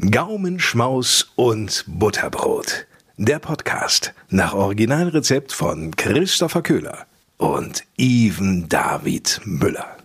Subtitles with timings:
[0.00, 2.86] Gaumenschmaus und Butterbrot.
[3.16, 9.96] Der Podcast nach Originalrezept von Christopher Köhler und Even David Müller.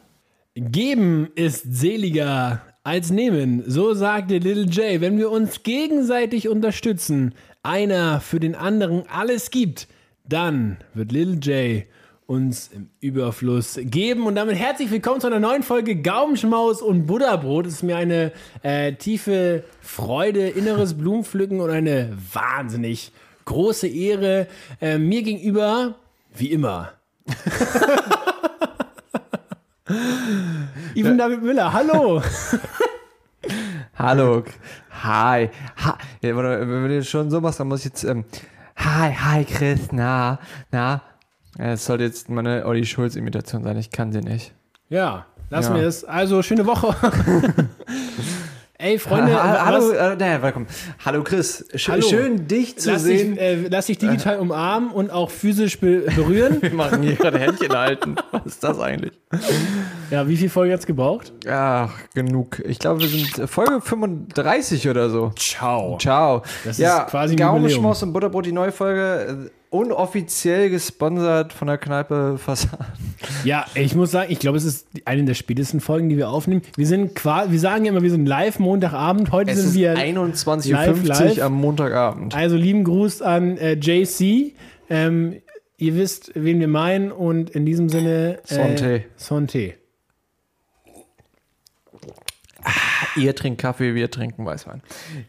[0.53, 5.01] Geben ist seliger als nehmen, so sagte Little J.
[5.01, 7.33] Wenn wir uns gegenseitig unterstützen,
[7.63, 9.87] einer für den anderen alles gibt,
[10.23, 11.85] dann wird Little J
[12.29, 14.27] uns im Überfluss geben.
[14.27, 17.65] Und damit herzlich willkommen zu einer neuen Folge Gaumenschmaus und Butterbrot.
[17.65, 23.11] Es ist mir eine äh, tiefe Freude, inneres Blumenpflücken und eine wahnsinnig
[23.45, 24.45] große Ehre.
[24.79, 25.95] Äh, mir gegenüber,
[26.35, 26.91] wie immer.
[30.93, 32.21] Ivan David Müller, hallo.
[33.95, 34.43] Hallo.
[35.03, 35.49] Hi.
[35.83, 35.97] Ha.
[36.21, 38.05] Ja, wenn du schon so machst, dann muss ich jetzt.
[38.05, 38.23] Ähm,
[38.77, 39.91] hi, hi, Chris.
[39.91, 40.39] Na,
[40.71, 41.01] na.
[41.59, 43.77] Das sollte jetzt meine Olli Schulz-Imitation sein.
[43.77, 44.53] Ich kann sie nicht.
[44.89, 45.81] Ja, lassen Ja.
[45.81, 46.05] wir es.
[46.05, 46.95] Also, schöne Woche.
[48.81, 50.67] Ey, Freunde, Ha- ha- hallo, äh, naja, willkommen.
[51.03, 51.65] Hallo, Chris.
[51.75, 52.07] Sch Hallo.
[52.07, 53.31] Schön, dich zu lass, sehen.
[53.33, 56.61] dich, äh, lass dich digital umarmen und auch physisch be berühren.
[56.61, 58.15] Wir machen hier gerade Händchen halten.
[58.31, 59.11] Was ist das eigentlich?
[60.09, 61.33] Ja, wie viel Folge jetzt gebraucht?
[61.47, 62.61] Ach, genug.
[62.65, 65.31] Ich glaube, wir sind äh, Folge 35 oder so.
[65.35, 65.97] Ciao.
[65.99, 66.43] Ciao.
[66.63, 69.49] Das ja, ist quasi Gaumenschmaus und Butterbrot, die neue Folge.
[69.49, 72.79] Äh, unoffiziell gesponsert von der Kneipe Fassan.
[73.43, 76.61] Ja, ich muss sagen, ich glaube, es ist eine der spätesten Folgen, die wir aufnehmen.
[76.75, 79.31] Wir sind quasi, wir sagen ja immer, wir sind live Montagabend.
[79.31, 82.35] Heute Es sind wir 21.50 live, Uhr am Montagabend.
[82.35, 84.53] Also lieben Gruß an äh, JC.
[84.89, 85.35] Ähm,
[85.77, 89.78] ihr wisst, wen wir meinen und in diesem Sinne äh, Santé.
[92.63, 93.19] Santé.
[93.19, 94.81] Ihr trinkt Kaffee, wir trinken Weißwein.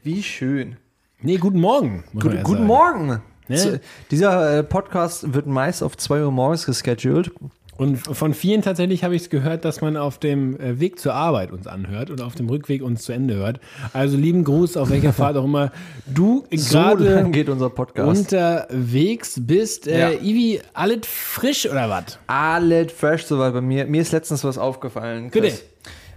[0.02, 0.76] Wie schön.
[1.22, 2.04] Nee, guten Morgen.
[2.18, 2.66] Gut, ja guten sagen.
[2.66, 3.20] Morgen.
[3.48, 3.80] Ne?
[4.10, 7.32] Dieser äh, Podcast wird meist auf 2 Uhr morgens gescheduled.
[7.76, 11.14] Und von vielen tatsächlich habe ich es gehört, dass man auf dem äh, Weg zur
[11.14, 13.58] Arbeit uns anhört und auf dem Rückweg uns zu Ende hört.
[13.94, 15.72] Also lieben Gruß, auf welcher Fahrt auch immer
[16.06, 18.32] du So gerade geht unser Podcast.
[18.32, 19.88] unterwegs bist.
[19.88, 20.10] Äh, Ja.
[20.20, 22.18] Ivi, alles frisch oder was?
[22.26, 23.86] Alles fresh soweit bei mir.
[23.86, 25.30] Mir ist letztens was aufgefallen.
[25.30, 25.60] Chris.
[25.60, 25.62] Bitte.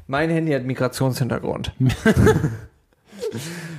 [0.08, 1.72] Mein Handy hat Migrationshintergrund.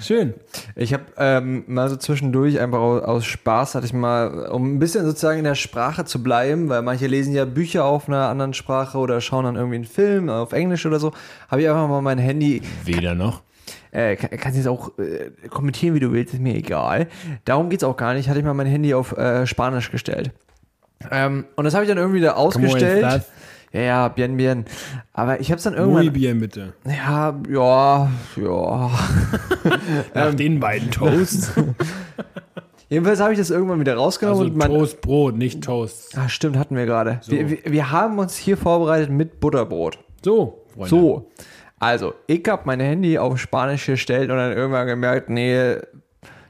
[0.00, 0.34] Schön.
[0.74, 4.78] Ich habe ähm, mal so zwischendurch einfach aus, aus Spaß hatte ich mal, um ein
[4.78, 8.54] bisschen sozusagen in der Sprache zu bleiben, weil manche lesen ja Bücher auf einer anderen
[8.54, 11.12] Sprache oder schauen dann irgendwie einen Film auf Englisch oder so,
[11.48, 13.42] habe ich einfach mal mein Handy Weder noch.
[13.92, 17.06] Äh, kann, kannst jetzt auch äh, kommentieren, wie du willst, ist mir egal.
[17.44, 18.28] Darum geht's auch gar nicht.
[18.28, 20.32] Hatte ich mal mein Handy auf äh, Spanisch gestellt.
[21.10, 23.22] Ähm, und das habe ich dann irgendwie da ausgestellt.
[23.74, 24.66] Ja, ja, bien, bien.
[25.12, 26.12] Aber ich habe es dann Muy irgendwann.
[26.12, 26.74] bien, bitte.
[26.86, 28.90] Ja, ja, ja.
[30.14, 31.52] Nach den beiden Toasts.
[32.88, 34.68] Jedenfalls habe ich das irgendwann wieder rausgenommen also und mein.
[34.68, 36.16] Toast, Brot, nicht Toast.
[36.16, 37.20] Ah, stimmt, hatten wir gerade.
[37.26, 39.98] Wir, wir, wir haben uns hier vorbereitet mit Butterbrot.
[40.24, 40.90] So, Freunde.
[40.90, 41.30] So.
[41.80, 45.78] Also, ich habe mein Handy auf Spanisch gestellt und dann irgendwann gemerkt, nee,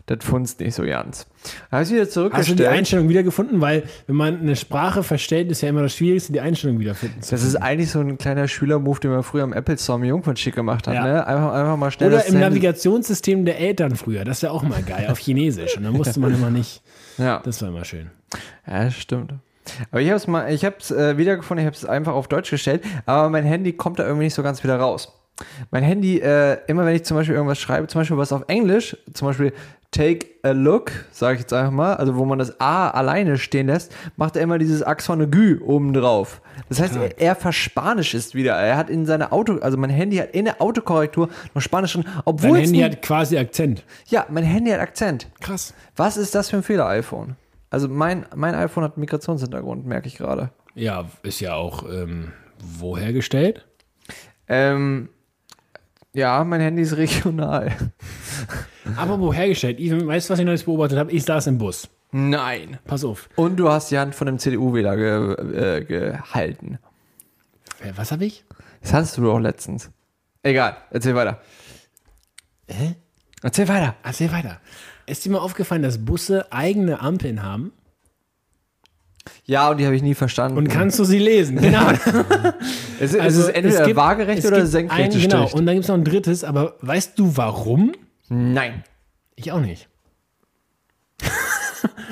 [0.07, 1.27] das funzt nicht so ganz.
[1.71, 2.59] Habe ich wieder Hast du zurückgestellt.
[2.59, 3.61] die Einstellung wiedergefunden?
[3.61, 7.31] Weil, wenn man eine Sprache verstellt, ist ja immer das Schwierigste, die Einstellung wiederfinden zu
[7.31, 10.55] Das ist eigentlich so ein kleiner Schülermove, den man früher am Apple Store im Jungfernschick
[10.55, 10.95] gemacht hat.
[10.95, 11.05] Ja.
[11.05, 11.27] Ne?
[11.27, 14.25] Einfach, einfach mal schnell Oder im Navigationssystem der Eltern früher.
[14.25, 15.77] Das ist ja auch mal geil, auf Chinesisch.
[15.77, 16.83] Und dann musste man immer nicht.
[17.17, 18.11] Ja, Das war immer schön.
[18.67, 19.35] ja das stimmt.
[19.91, 22.29] Aber ich habe es mal, ich habe es äh, wiedergefunden, ich habe es einfach auf
[22.29, 25.13] Deutsch gestellt, aber mein Handy kommt da irgendwie nicht so ganz wieder raus.
[25.71, 28.97] Mein Handy, äh, immer wenn ich zum Beispiel irgendwas schreibe, zum Beispiel was auf Englisch,
[29.15, 29.53] zum Beispiel
[29.95, 33.69] take a look, sage ich jetzt einfach mal, also wo man das A alleine stehen
[33.69, 36.43] lässt, macht er immer dieses Axon Gü oben drauf.
[36.69, 38.55] Das heißt, er, er verspanisch ist wieder.
[38.55, 42.05] Er hat in seiner Auto, also mein Handy hat in der Autokorrektur noch Spanisch drin,
[42.25, 43.85] obwohl Dein es Handy hat quasi Akzent.
[44.09, 45.29] ja, mein Handy hat Akzent.
[45.41, 45.75] Krass.
[45.97, 47.37] Was ist das für ein Fehler, iPhone?
[47.71, 50.51] Also mein, mein iPhone hat Migrationshintergrund, merke ich gerade.
[50.75, 53.65] Ja, ist ja auch ähm, wo hergestellt?
[54.49, 55.09] Ähm,
[56.15, 57.73] ja, mein Handy ist regional.
[58.97, 59.79] Aber wo hergestellt?
[59.81, 61.13] Even, weißt du, was ich neues beobachtet habe?
[61.13, 61.89] Ich saß im Bus.
[62.13, 62.79] Nein.
[62.85, 63.29] Pass auf.
[63.35, 66.79] Und du hast die Hand von dem CDU-Wähler ge, äh, gehalten.
[67.97, 68.45] Was habe ich?
[68.81, 69.91] Das hattest du doch letztens.
[70.43, 71.41] Egal, erzähl weiter.
[72.69, 72.95] Hä?
[73.43, 73.97] Erzähl weiter.
[74.03, 74.61] Erzähl weiter.
[75.07, 77.73] Ist dir mal aufgefallen, dass Busse eigene Ampeln haben?
[79.47, 80.57] Ja, und die habe ich nie verstanden.
[80.57, 81.59] Und kannst du sie lesen?
[81.61, 81.87] Genau.
[82.99, 85.89] es, ist- es ist entweder gibt- waagerecht es oder senkrecht Genau, und dann gibt es
[85.89, 87.93] noch ein drittes, aber weißt du warum?
[88.29, 88.85] Nein.
[89.37, 89.89] Ich auch nicht.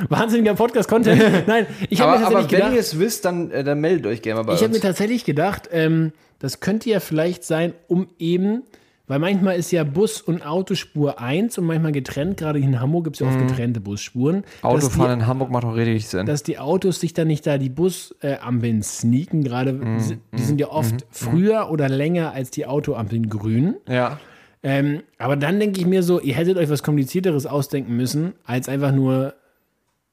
[0.08, 1.46] Wahnsinniger Podcast-Content.
[1.46, 3.80] Nein, ich habe Aber, mir aber tatsächlich wenn gedacht, ihr es wisst, dann, äh, dann
[3.80, 7.44] meldet euch gerne mal bei ich habe mir tatsächlich gedacht, ähm, das könnte ja vielleicht
[7.44, 8.64] sein, um eben,
[9.06, 12.36] weil manchmal ist ja Bus- und Autospur eins und manchmal getrennt.
[12.36, 14.44] Gerade in Hamburg gibt es ja oft getrennte Busspuren.
[14.62, 16.26] Autofahren die, in Hamburg macht auch richtig Sinn.
[16.26, 19.42] dass die Autos sich dann nicht da die Busampeln sneaken.
[19.44, 23.76] Gerade, Mhm, die sind ja oft früher oder länger als die Autoampeln grün.
[23.88, 24.18] ja.
[24.64, 28.68] Ähm, aber dann denke ich mir so, ihr hättet euch was Komplizierteres ausdenken müssen, als
[28.68, 29.34] einfach nur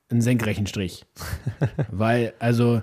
[0.10, 1.06] einen senkrechten Strich.
[1.92, 2.82] Weil, also,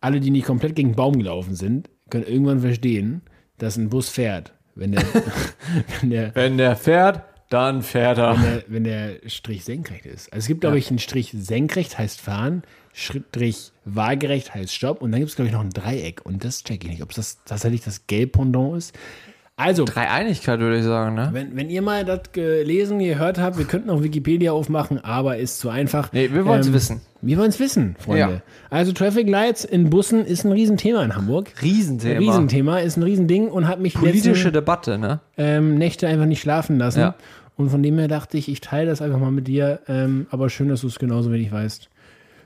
[0.00, 3.20] alle, die nicht komplett gegen den Baum gelaufen sind, können irgendwann verstehen,
[3.58, 5.04] dass ein Bus fährt, wenn der,
[6.00, 8.34] wenn der, Wenn der fährt, dann fährt er.
[8.34, 10.32] wenn der, wenn der Strich senkrecht ist.
[10.32, 12.62] Also es gibt, glaube ich, einen Strich senkrecht heißt fahren,
[12.94, 16.62] Strich waagerecht heißt Stopp und dann gibt es, glaube ich, noch ein Dreieck und das
[16.64, 18.98] checke ich nicht, ob das tatsächlich das Gelb-Pendant ist.
[19.56, 21.28] Also, Dreieinigkeit würde ich sagen, ne?
[21.32, 25.58] wenn, wenn ihr mal das gelesen, gehört habt, wir könnten auch Wikipedia aufmachen, aber ist
[25.60, 26.10] zu einfach.
[26.12, 27.00] Nee, wir wollen's Ähm, wissen.
[27.20, 28.18] Wir wollen es wissen, Freunde.
[28.20, 28.42] Ja.
[28.70, 31.52] Also Traffic Lights in Bussen ist ein Riesenthema in Hamburg.
[31.62, 32.18] Riesenthema.
[32.18, 35.20] Riesenthema, ist ein Riesending und hat mich Politische letzten, Debatte, ne?
[35.36, 37.00] ähm, Nächte einfach nicht schlafen lassen.
[37.00, 37.14] Ja.
[37.56, 39.80] Und von dem her dachte ich, ich teile das einfach mal mit dir.
[39.86, 41.90] Ähm, aber schön, dass du es genauso wenig weißt.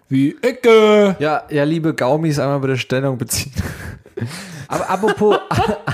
[0.08, 1.16] Wie Ecke!
[1.20, 3.52] Ja, ja, liebe Gaumis, einmal bitte Stellung beziehen.
[4.68, 5.36] Aber apropos,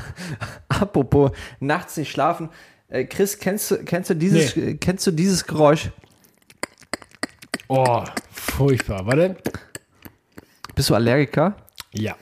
[0.69, 1.31] apropos
[1.61, 2.49] nachts nicht schlafen.
[2.89, 5.91] Äh, Chris, kennst du, kennst, du dieses, kennst du dieses Geräusch?
[7.69, 9.07] Oh, furchtbar.
[9.07, 9.37] Warte.
[10.75, 11.57] Bist du Allergiker?
[11.93, 12.17] Ja.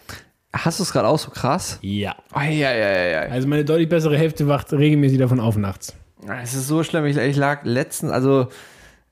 [0.53, 1.79] Hast du es gerade auch so krass?
[1.83, 2.17] Ja.
[2.35, 3.21] Oh, ja, ja, ja, ja.
[3.23, 5.95] Also meine deutlich bessere Hälfte wacht regelmäßig davon auf nachts.
[6.43, 7.07] Es ist so schlimm.
[7.07, 8.49] Ich, ich lag letztens, also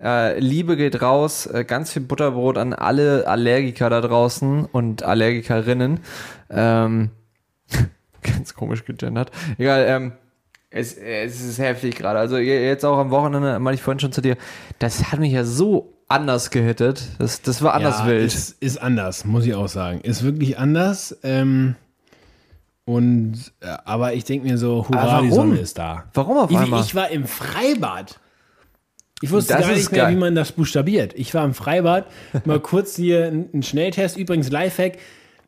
[0.02, 6.00] äh, Liebe geht raus, äh, ganz viel Butterbrot an alle Allergiker da draußen und Allergikerinnen.
[6.50, 7.10] Ähm,
[8.22, 9.30] ganz komisch gegendert.
[9.58, 10.12] Egal, ähm,
[10.70, 12.18] es, es ist heftig gerade.
[12.18, 14.36] Also je- jetzt auch am Wochenende, meinte ich vorhin schon zu dir,
[14.78, 17.02] das hat mich ja so anders gehittet.
[17.18, 18.26] Das, das war anders ja, wild.
[18.26, 20.00] Ist, ist anders, muss ich auch sagen.
[20.02, 21.16] Ist wirklich anders.
[21.22, 21.74] Ähm,
[22.84, 25.50] und äh, aber ich denke mir so, hurra, die warum?
[25.50, 26.04] Sonne ist da.
[26.14, 26.80] Warum auf Ich, einmal?
[26.82, 28.18] ich war im Freibad.
[29.20, 30.14] Ich wusste Das gar nicht mehr, geil.
[30.14, 31.12] wie man das buchstabiert.
[31.16, 32.06] Ich war im Freibad,
[32.44, 34.16] mal kurz hier einen Schnelltest.
[34.16, 34.98] Übrigens, Lifehack.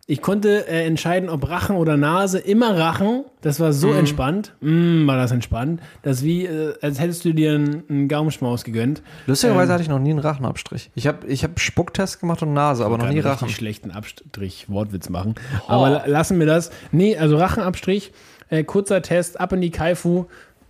[0.07, 2.41] Ich konnte äh, entscheiden, ob Rachen oder Nase.
[2.41, 3.25] Immer Rachen.
[3.43, 3.73] Das war Mhm.
[3.75, 4.55] so entspannt.
[4.61, 5.81] Mm, war das entspannt.
[6.03, 9.03] Das ist wie, äh, als hättest du dir einen, einen Gaumenschmaus gegönnt.
[9.29, 10.91] Lustigerweise hatte ich noch nie einen Rachenabstrich.
[10.97, 13.45] Ich habe ich hab Spucktest gemacht und Nase, aber noch nie Rachen.
[13.45, 15.37] richtig schlechten Abstrich Wortwitz machen.
[15.69, 16.73] Aber la- lassen wir das.
[16.91, 18.11] Nee, also Rachenabstrich,
[18.49, 20.25] äh, kurzer Test, ab in die Kaifu.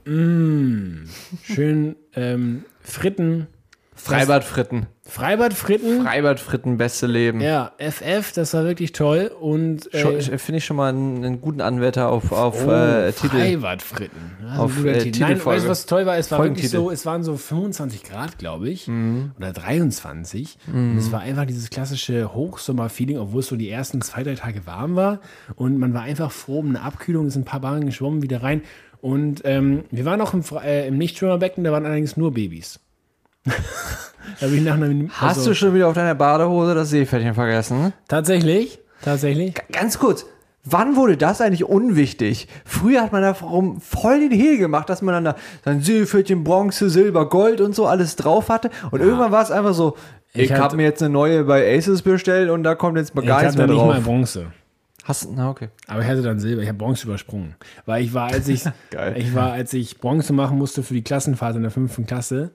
[0.04, 1.04] Mm,
[1.42, 3.46] schön ähm, Fritten.
[3.94, 4.86] Freibadfritten.
[5.02, 6.02] Freibadfritten.
[6.04, 7.40] Freibadfritten, beste Leben.
[7.40, 9.30] ja, FF, das war wirklich toll.
[9.40, 13.12] Und Schon- äh, Finde ich schon mal einen, einen guten Anwärter auf, auf oh, äh,
[13.12, 13.40] Titel.
[13.40, 14.20] Freibadfritten.
[14.42, 15.20] Ja, so Auf, äh, Titel.
[15.20, 16.16] Nein, weißt was toll war?
[16.16, 18.86] Es war wirklich so, es waren so 25 Grad, glaube ich.
[18.86, 19.32] Mhm.
[19.36, 20.58] Oder 23.
[20.72, 24.64] Und es war einfach dieses klassische Hochsommer-Feeling, obwohl es so die ersten zwei, drei Tage
[24.66, 25.20] warm war.
[25.56, 28.62] Und man war einfach froh um eine Abkühlung, ist ein paar Bahnen geschwommen, wieder rein.
[29.00, 32.80] Und ähm, wir waren auch im, äh, im Nichtschwimmerbecken, da waren allerdings nur Babys.
[33.44, 33.52] da
[34.46, 37.92] habe ich nach einer Hast also- du schon wieder auf deiner Badehose das Seepferdchen vergessen?
[38.08, 38.78] Tatsächlich?
[39.02, 39.54] Tatsächlich?
[39.72, 40.26] Ganz kurz.
[40.62, 42.46] Wann wurde das eigentlich unwichtig?
[42.66, 46.90] Früher hat man da voll den Hehl gemacht, dass man dann da sein Seepferdchen, Bronze,
[46.90, 48.68] Silber, Gold und so alles drauf hatte.
[48.90, 49.96] Und irgendwann war es einfach so,
[50.34, 53.12] ich, Ich hatte- habe mir jetzt eine neue bei Aces bestellt und da kommt jetzt
[53.18, 53.86] Ich gar nichts hatte mehr nicht drauf.
[53.94, 54.46] mal Bronze.
[55.04, 55.68] Hast na okay.
[55.86, 56.62] Aber ich hatte dann Silber.
[56.62, 57.54] Ich habe Bronze übersprungen.
[57.86, 59.16] Weil ich war, als ich, Geil.
[59.16, 62.50] ich war, als ich Bronze machen musste für die Klassenfahrt in der fünften Klasse,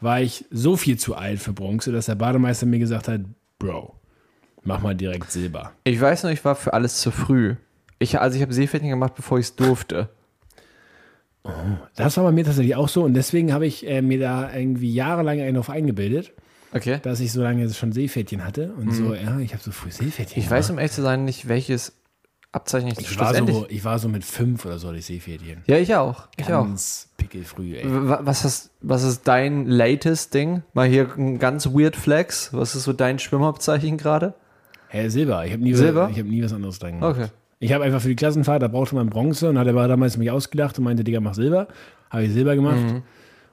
[0.00, 3.20] war ich so viel zu alt für Bronze, dass der Bademeister mir gesagt hat,
[3.58, 3.94] Bro,
[4.62, 5.72] mach mal direkt Silber.
[5.84, 7.56] Ich weiß noch, ich war für alles zu früh.
[7.98, 10.08] Ich, also ich habe Seepferdchen gemacht, bevor ich es durfte.
[11.96, 14.92] Das war bei mir tatsächlich auch so und deswegen habe ich äh, mir da irgendwie
[14.92, 16.32] jahrelang einen auf eingebildet,
[16.72, 16.98] Okay.
[17.02, 20.38] dass ich so lange schon Seepferdchen hatte und so, ja, ich habe so früh Seepferdchen
[20.40, 20.44] Mhm.
[20.44, 21.92] Ich weiß, um ehrlich zu sein, nicht, welches
[22.52, 25.62] Abzeichen ich, ich war, so, ich war so mit fünf oder so, hatte ich Seepferdchen.
[25.66, 26.26] ja, ich auch.
[26.36, 26.64] Ich auch.
[26.64, 27.84] Ganz pickelfrüh, ey.
[27.86, 30.62] Was ist, was ist dein latest Ding?
[30.74, 32.52] Mal hier ein ganz weird Flex.
[32.52, 34.34] Was ist so dein Schwimmabzeichen gerade?
[34.88, 35.46] Hä, Silber.
[35.46, 36.08] Ich habe nie, Silber?
[36.12, 37.16] Ich hab nie was anderes dran gemacht.
[37.16, 37.28] Okay.
[37.60, 40.30] Ich habe einfach für die Klassenfahrt, da brauchte man Bronze und hat er damals mich
[40.30, 41.68] ausgedacht und meinte, Digga, mach Silber.
[42.10, 42.78] Habe ich Silber gemacht.
[42.80, 43.02] Mhm.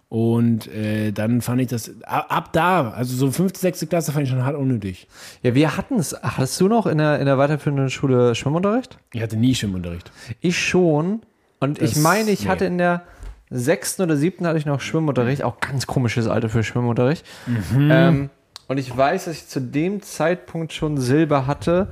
[0.10, 4.24] Und äh, dann fand ich das, ab, ab da, also so fünfte, sechste Klasse fand
[4.24, 5.08] ich schon hart unnötig.
[5.44, 6.16] Ja, wir hatten es.
[6.22, 8.98] Hattest du noch in der, in der weiterführenden Schule Schwimmunterricht?
[9.12, 10.10] Ich hatte nie Schwimmunterricht.
[10.40, 11.22] Ich schon.
[11.60, 12.48] Und ich Das- meine, ich nee.
[12.50, 13.04] hatte in der
[13.50, 15.44] sechsten oder siebten hatte ich noch Schwimmunterricht.
[15.44, 17.26] Auch ganz komisches Alter für Schwimmunterricht.
[17.46, 17.90] Mhm.
[17.92, 18.30] Ähm,
[18.70, 21.92] und ich weiß, dass ich zu dem Zeitpunkt schon Silber hatte.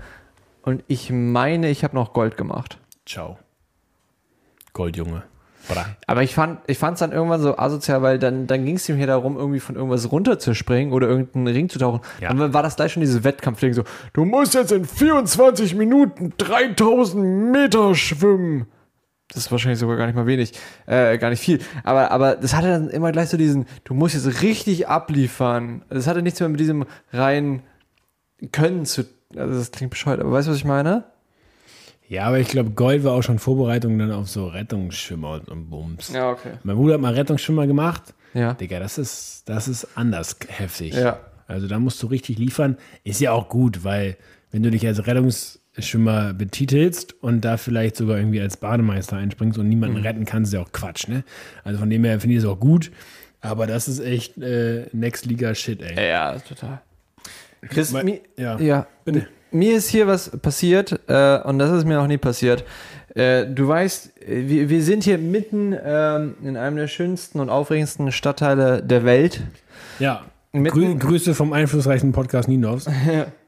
[0.62, 2.77] Und ich meine, ich habe noch Gold gemacht.
[3.05, 3.38] Ciao.
[4.74, 5.24] Goldjunge.
[5.67, 5.86] Bra.
[6.07, 8.98] Aber ich fand ich fand's dann irgendwann so asozial, weil dann, dann ging es ihm
[8.98, 12.01] hier darum, irgendwie von irgendwas runterzuspringen oder irgendeinen Ring zu tauchen.
[12.22, 12.34] Ja.
[12.34, 17.51] Dann war das gleich schon dieses Wettkampfding so, du musst jetzt in 24 Minuten 3000
[17.51, 18.67] Meter schwimmen.
[19.29, 20.53] Das ist wahrscheinlich sogar gar nicht mal wenig,
[20.86, 21.60] äh, gar nicht viel.
[21.84, 25.84] Aber, aber das hatte dann immer gleich so diesen, du musst jetzt richtig abliefern.
[25.89, 27.63] Das hatte nichts mehr mit diesem reinen
[28.51, 29.03] Können zu,
[29.36, 31.05] also das klingt bescheuert, aber weißt du, was ich meine?
[32.07, 36.12] Ja, aber ich glaube, Gold war auch schon Vorbereitung dann auf so Rettungsschwimmer und Bums.
[36.13, 36.51] Ja, okay.
[36.63, 38.13] Mein Bruder hat mal Rettungsschwimmer gemacht.
[38.33, 38.53] Ja.
[38.53, 40.93] Digga, das ist, das ist anders heftig.
[40.93, 41.19] Ja.
[41.47, 42.77] Also da musst du richtig liefern.
[43.03, 44.17] Ist ja auch gut, weil
[44.51, 49.67] wenn du dich als Rettungsschwimmer betitelst und da vielleicht sogar irgendwie als Bademeister einspringst und
[49.67, 50.03] niemanden Mhm.
[50.03, 51.24] retten kannst, ist ja auch Quatsch, ne?
[51.63, 52.91] Also von dem her finde ich es auch gut.
[53.41, 56.07] Aber das ist echt äh, Next Liga Shit, ey.
[56.09, 56.81] Ja, total.
[57.69, 58.59] Chris, Mein- mi- ja.
[58.59, 59.27] ja, Bitte.
[59.55, 62.63] Mir ist hier was passiert äh, und das ist mir noch nie passiert.
[63.15, 68.12] Äh, du weißt, wir, wir sind hier mitten ähm, in einem der schönsten und aufregendsten
[68.12, 69.41] Stadtteile der Welt.
[70.00, 70.25] Ja.
[70.51, 72.88] Grü Grüße vom einflussreichsten Podcast Ninovs.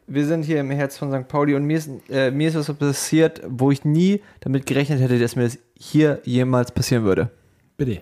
[0.09, 1.27] Wir sind hier im Herz von St.
[1.27, 5.19] Pauli und mir ist, äh, mir ist was passiert, wo ich nie damit gerechnet hätte,
[5.19, 7.29] dass mir das hier jemals passieren würde.
[7.75, 7.99] Bitte.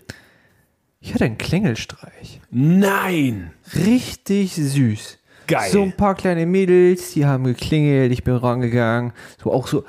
[1.00, 2.42] Ich hatte einen Klingelstreich.
[2.52, 3.50] Nein!
[3.74, 5.18] Richtig süß.
[5.48, 5.70] Geil.
[5.72, 9.14] So ein paar kleine Mädels, die haben geklingelt, ich bin rangegangen.
[9.44, 9.84] So auch so,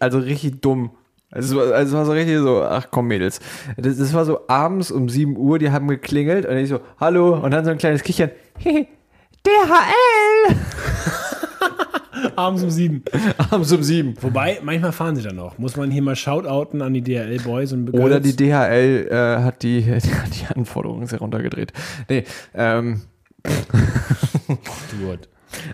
[0.00, 0.90] also richtig dumm.
[1.30, 3.40] Also, es war- also war so richtig so, ach komm Mädels.
[3.76, 7.34] Das, das war so abends um 7 Uhr, die haben geklingelt und ich so, hallo.
[7.42, 8.86] Und dann so ein kleines Kichern, hehe,
[9.46, 10.56] DHL.
[12.36, 13.02] Abends um sieben.
[13.50, 14.14] Abends um 7.
[14.20, 15.58] Wobei, manchmal fahren sie dann noch.
[15.58, 18.04] Muss man hier mal shoutouten an die DRL-Boys und Girls.
[18.04, 21.72] Oder die DHL äh, hat die, die Anforderungen sehr runtergedreht.
[22.08, 22.24] Nee,
[22.54, 23.02] ähm,
[24.46, 25.28] Gut.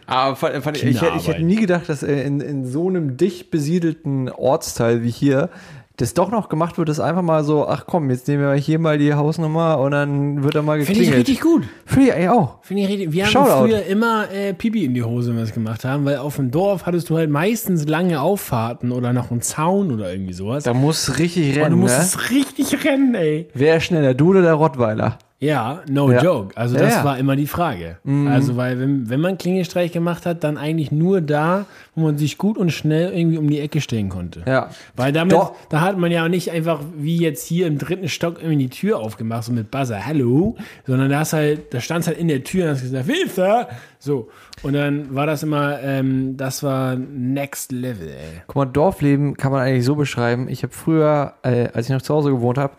[0.06, 1.42] aber fand, fand ich, ich, hätte- ich hätte Kinderarbeit.
[1.46, 5.48] nie gedacht, dass in, in so einem dicht besiedelten Ortsteil wie hier
[5.96, 8.78] das doch noch gemacht wird, dass einfach mal so, ach komm, jetzt nehmen wir hier
[8.78, 11.28] mal die Hausnummer und dann wird da mal Finde ich geklingelt.
[11.28, 11.64] richtig gut.
[11.84, 12.58] Finde ich eigentlich auch.
[12.62, 13.12] Finde ich richtig.
[13.12, 13.66] Wir haben Shoutout.
[13.66, 16.50] früher immer äh, Pipi in die Hose, wenn wir das gemacht haben, weil auf dem
[16.50, 20.64] Dorf hattest du halt meistens lange Auffahrten oder noch einen Zaun oder irgendwie sowas.
[20.64, 22.08] Da muss richtig Und du rennen, ne?
[22.30, 23.48] richtig rennen, ey.
[23.52, 25.18] Wer ist schneller, du oder der Rottweiler?
[25.42, 26.22] Ja, no Ja.
[26.22, 26.54] joke.
[26.54, 27.00] Also Ja, das ja.
[27.00, 27.04] Mhm.
[27.04, 27.96] war immer die Frage.
[28.28, 32.36] Also weil wenn, wenn man Klingelstreich gemacht hat, dann eigentlich nur da, wo man sich
[32.36, 34.42] gut und schnell irgendwie um die Ecke stellen konnte.
[34.46, 34.68] Ja.
[34.96, 35.54] Weil damit, Doch.
[35.70, 38.68] da hat man ja auch nicht einfach wie jetzt hier im dritten Stock irgendwie die
[38.68, 40.56] Tür aufgemacht, so mit Buzzer, hallo,
[40.86, 43.66] sondern da hast halt, da stand halt in der Tür und hast gesagt, du?
[43.98, 44.28] So.
[44.62, 48.42] Und dann war das immer, ähm, das war next level, ey.
[48.46, 50.48] Guck mal, Dorfleben kann man eigentlich so beschreiben.
[50.50, 52.74] Ich habe früher, äh, als ich noch zu Hause gewohnt habe,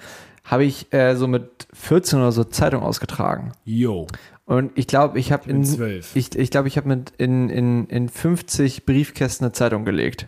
[0.52, 3.54] habe ich äh, so mit 14 oder so Zeitung ausgetragen.
[3.64, 4.06] Yo.
[4.44, 6.14] Und ich glaube, ich habe in zwölf.
[6.14, 10.28] ich, ich glaube, ich habe mit in, in, in 50 Briefkästen eine Zeitung gelegt.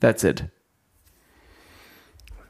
[0.00, 0.46] That's it.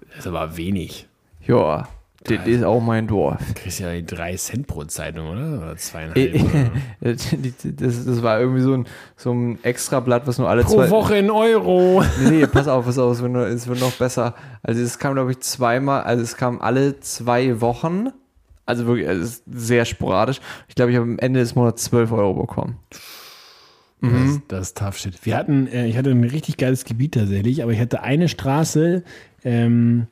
[0.08, 1.08] Das ist aber wenig.
[1.46, 1.88] Ja,
[2.36, 3.38] das ist auch mein Dorf.
[3.46, 5.58] Du kriegst ja die drei Cent pro Zeitung, oder?
[5.58, 6.16] Oder zweieinhalb.
[6.16, 6.70] Äh, oder?
[7.78, 10.90] Das, das war irgendwie so ein, so ein Extrablatt, was nur alle Pro zwei.
[10.90, 12.02] Woche in Euro.
[12.28, 14.34] Nee, pass auf, pass auf, es wird, nur, es wird noch besser.
[14.62, 18.08] Also es kam, glaube ich, zweimal, also es kam alle zwei Wochen.
[18.66, 20.40] Also wirklich, also es ist sehr sporadisch.
[20.68, 22.78] Ich glaube, ich habe am Ende des Monats 12 Euro bekommen.
[24.00, 25.14] Das, das ist tough shit.
[25.26, 29.02] Wir hatten, äh, ich hatte ein richtig geiles Gebiet tatsächlich, aber ich hatte eine Straße,
[29.44, 30.06] ähm,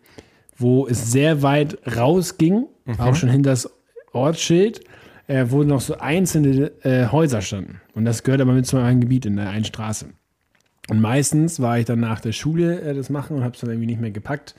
[0.56, 2.66] wo es sehr weit rausging,
[2.98, 3.70] auch schon hinter das
[4.12, 4.80] Ortsschild,
[5.26, 7.80] äh, wo noch so einzelne äh, Häuser standen.
[7.94, 10.06] Und das gehört aber mit zu meinem Gebiet in der einen Straße.
[10.88, 13.70] Und meistens war ich dann nach der Schule äh, das machen und habe es dann
[13.70, 14.54] irgendwie nicht mehr gepackt,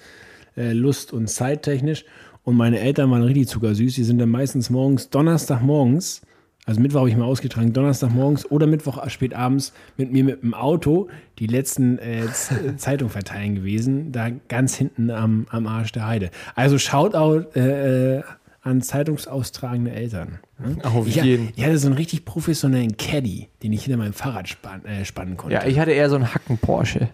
[0.55, 2.05] äh, Lust- und zeittechnisch.
[2.43, 3.95] Und meine Eltern waren richtig zuckersüß.
[3.95, 6.21] Die sind dann meistens morgens, Donnerstagmorgens,
[6.67, 10.53] also Mittwoch habe ich mal ausgetragen, Donnerstagmorgens oder Mittwoch spät abends mit mir mit dem
[10.53, 11.07] Auto
[11.39, 16.29] die letzten äh, Z- Zeitung verteilen gewesen, da ganz hinten am, am Arsch der Heide.
[16.55, 18.23] Also Shoutout äh, äh,
[18.67, 20.39] an zeitungsaustragende Eltern.
[20.59, 20.77] ne?
[20.83, 21.49] Auf ich, jeden.
[21.55, 25.37] ich hatte so einen richtig professionellen Caddy, den ich hinter meinem Fahrrad spann, äh, spannen
[25.37, 25.55] konnte.
[25.55, 27.09] Ja, ich hatte eher so einen Hacken-Porsche.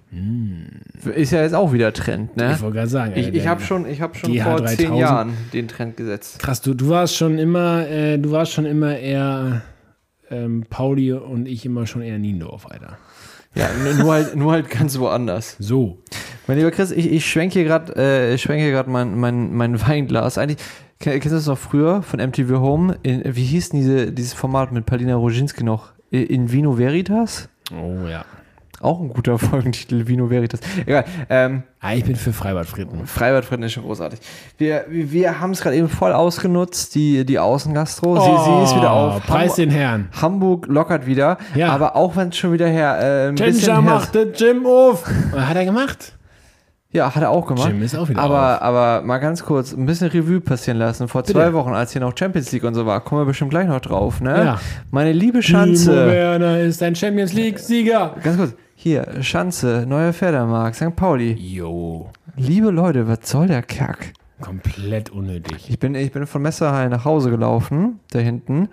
[1.15, 2.53] Ist ja jetzt auch wieder Trend, ne?
[2.53, 3.13] Ich wollte gerade sagen.
[3.15, 4.79] Ich, äh, ich habe schon, ich hab schon GH vor 3000.
[4.79, 6.39] zehn Jahren den Trend gesetzt.
[6.39, 9.61] Krass, du, du warst schon immer, äh, du warst schon immer eher
[10.29, 12.97] ähm, Pauli und ich immer schon eher Niendorf, Alter.
[13.55, 13.69] Ja,
[13.99, 15.55] nur halt, nur halt ganz woanders.
[15.59, 15.99] So.
[16.47, 20.37] Mein lieber Chris, ich, ich schwenke hier gerade äh, mein, mein, mein Weinglas.
[20.37, 20.57] Eigentlich,
[21.11, 22.97] kennst du das noch früher von MTV Home?
[23.03, 25.91] In, wie hieß denn diese, dieses Format mit Palina Roginski noch?
[26.11, 27.49] In Vino Veritas?
[27.71, 28.23] Oh ja.
[28.79, 30.59] Auch ein guter Folgentitel, Vino Veritas.
[30.85, 31.05] Egal.
[31.29, 33.05] Ähm, Ah, ich bin für Freibad Fritten.
[33.07, 34.19] Freibad Fritten ist schon großartig.
[34.57, 38.15] Wir, wir, wir haben es gerade eben voll ausgenutzt, die, die Außengastro.
[38.15, 39.17] Sie, sie ist wieder auf.
[39.17, 40.07] Oh, Preis den Herrn.
[40.21, 41.37] Hamburg lockert wieder.
[41.55, 41.69] Ja.
[41.69, 43.29] Aber auch wenn es schon wieder her.
[43.29, 45.03] Äh, Ginger macht das Gym auf.
[45.31, 46.13] Was hat er gemacht?
[46.93, 47.67] Ja, hat er auch gemacht.
[47.67, 51.07] Jim ist auch wieder aber, aber mal ganz kurz, ein bisschen Revue passieren lassen.
[51.07, 51.33] Vor Bitte.
[51.33, 53.81] zwei Wochen, als hier noch Champions League und so war, kommen wir bestimmt gleich noch
[53.81, 54.45] drauf, ne?
[54.45, 54.59] Ja.
[54.91, 56.07] Meine liebe Timo Schanze.
[56.07, 58.15] Werner ist ein Champions League-Sieger.
[58.23, 60.95] Ganz kurz, hier, Schanze, neuer Pferdermarkt, St.
[60.95, 61.33] Pauli.
[61.33, 62.09] Jo.
[62.35, 64.13] Liebe Leute, was soll der Kack?
[64.39, 65.69] Komplett unnötig.
[65.69, 68.69] Ich bin, ich bin von Messerhall nach Hause gelaufen, da hinten.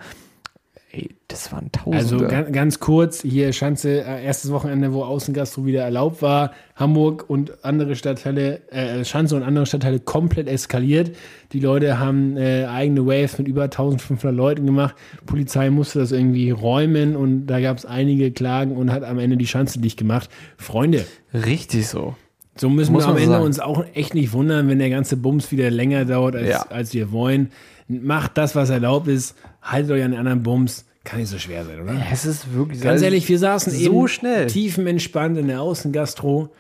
[0.93, 2.27] Ey, das waren Also Tausende.
[2.27, 6.51] ganz, ganz kurz, hier Schanze, äh, erstes Wochenende, wo Außengastro wieder erlaubt war.
[6.75, 11.13] Hamburg und andere Stadtteile, äh, Schanze und andere Stadtteile komplett eskaliert.
[11.53, 14.97] Die Leute haben äh, eigene Waves mit über 1500 Leuten gemacht.
[15.27, 19.37] Polizei musste das irgendwie räumen und da gab es einige Klagen und hat am Ende
[19.37, 20.29] die Schanze dicht gemacht.
[20.57, 22.17] Freunde, Richtig so.
[22.57, 23.45] so müssen Muss wir am Ende sagen.
[23.45, 26.63] uns auch echt nicht wundern, wenn der ganze Bums wieder länger dauert, als, Ja.
[26.69, 27.51] als wir wollen.
[27.87, 29.37] Macht das, was erlaubt ist.
[29.63, 30.85] Haltet euch an den anderen Bums.
[31.05, 31.95] Kann nicht so schwer sein, oder?
[32.13, 34.47] Es ist wirklich Ganz ehrlich, wir saßen so eben schnell.
[34.47, 36.51] tiefenentspannt in der Außengastro.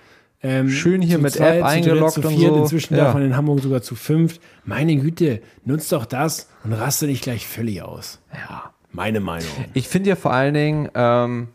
[0.43, 2.57] Ähm, Schön hier mit zweit, App zu dritt, eingeloggt und so.
[2.63, 3.13] Inzwischen Ja.
[3.13, 4.41] man in Hamburg sogar zu fünft.
[4.65, 8.21] Meine Güte, nutzt doch das und raste nicht gleich völlig aus.
[8.33, 8.71] Ja.
[8.93, 9.47] Meine Meinung.
[9.75, 11.49] Ich finde ja vor allen Dingen, ähm,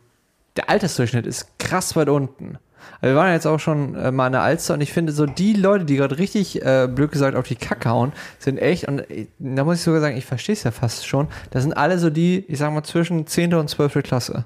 [0.55, 2.57] der Altersdurchschnitt ist krass weit unten.
[3.01, 5.53] Wir waren jetzt auch schon äh, mal in der Alster und ich finde so die
[5.53, 9.27] Leute, die gerade richtig, äh, blöd gesagt, auf die Kacke hauen, sind echt, und äh,
[9.39, 12.09] da muss ich sogar sagen, ich verstehe es ja fast schon, das sind alle so
[12.09, 13.53] die, ich sag mal, zwischen 10.
[13.55, 14.01] und 12.
[14.03, 14.45] Klasse.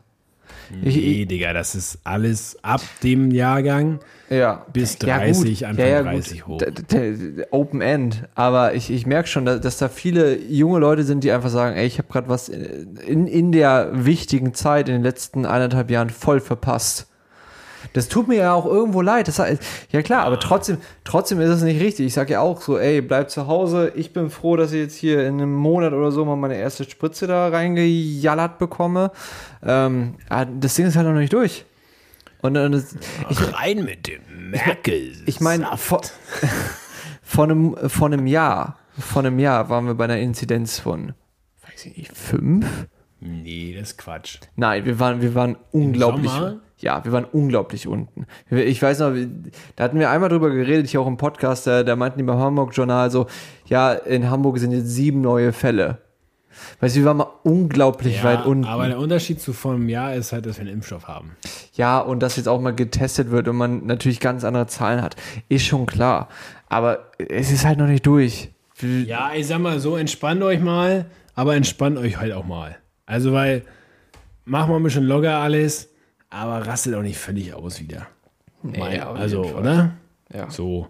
[0.83, 3.99] Ich, Nee, Digga, das ist alles ab dem Jahrgang.
[4.29, 4.65] ja.
[4.71, 5.67] Bis Ja, 30, gut.
[5.69, 6.63] Anfang ja, ja, 30 gut.
[6.63, 7.45] hoch.
[7.51, 8.23] Open End.
[8.35, 11.75] Aber ich, ich merke schon, dass, dass da viele junge Leute sind, die einfach sagen,
[11.75, 16.09] ey, ich habe gerade was in, in der wichtigen Zeit in den letzten eineinhalb Jahren
[16.09, 17.07] voll verpasst.
[17.93, 19.27] Das tut mir ja auch irgendwo leid.
[19.27, 19.41] Das
[19.91, 22.07] ja klar, aber trotzdem, trotzdem ist es nicht richtig.
[22.07, 23.91] Ich sage ja auch so, ey, bleib zu Hause.
[23.95, 26.83] Ich bin froh, dass ich jetzt hier in einem Monat oder so mal meine erste
[26.83, 29.11] Spritze da reingejallert bekomme.
[29.63, 31.65] Ähm, ah, das Ding ist halt noch nicht durch.
[32.41, 32.95] Und, und das,
[33.29, 35.13] ich, Rein mit dem Merkel.
[35.25, 36.01] ich meine, vor,
[37.21, 41.13] vor, einem, vor einem Jahr, vor einem Jahr waren wir bei einer Inzidenz von,
[41.69, 42.87] weiß ich nicht, fünf?
[43.19, 44.39] Nee, das ist Quatsch.
[44.55, 46.31] Nein, wir waren, wir waren unglaublich.
[46.31, 46.59] Sommer?
[46.79, 48.25] Ja, wir waren unglaublich unten.
[48.49, 49.13] Ich weiß noch,
[49.75, 52.39] da hatten wir einmal drüber geredet, hier auch im Podcast, da, da meinten die beim
[52.39, 53.27] Hamburg-Journal so,
[53.65, 55.97] ja, in Hamburg sind jetzt sieben neue Fälle.
[56.79, 58.65] Weißt du, wir waren mal unglaublich weit unten.
[58.65, 61.35] aber der Unterschied zu vor einem Jahr ist halt, dass wir einen Impfstoff haben.
[61.73, 65.15] Ja, und dass jetzt auch mal getestet wird und man natürlich ganz andere Zahlen hat,
[65.47, 66.29] ist schon klar.
[66.67, 68.49] Aber es ist halt noch nicht durch.
[68.81, 71.05] Ja, ich sag mal so, entspannt euch mal,
[71.35, 72.77] aber entspannt euch halt auch mal.
[73.05, 73.63] Also, weil,
[74.45, 75.88] machen wir ein bisschen locker alles,
[76.29, 78.07] aber rastet auch nicht völlig aus wieder.
[78.61, 79.91] Mein, auf also, oder?
[80.33, 80.49] Ja.
[80.49, 80.87] So.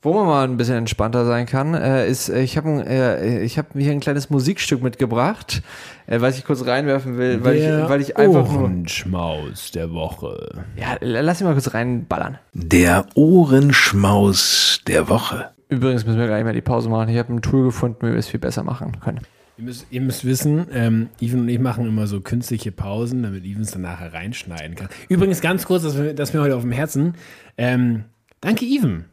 [0.00, 3.58] Wo man mal ein bisschen entspannter sein kann, äh, ist, äh, ich habe äh, ich
[3.58, 5.62] hab hier ein kleines Musikstück mitgebracht,
[6.06, 8.62] äh, was ich kurz reinwerfen will, weil der ich, weil ich einfach nur.
[8.62, 10.64] Ohrenschmaus der Woche.
[10.76, 12.38] Ja, lass mich mal kurz reinballern.
[12.52, 15.50] Der Ohrenschmaus der Woche.
[15.68, 17.08] Übrigens müssen wir gleich mal die Pause machen.
[17.08, 19.20] Ich habe ein Tool gefunden, wie wir es viel besser machen können.
[19.58, 23.44] Ihr müsst, ihr müsst wissen, ähm, Even und ich machen immer so künstliche Pausen, damit
[23.44, 24.88] Even es dann nachher reinschneiden kann.
[25.08, 27.14] Übrigens ganz kurz, das, wir- mir heute auf dem Herzen.
[27.56, 28.04] Ähm,
[28.40, 29.06] danke, Even,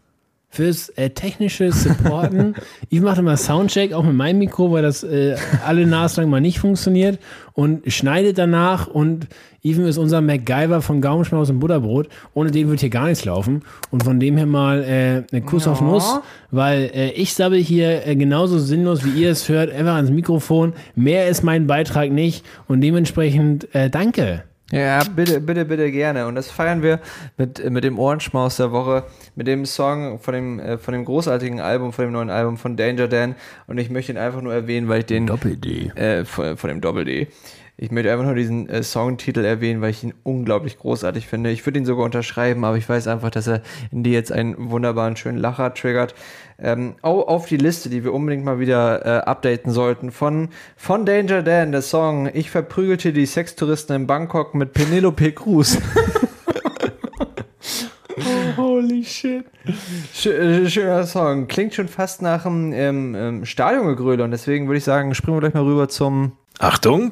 [0.55, 2.55] fürs äh, technische Supporten.
[2.89, 6.41] Even macht immer Soundcheck, auch mit meinem Mikro, weil das äh, alle Nase lang mal
[6.41, 7.19] nicht funktioniert
[7.53, 9.27] und schneidet danach und
[9.65, 12.07] Even ist unser MacGyver von Gaumenschmaus und Butterbrot.
[12.35, 13.63] Ohne den wird hier gar nichts laufen.
[13.89, 16.19] Und von dem her mal äh, einen Kuss auf Nuss,
[16.51, 20.73] weil äh, ich sabbel hier äh, genauso sinnlos, wie ihr es hört, einfach ans Mikrofon.
[20.93, 24.43] Mehr ist mein Beitrag nicht und dementsprechend äh, danke.
[24.71, 26.25] Ja, bitte, bitte, bitte gerne.
[26.25, 26.99] Und das feiern wir
[27.37, 29.03] mit, mit dem Ohrenschmaus der Woche,
[29.35, 32.75] mit dem Song von dem, äh, von dem großartigen Album, von dem neuen Album von
[32.75, 33.35] Danger Dan.
[33.67, 35.27] Und ich möchte ihn einfach nur erwähnen, weil ich den.
[35.27, 35.91] Doppel-D.
[35.95, 37.27] Äh, von, von dem Doppel-D.
[37.77, 41.49] Ich möchte einfach nur diesen äh, Songtitel erwähnen, weil ich ihn unglaublich großartig finde.
[41.51, 43.61] Ich würde ihn sogar unterschreiben, aber ich weiß einfach, dass er
[43.91, 46.15] in dir jetzt einen wunderbaren, schönen Lacher triggert.
[46.57, 51.05] Ähm, au- auf die Liste, die wir unbedingt mal wieder äh, updaten sollten, von, von
[51.05, 55.77] Danger Dan, der Song Ich verprügelte die Sextouristen in Bangkok mit Penelope Cruz.
[58.57, 59.45] Holy shit.
[60.25, 61.47] Äh, schöner Song.
[61.47, 65.41] Klingt schon fast nach einem ähm, ähm, Stadiongegröle und deswegen würde ich sagen, springen wir
[65.41, 67.11] gleich mal rüber zum Achtung,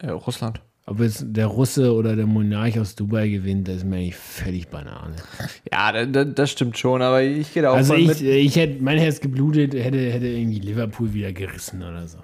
[0.02, 0.60] Ja, Russland.
[0.90, 4.66] Ob jetzt der Russe oder der Monarch aus Dubai gewinnt, das ist mir eigentlich völlig
[4.66, 5.14] Banane.
[5.70, 8.82] Ja, da, da, das stimmt schon, aber ich gehe da auch Also ich, ich hätte,
[8.82, 12.18] mein Herz geblutet, hätte, hätte irgendwie Liverpool wieder gerissen oder so.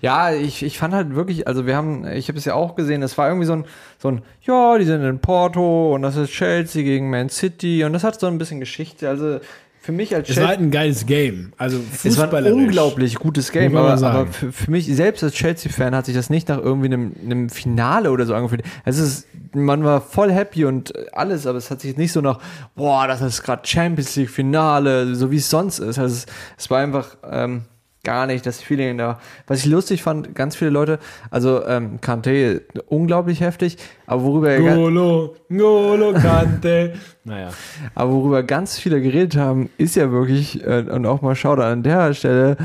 [0.00, 3.00] Ja, ich, ich fand halt wirklich, also wir haben, ich habe es ja auch gesehen,
[3.04, 3.64] es war irgendwie so ein,
[3.98, 7.92] so ein, ja, die sind in Porto und das ist Chelsea gegen Man City und
[7.92, 9.08] das hat so ein bisschen Geschichte.
[9.08, 9.38] Also
[9.82, 11.54] für mich als Es war halt ein geiles Game.
[11.56, 15.94] Also es war ein unglaublich gutes Game, aber, aber für, für mich selbst als Chelsea-Fan
[15.94, 18.62] hat sich das nicht nach irgendwie einem, einem Finale oder so angefühlt.
[18.84, 22.40] Es ist, man war voll happy und alles, aber es hat sich nicht so nach,
[22.74, 25.98] boah, das ist gerade Champions League-Finale, so wie es sonst ist.
[25.98, 26.26] Also es,
[26.58, 27.62] es war einfach ähm,
[28.04, 29.20] gar nicht das Feeling da.
[29.46, 30.98] Was ich lustig fand, ganz viele Leute,
[31.30, 36.94] also ähm, Kante, unglaublich heftig, aber worüber er Golo, Golo Kante.
[37.24, 37.50] naja.
[37.94, 41.82] aber worüber ganz viele geredet haben, ist ja wirklich, äh, und auch mal schaut an
[41.82, 42.56] der Stelle,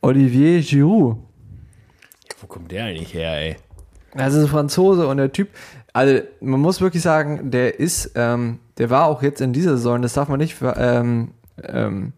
[0.00, 1.18] Olivier Giroud.
[2.40, 3.56] Wo kommt der eigentlich her, ey?
[4.14, 5.48] Das ist ein Franzose und der Typ,
[5.92, 10.00] also man muss wirklich sagen, der ist, ähm, der war auch jetzt in dieser Saison,
[10.00, 12.12] das darf man nicht, ähm, ähm,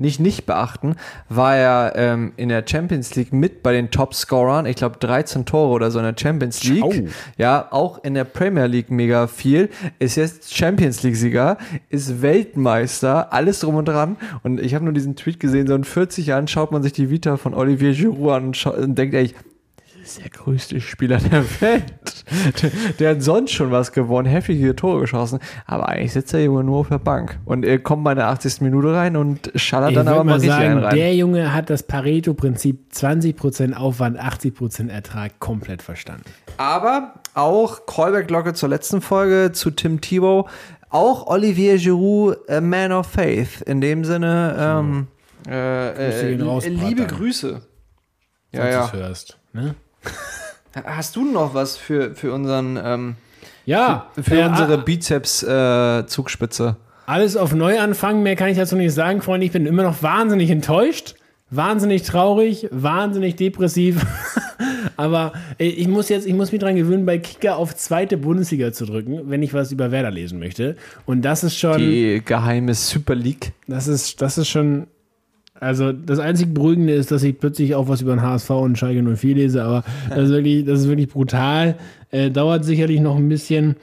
[0.00, 0.96] nicht nicht beachten,
[1.28, 5.72] war er ähm, in der Champions League mit bei den Top-Scorern, ich glaube 13 Tore
[5.72, 6.80] oder so in der Champions League.
[6.80, 6.92] Ciao.
[7.36, 9.68] Ja, auch in der Premier League mega viel.
[9.98, 11.58] Ist jetzt Champions League-Sieger,
[11.88, 14.16] ist Weltmeister, alles drum und dran.
[14.42, 17.10] Und ich habe nur diesen Tweet gesehen, so in 40 Jahren schaut man sich die
[17.10, 19.34] Vita von Olivier Giroud an und, und denkt das
[20.10, 21.84] ist der größte Spieler der Welt.
[22.62, 26.64] Der, der hat sonst schon was gewonnen, heftige Tore geschossen, aber eigentlich sitzt der Junge
[26.64, 28.60] nur auf der Bank und er kommt bei der 80.
[28.60, 30.94] Minute rein und schallert Ich dann aber mal richtig sagen, rein.
[30.94, 36.24] der Junge hat das Pareto-Prinzip 20% Aufwand, 80% Ertrag komplett verstanden.
[36.56, 40.46] Aber auch Callback-Glocke zur letzten Folge zu Tim Thibault.
[40.88, 43.60] Auch Olivier Giroud, a Man of Faith.
[43.62, 45.06] In dem Sinne, ähm,
[45.46, 47.06] äh, Grüße äh, raus, liebe.
[47.06, 47.62] Grüße.
[48.52, 48.92] Ja, ja.
[48.92, 49.38] hörst.
[49.52, 49.74] Ne?
[50.84, 53.14] Hast du noch was für, für unseren, ähm,
[53.66, 56.76] Ja, für äh, unsere a- Bizeps-Zugspitze?
[57.06, 59.44] alles auf Neuanfang, mehr kann ich dazu nicht sagen, Freunde.
[59.44, 61.16] Ich bin immer noch wahnsinnig enttäuscht,
[61.50, 64.06] wahnsinnig traurig, wahnsinnig depressiv.
[64.96, 68.72] Aber äh, ich muss jetzt, ich muss mich dran gewöhnen, bei Kicker auf zweite Bundesliga
[68.72, 70.76] zu drücken, wenn ich was über Werder lesen möchte.
[71.04, 71.78] Und das ist schon.
[71.78, 73.52] Die geheime Super League.
[73.66, 74.86] Das ist, das ist schon.
[75.60, 79.02] Also, das einzig Beruhigende ist, dass ich plötzlich auch was über den HSV und Schalke
[79.02, 81.76] 04 lese, aber das ist wirklich, das ist wirklich brutal.
[82.10, 83.76] Äh, dauert sicherlich noch ein bisschen.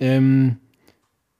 [0.00, 0.56] Ähm,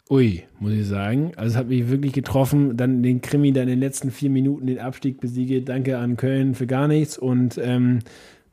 [0.08, 1.32] ui, muss ich sagen.
[1.36, 2.76] Also, es hat mich wirklich getroffen.
[2.76, 5.62] Dann den Krimi, dann in den letzten vier Minuten den Abstieg besiege.
[5.62, 7.18] Danke an Köln für gar nichts.
[7.18, 7.98] Und ähm,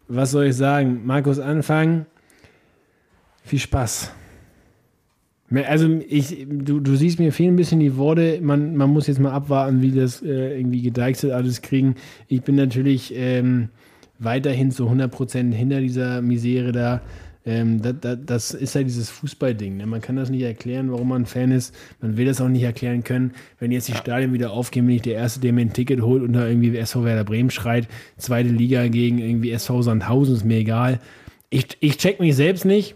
[0.08, 1.02] was soll ich sagen?
[1.06, 2.08] Markus Anfang.
[3.43, 4.12] Viel Spaß.
[5.49, 8.39] Also ich, du, du siehst mir fehlen ein bisschen die Worte.
[8.41, 11.95] Man, man muss jetzt mal abwarten, wie das äh, irgendwie gedeichselt alles kriegen.
[12.27, 13.69] Ich bin natürlich ähm,
[14.19, 17.01] weiterhin zu 100% hinter dieser Misere da.
[17.45, 19.77] Ähm, das, das, das ist halt dieses Fußballding.
[19.77, 19.86] Ne?
[19.86, 21.73] Man kann das nicht erklären, warum man Fan ist.
[22.01, 23.31] Man will das auch nicht erklären können.
[23.57, 26.23] Wenn jetzt die Stadien wieder aufgehen, bin ich der Erste, der mir ein Ticket holt
[26.23, 27.88] und da irgendwie SV Werder Bremen schreit.
[28.17, 30.99] Zweite Liga gegen irgendwie SV Sandhausen, ist mir egal.
[31.49, 32.95] Ich, ich check mich selbst nicht.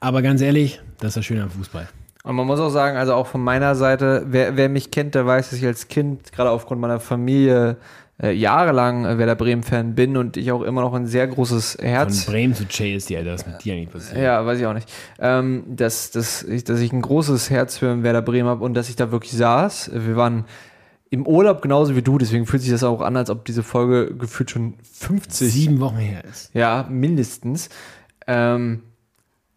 [0.00, 1.88] Aber ganz ehrlich, das ist das Schöne am Fußball.
[2.24, 5.26] Und man muss auch sagen, also auch von meiner Seite, wer, wer mich kennt, der
[5.26, 7.76] weiß, dass ich als Kind, gerade aufgrund meiner Familie,
[8.20, 11.84] äh, jahrelang äh, Werder Bremen-Fan bin und ich auch immer noch ein sehr großes Von
[11.84, 12.26] Herz.
[12.26, 14.20] Bremen zu Chelsea, Alter, was mit dir eigentlich passiert?
[14.20, 14.92] Ja, weiß ich auch nicht.
[15.20, 18.88] Ähm, dass, dass, ich, dass ich ein großes Herz für Werder Bremen habe und dass
[18.88, 19.92] ich da wirklich saß.
[19.94, 20.46] Wir waren
[21.10, 24.14] im Urlaub genauso wie du, deswegen fühlt sich das auch an, als ob diese Folge
[24.14, 26.50] gefühlt schon 50 Sieben Wochen her ist.
[26.54, 27.70] Ja, mindestens.
[28.26, 28.82] Ähm,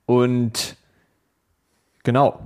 [0.05, 0.77] und
[2.03, 2.39] genau.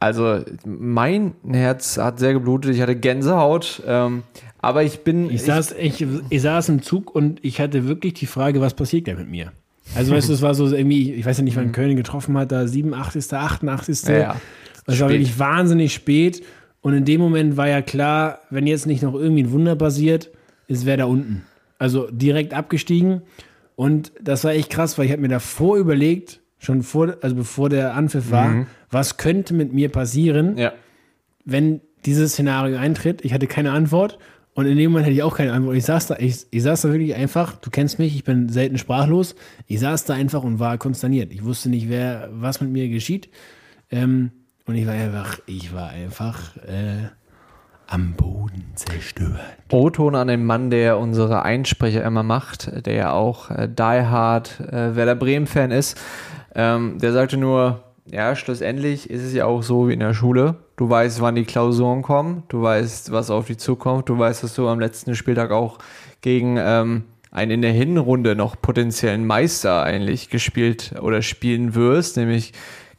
[0.00, 4.22] Also mein Herz hat sehr geblutet, ich hatte Gänsehaut, ähm,
[4.58, 5.30] aber ich bin.
[5.30, 9.08] Ich saß, ich, ich saß im Zug und ich hatte wirklich die Frage, was passiert
[9.08, 9.52] da mit mir?
[9.94, 12.52] Also, weißt du, es war so irgendwie, ich weiß ja nicht, wann Köln getroffen hat,
[12.52, 14.04] da 87., 88.
[14.04, 14.10] Mhm.
[14.10, 14.36] Ja, ja.
[14.86, 16.42] Es war wirklich wahnsinnig spät.
[16.80, 20.30] Und in dem Moment war ja klar, wenn jetzt nicht noch irgendwie ein Wunder passiert,
[20.68, 21.42] ist wer da unten.
[21.78, 23.22] Also direkt abgestiegen.
[23.76, 27.68] Und das war echt krass, weil ich habe mir davor überlegt, schon vor, also bevor
[27.68, 30.72] der Anpfiff war, was könnte mit mir passieren, ja.
[31.44, 33.24] wenn dieses Szenario eintritt.
[33.24, 34.18] Ich hatte keine Antwort.
[34.54, 35.76] Und in dem Moment hatte ich auch keine Antwort.
[35.76, 38.76] Ich saß da, ich, ich saß da wirklich einfach, du kennst mich, ich bin selten
[38.76, 39.36] sprachlos.
[39.68, 41.32] Ich saß da einfach und war konsterniert.
[41.32, 43.28] Ich wusste nicht, wer, was mit mir geschieht.
[43.90, 44.32] Ähm,
[44.66, 47.08] und ich war einfach, ich war einfach äh,
[47.86, 49.38] am Boden zerstört.
[49.70, 54.60] O-Ton an den Mann, der unsere Einsprecher immer macht, der ja auch äh, Die Hard
[54.60, 55.96] äh, Werder Bremen-Fan ist.
[56.58, 60.56] Ähm, der sagte nur, ja, schlussendlich ist es ja auch so wie in der Schule.
[60.76, 64.54] Du weißt, wann die Klausuren kommen, du weißt, was auf dich zukommt, du weißt, dass
[64.56, 65.78] du am letzten Spieltag auch
[66.20, 72.52] gegen ähm, einen in der Hinrunde noch potenziellen Meister eigentlich gespielt oder spielen wirst, nämlich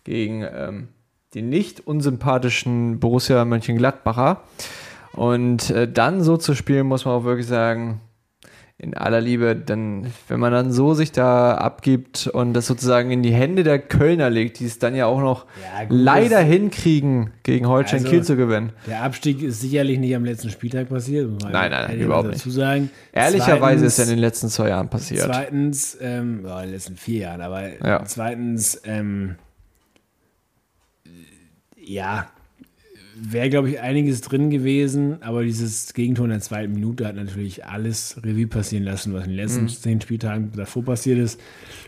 [0.06, 0.88] gegen ähm,
[1.34, 4.41] den nicht unsympathischen Borussia Mönchengladbacher.
[5.12, 8.00] Und äh, dann so zu spielen, muss man auch wirklich sagen,
[8.82, 13.22] in aller Liebe, dann, wenn man dann so sich da abgibt und das sozusagen in
[13.22, 17.32] die Hände der Kölner legt, die es dann ja auch noch Ja, gut, leider hinkriegen,
[17.44, 18.72] gegen Holstein Also, Kiel zu gewinnen.
[18.88, 21.30] Der Abstieg ist sicherlich nicht am letzten Spieltag passiert.
[21.44, 22.89] Nein, nein, nein, überhaupt dazu sagen.
[23.12, 25.26] Ehrlicherweise ist ja in Zweitens- den letzten zwei Jahren passiert.
[25.26, 28.04] Zweitens, ähm, ja, in den letzten vier Jahren, aber Ja.
[28.06, 29.36] zweitens, ähm,
[31.76, 32.28] ja,
[33.21, 37.65] wäre, glaube ich, einiges drin gewesen, aber dieses Gegentor in der zweiten Minute hat natürlich
[37.65, 39.67] alles Revue passieren lassen, was in den letzten Mhm.
[39.69, 41.39] zehn Spieltagen davor passiert ist.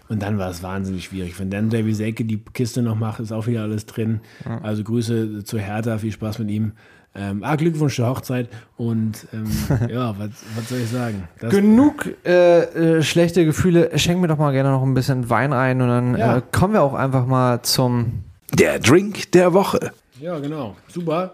[0.10, 1.40] Und dann war es wahnsinnig schwierig.
[1.40, 4.20] Wenn dann Davy Selke die Kiste noch macht, ist auch wieder alles drin.
[4.62, 6.74] Also Grüße zu Hertha, viel Spaß mit ihm.
[7.14, 9.46] Ähm, ah, Glückwunsch zur Hochzeit und ähm,
[9.90, 11.28] ja, was, was soll ich sagen?
[11.42, 12.62] Das, Genug äh,
[13.00, 13.92] äh, schlechte Gefühle.
[14.00, 16.38] Schenk mir doch mal gerne noch ein bisschen Wein ein und dann Ja.
[16.38, 18.24] äh, kommen wir auch einfach mal zum.
[18.54, 19.92] Der Drink der Woche.
[20.22, 20.76] Ja, genau.
[20.88, 21.34] Super.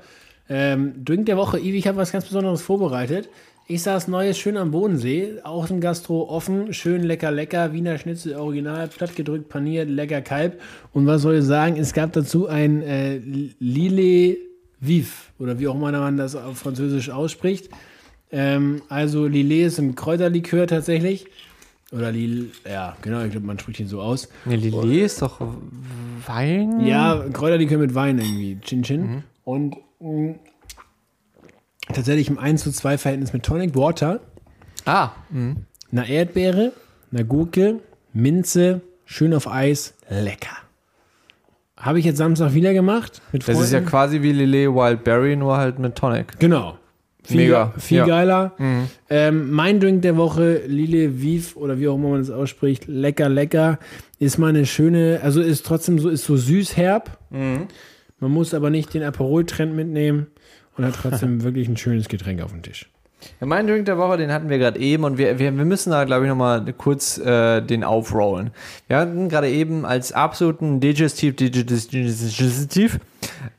[0.49, 1.59] Ähm, Drink der Woche.
[1.59, 3.27] Ivi, ich habe was ganz Besonderes vorbereitet.
[3.67, 8.37] Ich saß Neues schön am Bodensee, auch im Gastro offen, schön lecker, lecker, Wiener Schnitzel
[8.37, 10.61] original, plattgedrückt, paniert, lecker Kalb.
[10.93, 13.17] Und was soll ich sagen, es gab dazu ein äh,
[13.59, 14.37] Lille
[14.79, 17.69] Vif oder wie auch immer man das auf Französisch ausspricht.
[18.31, 21.25] Ähm, also Lille ist ein Kräuterlikör tatsächlich.
[21.91, 24.27] Oder Lille, ja, genau, ich glaube, man spricht ihn so aus.
[24.45, 25.39] Ne, Lillet ist doch
[26.25, 26.81] Wein.
[26.85, 28.59] Ja, Kräuterlikör mit Wein irgendwie.
[28.59, 29.23] Chin Chin.
[29.45, 30.35] Und mh,
[31.93, 34.19] tatsächlich im 1 zu 2 Verhältnis mit Tonic Water,
[34.85, 35.11] Ah,
[35.91, 36.71] einer Erdbeere,
[37.11, 37.79] einer Gurke,
[38.13, 40.55] Minze, schön auf Eis, lecker.
[41.77, 45.57] Habe ich jetzt Samstag wieder gemacht mit das ist ja quasi wie Lillet Wildberry, nur
[45.57, 46.39] halt mit Tonic.
[46.39, 46.77] Genau.
[47.27, 48.05] Viel, Mega, Viel ja.
[48.05, 48.07] Mhm.
[48.07, 48.55] geiler.
[49.09, 53.27] Ähm, mein Drink der Woche, Lille Viv oder wie auch immer man das ausspricht, lecker,
[53.27, 53.79] lecker,
[54.17, 57.19] ist mal eine schöne, also ist trotzdem so, ist so süß herb.
[57.29, 57.67] Mhm.
[58.19, 60.27] Man muss aber nicht den Aperol-Trend mitnehmen
[60.77, 62.89] und hat trotzdem wirklich ein schönes Getränk auf dem Tisch.
[63.41, 65.89] Ja, mein Drink der Woche, den hatten wir gerade eben und wir, wir, wir müssen
[65.89, 68.51] da, glaube ich, nochmal kurz äh, den aufrollen.
[68.87, 72.99] Wir hatten gerade eben als absoluten Digestiv, Digestiv, Digestiv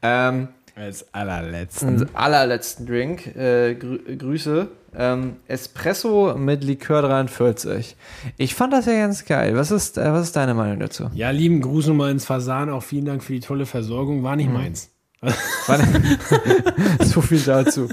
[0.01, 0.49] ähm,
[0.79, 1.89] Als allerletzten.
[1.89, 7.97] einen allerletzten Drink, äh, grü Grüße, ähm, Espresso mit Likör 43.
[8.37, 9.57] Ich fand das ja ganz geil.
[9.57, 11.11] Was ist, äh, was ist deine Meinung dazu?
[11.15, 12.71] Ja, lieben Gruß nochmal ins Fasan.
[12.71, 14.23] Auch vielen Dank für die tolle Versorgung.
[14.23, 14.37] War Mhm.
[14.39, 14.91] nicht meins.
[17.05, 17.89] so viel dazu.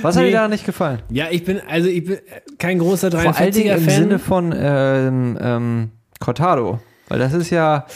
[0.00, 0.30] Was hat Nee.
[0.30, 1.02] dir da nicht gefallen?
[1.10, 2.18] Ja, ich bin, also ich bin
[2.58, 3.94] kein großer Vor allen Dingen 43er im Fan.
[3.94, 6.80] Sinne von ähm, ähm, Cortado.
[7.08, 7.86] Weil das ist ja,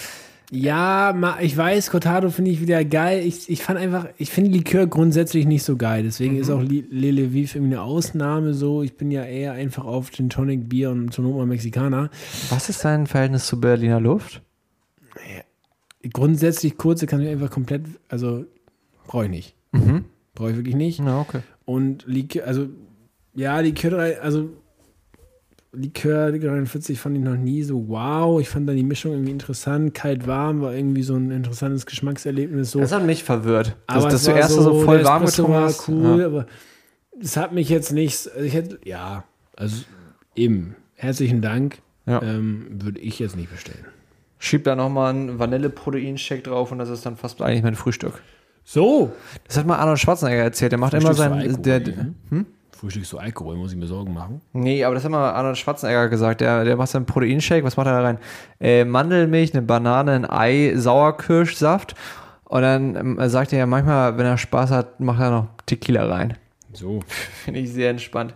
[0.52, 3.24] Ja, ma- ich weiß, Cortado finde ich wieder geil.
[3.26, 6.04] Ich, ich fand einfach, ich finde Likör grundsätzlich nicht so geil.
[6.04, 8.82] Deswegen ist auch Lele Viv irgendwie eine Ausnahme so.
[8.82, 12.11] Ich bin ja eher einfach auf Gin Tonic, Bier und mal Mexikaner.
[12.50, 14.42] was ist dein Verhältnis zu Berliner Luft?
[16.12, 18.44] Grundsätzlich kurze kann ich einfach komplett, also
[19.09, 19.54] brauche ich nicht.
[20.35, 21.00] Brauche ich wirklich nicht.
[21.00, 21.40] Ja, okay.
[21.64, 22.68] Und Likör, also
[23.35, 24.50] ja, Likör, also
[25.76, 28.40] Likör 43 fand ich noch nie so wow.
[28.40, 29.94] Ich fand dann die Mischung irgendwie interessant.
[29.94, 32.70] Kalt-warm war irgendwie so ein interessantes Geschmackserlebnis.
[32.72, 32.80] So.
[32.80, 33.76] Das hat mich verwirrt.
[33.86, 35.88] Aber dass, dass es du war erst so, voll der warm getrunken war hast.
[35.88, 36.26] cool, Ja.
[36.26, 36.46] aber
[37.20, 39.24] es hat mich jetzt nicht, also ich hätte, ja,
[39.56, 39.84] also
[40.34, 42.22] eben, herzlichen Dank, Ja.
[42.22, 43.84] ähm, würde ich jetzt nicht bestellen.
[44.38, 48.20] Schieb da nochmal einen Vanille-Protein-Shake drauf und das ist dann fast eigentlich mein Frühstück.
[48.64, 49.12] So,
[49.46, 50.72] Das hat mal Arnold Schwarzenegger erzählt.
[50.72, 51.62] Der macht immer sein.
[51.62, 52.14] Der, ne?
[52.78, 54.40] Frühstückst du Alkohol, muss ich mir Sorgen machen.
[54.52, 56.40] nee, aber das hat mal Arnold Schwarzenegger gesagt.
[56.42, 57.64] Der, der macht seinen Proteinshake.
[57.64, 58.18] Was macht er da rein?
[58.60, 61.94] Äh, Mandelmilch, eine Banane, ein Ei, Sauerkirschsaft.
[62.44, 66.06] Und dann ähm, sagt er ja manchmal, wenn er Spaß hat, macht er noch Tequila
[66.06, 66.36] rein.
[66.72, 67.00] So,
[67.44, 68.34] Finde ich sehr entspannt.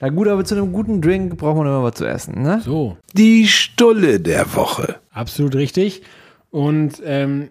[0.00, 2.62] Na gut, aber zu einem guten Drink braucht man immer was zu essen, ne?
[2.64, 4.96] so, Die Stulle der Woche.
[5.12, 6.02] absolut richtig.
[6.50, 7.50] Und ähm,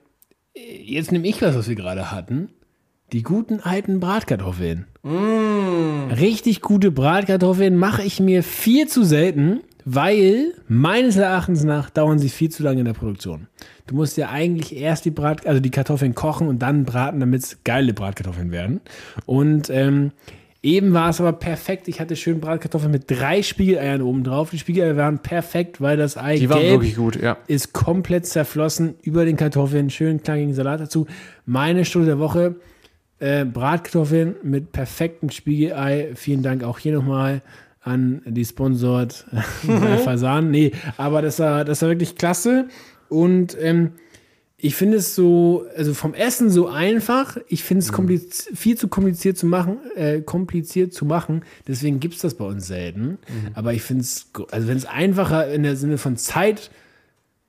[0.55, 2.49] jetzt nehme ich was, was wir gerade hatten.
[3.11, 4.85] Die guten alten Bratkartoffeln.
[5.03, 12.29] Richtig gute Bratkartoffeln mache ich mir viel zu selten, weil meines Erachtens nach dauern sie
[12.29, 13.47] viel zu lange in der Produktion.
[13.85, 17.43] Du musst ja eigentlich erst die Brat, also die Kartoffeln kochen und dann braten, damit
[17.43, 18.81] es geile Bratkartoffeln werden.
[19.27, 20.11] Und ähm,
[20.63, 21.87] eben war es aber perfekt.
[21.87, 24.49] Ich hatte schön Bratkartoffeln mit drei Spiegeleiern oben drauf.
[24.49, 27.37] Die Spiegeleier waren perfekt, weil das Ei Die waren gelb wirklich gut, ja.
[27.45, 29.91] ist komplett zerflossen über den Kartoffeln.
[29.91, 31.05] Schön knackigen Salat dazu.
[31.45, 32.55] Meine Stunde der Woche.
[33.19, 36.11] Äh, Bratkartoffeln mit perfektem Spiegelei.
[36.15, 37.41] Vielen Dank auch hier nochmal
[37.81, 40.51] an die Sponsort äh, Fasan.
[40.51, 42.67] Nee, aber das war, das war wirklich klasse.
[43.07, 43.91] Und ähm,
[44.57, 47.37] ich finde es so, also vom Essen so einfach.
[47.47, 51.43] Ich finde es kompliz viel zu kompliziert zu machen, äh, kompliziert zu machen.
[51.67, 53.19] Deswegen gibt es das bei uns selten.
[53.53, 56.71] Aber ich finde es, also wenn es einfacher in der Sinne von Zeit,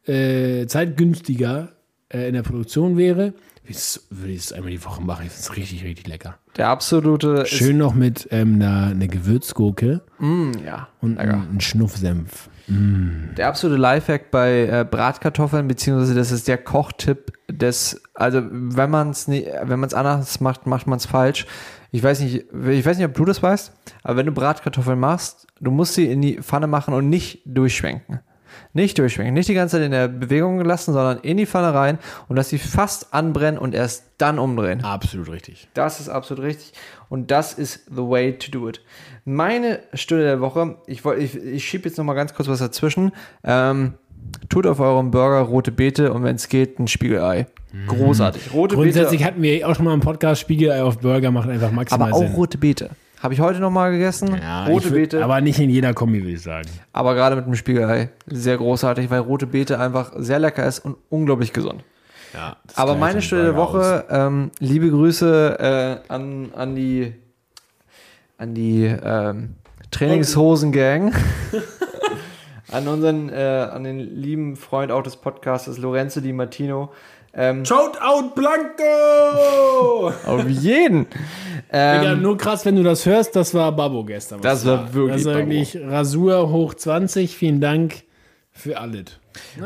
[0.05, 1.73] äh, zeitgünstiger
[2.09, 3.33] äh, in der Produktion wäre,
[3.67, 5.23] würde ich es- würde ich es einmal die Woche machen.
[5.29, 6.39] Finde es richtig, richtig lecker.
[6.57, 7.45] Der absolute.
[7.47, 10.89] Schön noch mit ähm, einer, einer Gewürzgurke Ist, mm, ja.
[11.01, 11.35] und lecker.
[11.35, 12.49] einem Schnuffsenf.
[12.69, 19.11] Der absolute Lifehack bei äh, Bratkartoffeln, beziehungsweise das ist der Kochtipp des, also wenn man
[19.11, 21.47] es wenn man es anders macht, macht man es falsch.
[21.93, 25.47] Ich weiß nicht, ich weiß nicht, ob du das weißt, aber wenn du Bratkartoffeln machst,
[25.61, 28.19] du musst sie in die Pfanne machen und nicht durchschwenken.
[28.73, 31.99] Nicht durchschwenken, nicht die ganze Zeit in der Bewegung lassen, sondern in die Pfanne rein
[32.29, 34.83] und dass sie fast anbrennen und erst dann umdrehen.
[34.85, 35.69] Absolut richtig.
[35.75, 36.73] Das ist absolut richtig.
[37.09, 38.81] Und das ist the way to do it.
[39.25, 42.59] Meine Stunde der Woche, ich, wollt- ich, ich schiebe jetzt noch mal ganz kurz was
[42.59, 43.13] dazwischen.
[43.45, 43.95] Ähm,
[44.49, 47.47] tut auf eurem Burger rote Beete und wenn es geht, ein Spiegelei.
[47.89, 48.53] Großartig.
[48.55, 49.25] Rote Grundsätzlich Beete.
[49.31, 52.23] hatten wir auch schon mal im Podcast Spiegelei auf Burger macht einfach maximal Aber auch
[52.23, 52.35] Sinn.
[52.35, 52.91] rote Beete.
[53.23, 54.37] Habe ich heute noch mal gegessen.
[54.41, 55.17] Ja, rote würd- Beete.
[55.25, 56.69] Aber, Aber nicht in jeder Kombi, würde ich sagen.
[56.93, 58.11] gerade mit dem Spiegelei.
[58.27, 61.83] Sehr großartig, weil rote Beete einfach sehr lecker ist und unglaublich gesund.
[62.35, 67.15] Ja, Aber meine Stunde der Woche, ähm, liebe Grüße äh, an, an die,
[68.37, 69.55] an die ähm,
[69.91, 71.15] Trainingshosen-Gang.
[72.73, 76.93] an unseren, äh, an den lieben Freund auch des Podcastes, Lorenzo Di Martino.
[77.37, 80.13] Ähm, Shout out Blanco!
[80.27, 81.07] auf jeden.
[81.71, 84.41] Digga, Ähm, nur krass, wenn du das hörst, das war Babbo gestern.
[84.41, 85.49] Das war wirklich Das war Babbo.
[85.51, 87.37] wirklich Rasur hoch 20.
[87.37, 88.05] Vielen Dank
[88.53, 89.19] für alles.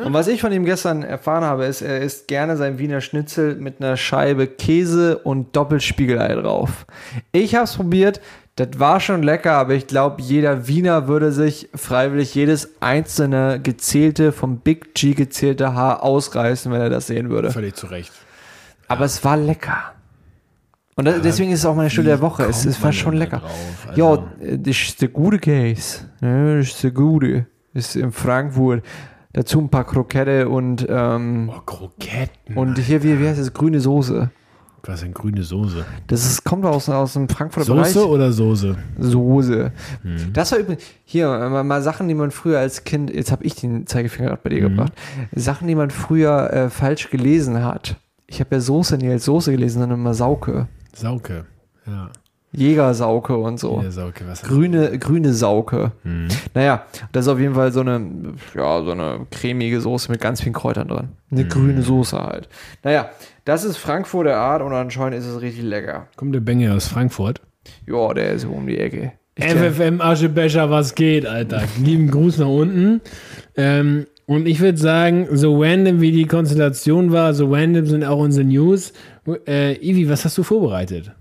[0.04, 3.56] Und was ich von ihm gestern erfahren habe, ist, er isst gerne sein Wiener Schnitzel
[3.56, 6.86] mit einer Scheibe Käse und Doppelspiegelei drauf.
[7.32, 8.20] Ich habe es probiert,
[8.56, 14.32] das war schon lecker, aber ich glaube, jeder Wiener würde sich freiwillig jedes einzelne gezählte,
[14.32, 17.50] vom Big G gezählte Haar ausreißen, wenn er das sehen würde.
[17.50, 18.12] Völlig zu Recht.
[18.88, 19.92] Aber es war lecker.
[20.96, 22.42] Und das, deswegen ist es auch meine Stunde der Woche.
[22.44, 23.38] Es, es war schon lecker.
[23.38, 23.88] drauf?
[23.94, 26.00] Ja, Also- das ist der gute Case.
[26.20, 27.46] Ja, das ist der gute.
[27.72, 28.84] Das ist in Frankfurt.
[29.32, 32.56] Dazu ein paar Krokette und, ähm, Oh, Kroketten.
[32.56, 33.52] und hier, wie, wie heißt das?
[33.52, 34.30] Grüne Soße.
[34.82, 35.84] was denn grüne Soße?
[36.08, 38.08] Das ist, kommt aus, aus dem Frankfurter Soße Bereich.
[38.10, 38.76] oder Soße?
[38.98, 39.72] Soße.
[40.02, 40.32] Mhm.
[40.32, 41.28] Das war übrigens, hier,
[41.62, 44.54] mal, Sachen, die man früher als Kind, jetzt habe ich den Zeigefinger gerade bei Mhm.
[44.54, 44.92] dir gebracht,
[45.32, 47.96] Sachen, die man früher äh, falsch gelesen hat.
[48.26, 50.66] Ich habe ja Soße nie als Soße gelesen, sondern immer Sauke.
[50.94, 51.44] Sauke.
[51.86, 52.10] Ja.
[52.52, 53.80] Jägersauke und so.
[53.82, 54.24] Ja, Sauke.
[54.26, 55.92] Was Grüne, grüne Sauke.
[56.02, 56.28] Mhm.
[56.54, 58.00] Naja, das ist auf jeden Fall so eine,
[58.56, 61.08] ja, so eine cremige Soße mit ganz vielen Kräutern drin.
[61.30, 61.48] Eine Mhm.
[61.48, 62.48] grüne Soße halt.
[62.82, 63.10] Naja,
[63.44, 66.08] das ist Frankfurter Art und anscheinend ist es richtig lecker.
[66.16, 67.40] Kommt der Bengel aus Frankfurt?
[67.86, 69.12] Ja, der ist um die Ecke.
[69.36, 71.62] Ich FFM Aschebecher, was geht, Alter?
[71.82, 73.00] Lieben Gruß nach unten.
[73.56, 78.18] Ähm, und ich würde sagen, so random wie die Konstellation war, so random sind auch
[78.18, 78.92] unsere News.
[79.46, 81.12] Äh, Ivi, was hast du vorbereitet?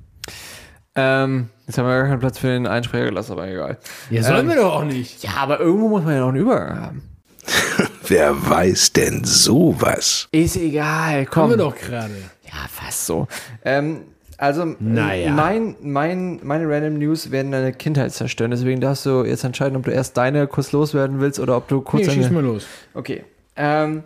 [0.95, 3.77] Ähm, jetzt haben wir gar keinen Platz für den Einsprecher gelassen, aber egal.
[4.09, 5.23] Ja, sollen Ähm, wir doch auch nicht.
[5.23, 7.03] Ja, aber irgendwo muss man ja noch einen Übergang haben.
[8.07, 10.27] Wer weiß denn sowas?
[10.31, 11.49] Ist egal, Haben komm.
[11.51, 12.13] wir doch gerade.
[12.45, 13.27] Ja, fast so.
[13.63, 14.01] Ähm,
[14.37, 15.31] also, Naja.
[15.31, 18.51] mein, mein, meine Random News werden deine Kindheit zerstören.
[18.51, 21.81] Deswegen darfst du jetzt entscheiden, ob du erst deine kurz loswerden willst oder ob du
[21.81, 22.65] kurz Nee, schieß mal los.
[22.93, 23.23] Okay.
[23.55, 24.03] Ähm,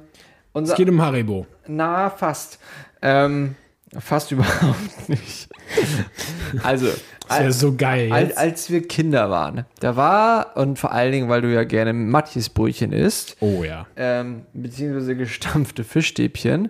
[0.51, 1.45] unser, Es geht um Haribo.
[1.67, 2.59] na, fast.
[3.01, 3.55] Ähm,
[3.99, 5.49] fast überhaupt nicht.
[6.63, 6.87] Also,
[7.27, 11.29] Das als, so geil als, als wir Kinder waren, da war, und vor allen Dingen,
[11.29, 13.87] weil du ja gerne Matjesbrötchen isst, Oh ja.
[13.95, 16.69] ähm, beziehungsweise gestampfte Fischstäbchen,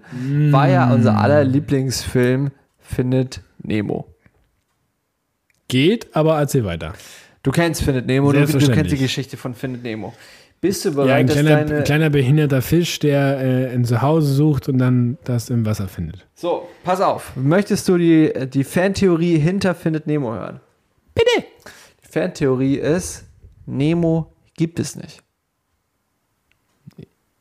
[0.51, 4.07] war ja unser aller Lieblingsfilm Findet Nemo.
[5.67, 6.93] Geht, aber erzähl weiter.
[7.41, 8.97] Du kennst Findet Nemo, du, du kennst die.
[8.97, 10.13] Geschichte von Findet Nemo.
[10.63, 11.83] Bist du Ja, bereit, ein kleiner, deine...
[11.83, 16.25] kleiner behinderter Fisch, der äh, ein Zuhause sucht und dann das im Wasser findet.
[16.35, 17.33] So, pass auf.
[17.35, 20.61] Möchtest du die, die Fantheorie hinter Findet Nemo hören?
[21.13, 21.45] Bitte!
[22.01, 23.25] Die Fantheorie ist,
[23.65, 25.21] Nemo gibt es nicht.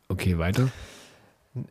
[0.08, 0.68] Okay, weiter.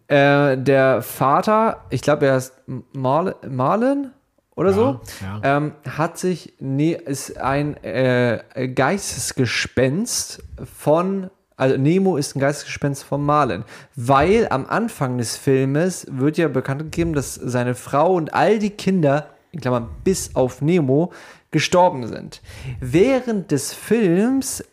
[0.07, 2.53] Äh, der Vater, ich glaube, er ist
[2.93, 4.11] Marlin, Marlin
[4.55, 5.57] oder so, ja.
[5.57, 11.29] Ähm, hat sich, ne, ist ein äh, Geistesgespenst von,
[11.61, 13.63] also Nemo ist ein Geistesgespenst von Marlin,
[13.95, 18.71] weil am Anfang des Filmes wird ja bekannt gegeben, dass seine Frau und all die
[18.71, 21.13] Kinder, in Klammern bis auf Nemo,
[21.51, 22.41] gestorben sind.
[22.79, 24.63] Während des Films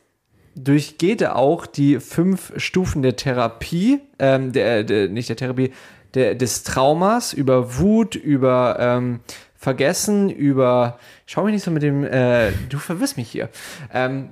[0.55, 5.75] durchgeht er auch die fünf Stufen der Therapie, ähm, der, der, nicht der Therapie,
[6.15, 9.21] der, des Traumas, über Wut, über ähm,
[9.57, 10.99] Vergessen, über.
[11.27, 12.03] Schau mich nicht so mit dem.
[12.03, 13.51] Äh, du verwirrst mich hier.
[13.93, 14.31] Ähm,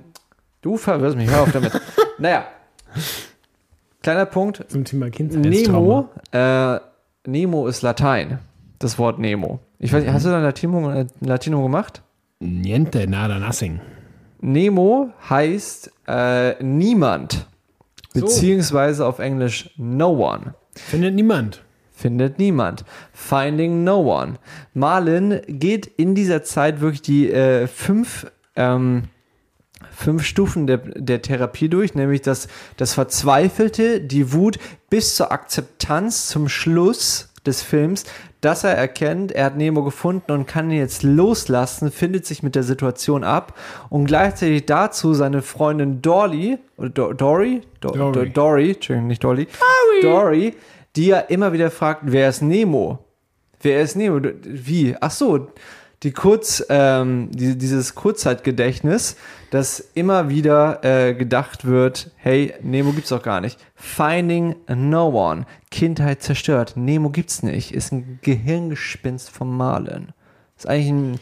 [0.61, 1.79] du verwirrst mich, hör auf damit.
[2.17, 2.47] naja.
[4.01, 4.63] Kleiner Punkt.
[4.69, 6.09] Zum Thema Nemo Kindheitstrauma.
[6.31, 6.79] äh,
[7.29, 8.39] Nemo ist Latein.
[8.79, 9.59] Das Wort Nemo.
[9.79, 12.01] Ich weiß nicht, hast du da Latinum, äh, Latinum gemacht?
[12.39, 13.79] Niente, nada, nothing.
[14.39, 17.47] Nemo heißt äh, niemand.
[18.13, 18.21] So.
[18.21, 20.53] Beziehungsweise auf Englisch no one.
[20.75, 21.63] Findet niemand.
[21.91, 22.85] Findet niemand.
[23.11, 24.35] Finding no one.
[24.73, 29.05] Marlin geht in dieser Zeit wirklich die äh, fünf, ähm,
[29.97, 34.59] fünf Stufen der, der Therapie durch, nämlich das, das Verzweifelte, die Wut
[34.91, 38.03] bis zur Akzeptanz zum Schluss des Films,
[38.41, 42.53] dass er erkennt, er hat Nemo gefunden und kann ihn jetzt loslassen, findet sich mit
[42.53, 43.57] der Situation ab
[43.89, 47.61] und gleichzeitig dazu seine Freundin Dolly, oder Do Dory?
[47.81, 48.11] Do Dory.
[48.13, 49.47] Do Dory, Entschuldigung, nicht Dolly,
[50.03, 50.53] Dory,
[50.95, 52.99] die ja immer wieder fragt, wer ist Nemo?
[53.61, 54.19] Wer ist Nemo?
[54.43, 54.95] Wie?
[55.01, 55.47] Ach so,
[56.03, 59.17] die Kurz, ähm, die, dieses Kurzzeitgedächtnis,
[59.49, 63.59] dass immer wieder äh, gedacht wird, hey, Nemo gibt's doch gar nicht.
[63.75, 65.45] Finding no one.
[65.71, 66.73] Kindheit zerstört.
[66.75, 67.73] Nemo gibt's nicht.
[67.73, 70.13] Ist ein Gehirngespinst vom Malen.
[70.55, 71.19] Ist eigentlich ein,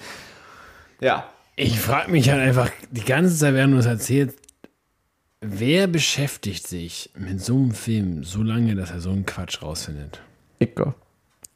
[1.00, 1.26] ja.
[1.58, 4.38] Ich frage mich halt einfach die ganze Zeit, während du es erzählst,
[5.40, 10.22] wer beschäftigt sich mit so einem Film so lange, dass er so einen Quatsch rausfindet?
[10.60, 10.72] Ich,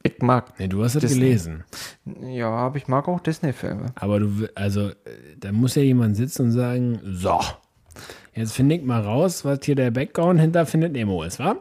[0.03, 0.57] ich mag.
[0.57, 1.19] Nee, du hast das Disney.
[1.19, 1.63] gelesen.
[2.21, 3.87] Ja, aber ich mag auch Disney-Filme.
[3.95, 4.93] Aber du, also, äh,
[5.37, 7.39] da muss ja jemand sitzen und sagen, so,
[8.33, 11.55] jetzt finde ich mal raus, was hier der Background hinter Findet Nemo ist, wa?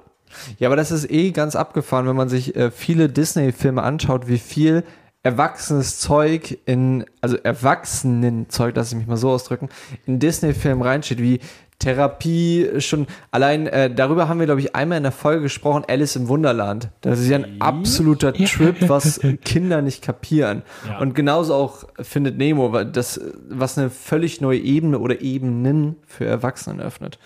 [0.58, 4.38] Ja, aber das ist eh ganz abgefahren, wenn man sich äh, viele Disney-Filme anschaut, wie
[4.38, 4.84] viel
[5.22, 9.68] erwachsenes Zeug in, also Erwachsenen-Zeug, lass ich mich mal so ausdrücken,
[10.06, 11.40] in Disney-Filmen reinsteht, wie
[11.78, 16.16] Therapie schon, allein äh, darüber haben wir, glaube ich, einmal in der Folge gesprochen, Alice
[16.16, 16.88] im Wunderland.
[17.02, 20.62] Das ist ja ein absoluter Trip, was Kinder nicht kapieren.
[20.88, 20.98] Ja.
[20.98, 26.26] Und genauso auch findet Nemo, weil das, was eine völlig neue Ebene oder Ebenen für
[26.26, 27.20] Erwachsene öffnet.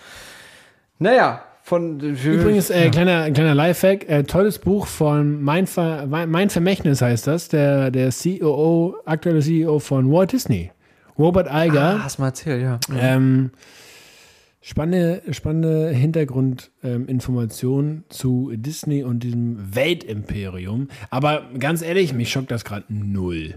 [0.99, 7.01] Naja, von Übrigens, äh, kleiner, kleiner Lifehack, äh, tolles Buch von Mein, Ver, mein Vermächtnis
[7.01, 10.71] heißt das, der, der COO, aktuelle CEO von Walt Disney.
[11.17, 11.95] Robert Iger.
[11.99, 12.79] Ah, hast mal erzählt, ja.
[12.99, 13.51] Ähm,
[14.63, 20.87] spannende spannende Hintergrundinformationen zu Disney und diesem Weltimperium.
[21.11, 23.55] Aber ganz ehrlich, mich schockt das gerade null.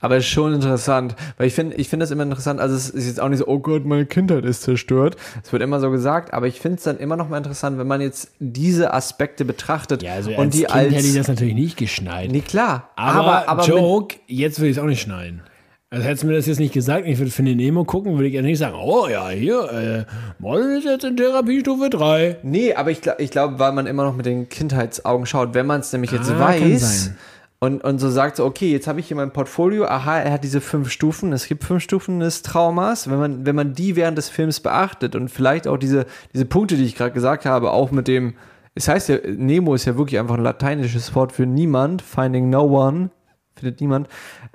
[0.00, 2.60] Aber es ist schon interessant, weil ich finde, ich finde das immer interessant.
[2.60, 5.16] Also es ist jetzt auch nicht so, oh Gott, meine Kindheit ist zerstört.
[5.42, 7.88] Es wird immer so gesagt, aber ich finde es dann immer noch mal interessant, wenn
[7.88, 11.26] man jetzt diese Aspekte betrachtet Ja, also und als die kind als hätte ich das
[11.26, 12.30] natürlich nicht geschneit.
[12.30, 15.42] nee klar, aber, aber, aber Joke, jetzt würde ich es auch nicht schneiden.
[15.90, 18.34] Also hättest du mir das jetzt nicht gesagt ich würde Findet Nemo gucken, würde ich
[18.34, 20.04] jetzt nicht sagen, oh ja, hier, äh,
[20.38, 22.28] Model ist jetzt in Therapiestufe 3.
[22.28, 25.66] Mit, nee, aber ich, ich glaube, weil man immer noch mit den Kindheitsaugen schaut, wenn
[25.66, 27.12] man es nämlich jetzt Ah, weiß
[27.60, 30.44] und, und so sagt, so, okay, jetzt habe ich hier mein Portfolio, aha, er hat
[30.44, 34.16] diese fünf Stufen, es gibt fünf Stufen des Traumas, wenn man, wenn man die während
[34.16, 37.90] des Films beachtet und vielleicht auch diese, diese Punkte, die ich gerade gesagt habe, auch
[37.90, 38.34] mit dem,
[38.74, 42.62] es heißt ja, Nemo ist ja wirklich einfach ein lateinisches Wort für niemand, finding no
[42.62, 43.10] one,
[43.56, 44.08] findet niemand,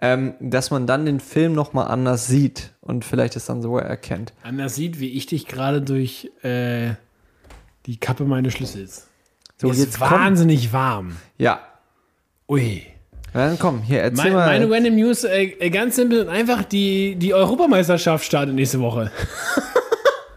[0.04, 4.34] ähm, dass man dann den Film nochmal anders sieht und vielleicht es dann sogar erkennt.
[4.44, 6.96] Anders sieht, wie ich dich gerade durch äh,
[7.86, 9.08] die Kappe meines Schlüssels.
[9.56, 10.12] So, Mir ist jetzt komm.
[10.12, 11.16] wahnsinnig warm.
[11.38, 11.62] Ja,
[12.50, 12.84] Ui.
[13.32, 14.48] dann komm, hier, erzähl Mein, mal.
[14.48, 19.10] meine Random News, äh, äh, ganz simpel und einfach, die, die Europameisterschaft startet nächste Woche.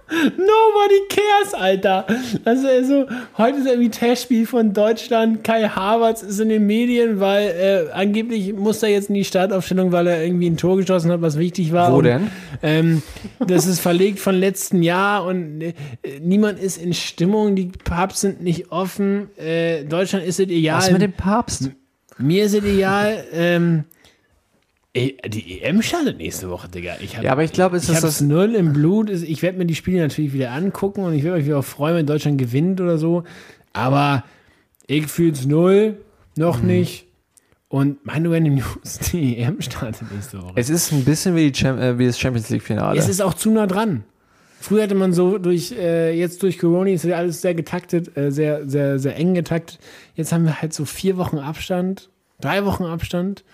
[0.09, 2.07] Nobody cares, Alter.
[2.45, 5.43] Also, also heute ist irgendwie Testspiel von Deutschland.
[5.43, 9.91] Kai Havertz ist in den Medien, weil äh, angeblich muss er jetzt in die Startaufstellung,
[9.91, 11.93] weil er irgendwie ein Tor geschossen hat, was wichtig war.
[11.93, 12.31] Wo Und, denn?
[12.63, 13.03] Ähm,
[13.45, 15.75] das ist verlegt von letzten Jahr und äh,
[16.21, 17.57] niemand ist in Stimmung.
[17.57, 19.31] Die Pubs sind nicht offen.
[19.37, 20.79] Äh, Deutschland ist es egal.
[20.79, 21.71] Was mit dem Papst?
[22.19, 23.25] Mir ist es egal.
[23.33, 23.85] Ähm,
[24.97, 26.97] ey, die EM startet nächste Woche, Digga.
[27.01, 28.21] Ich hab, Ja, aber ich glaube, es ich ist das.
[28.21, 29.11] null im Blut.
[29.11, 31.97] Ich werde mir die Spiele natürlich wieder angucken und ich werde mich wieder auch freuen,
[31.97, 33.25] wenn Deutschland gewinnt oder so.
[33.73, 34.25] Aber
[34.87, 35.99] ich fühl's null,
[36.37, 36.67] noch Mhm.
[36.69, 37.07] nicht.
[37.69, 40.53] Und meine Random News, die EM startet nächste Woche.
[40.55, 42.99] Es ist ein bisschen wie, Cham äh, wie das Champions League-Finale.
[42.99, 44.05] Es ist auch zu nah dran.
[44.61, 48.31] Früher hatte man so durch, äh, jetzt durch Corona ist ja alles sehr getaktet, äh,
[48.33, 49.79] sehr, sehr, sehr eng getaktet.
[50.15, 52.09] Jetzt haben wir halt so vier Wochen Abstand,
[52.41, 53.45] drei Wochen Abstand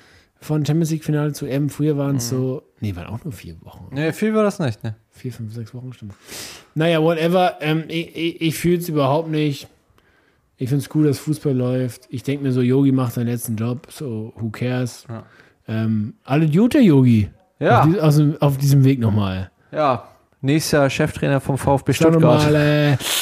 [0.42, 1.70] von Champions League Finale zu M.
[1.70, 3.88] Früher waren es so, nee, waren auch nur vier Wochen.
[3.92, 4.96] Nee, viel war das nicht, ne?
[5.10, 6.14] Vier, fünf, sechs Wochen, stimmt.
[6.74, 7.56] Naja, whatever.
[7.60, 9.68] Ähm, ich ich, ich fühle es überhaupt nicht.
[10.56, 12.02] Ich finde es cool, dass Fußball läuft.
[12.10, 15.04] Ich denke mir so, Yogi macht seinen letzten Job, so who cares.
[15.08, 15.24] Ja.
[15.66, 17.30] Ähm, alle Gute, Yogi.
[17.58, 17.80] Ja.
[17.80, 19.50] Auf, die, aus auf diesem Weg nochmal.
[19.70, 20.08] Ja.
[20.40, 22.22] Nächster Cheftrainer vom VfB Stuttgart.
[22.22, 22.96] mal, äh,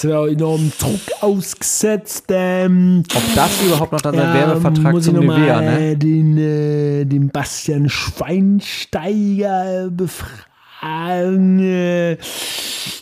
[0.00, 2.24] es wird auch enorm Druck ausgesetzt.
[2.30, 5.94] Ähm, Ob das überhaupt noch dann sein ja, Werbevertrag muss ich zum mal, Nivea, ne?
[5.96, 11.58] Den, äh, den Bastian Schweinsteiger äh, befragen.
[11.60, 12.16] Äh,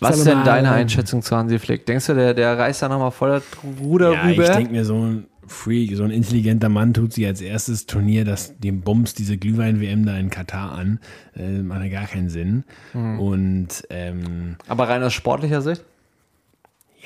[0.01, 1.87] Was ist denn mal, deine äh, Einschätzung zu Hansi Flick?
[1.87, 3.45] Denkst du, der, der reißt da nochmal voll das
[3.81, 4.43] Ruder Ja, rüber?
[4.43, 5.09] ich denke mir so,
[5.47, 10.05] Freak, so ein intelligenter Mann tut sich als erstes Turnier das, dem Bums diese Glühwein-WM
[10.05, 10.99] da in Katar an.
[11.37, 12.65] Äh, macht ja gar keinen Sinn.
[12.93, 15.85] Und ähm, Aber rein aus sportlicher Sicht?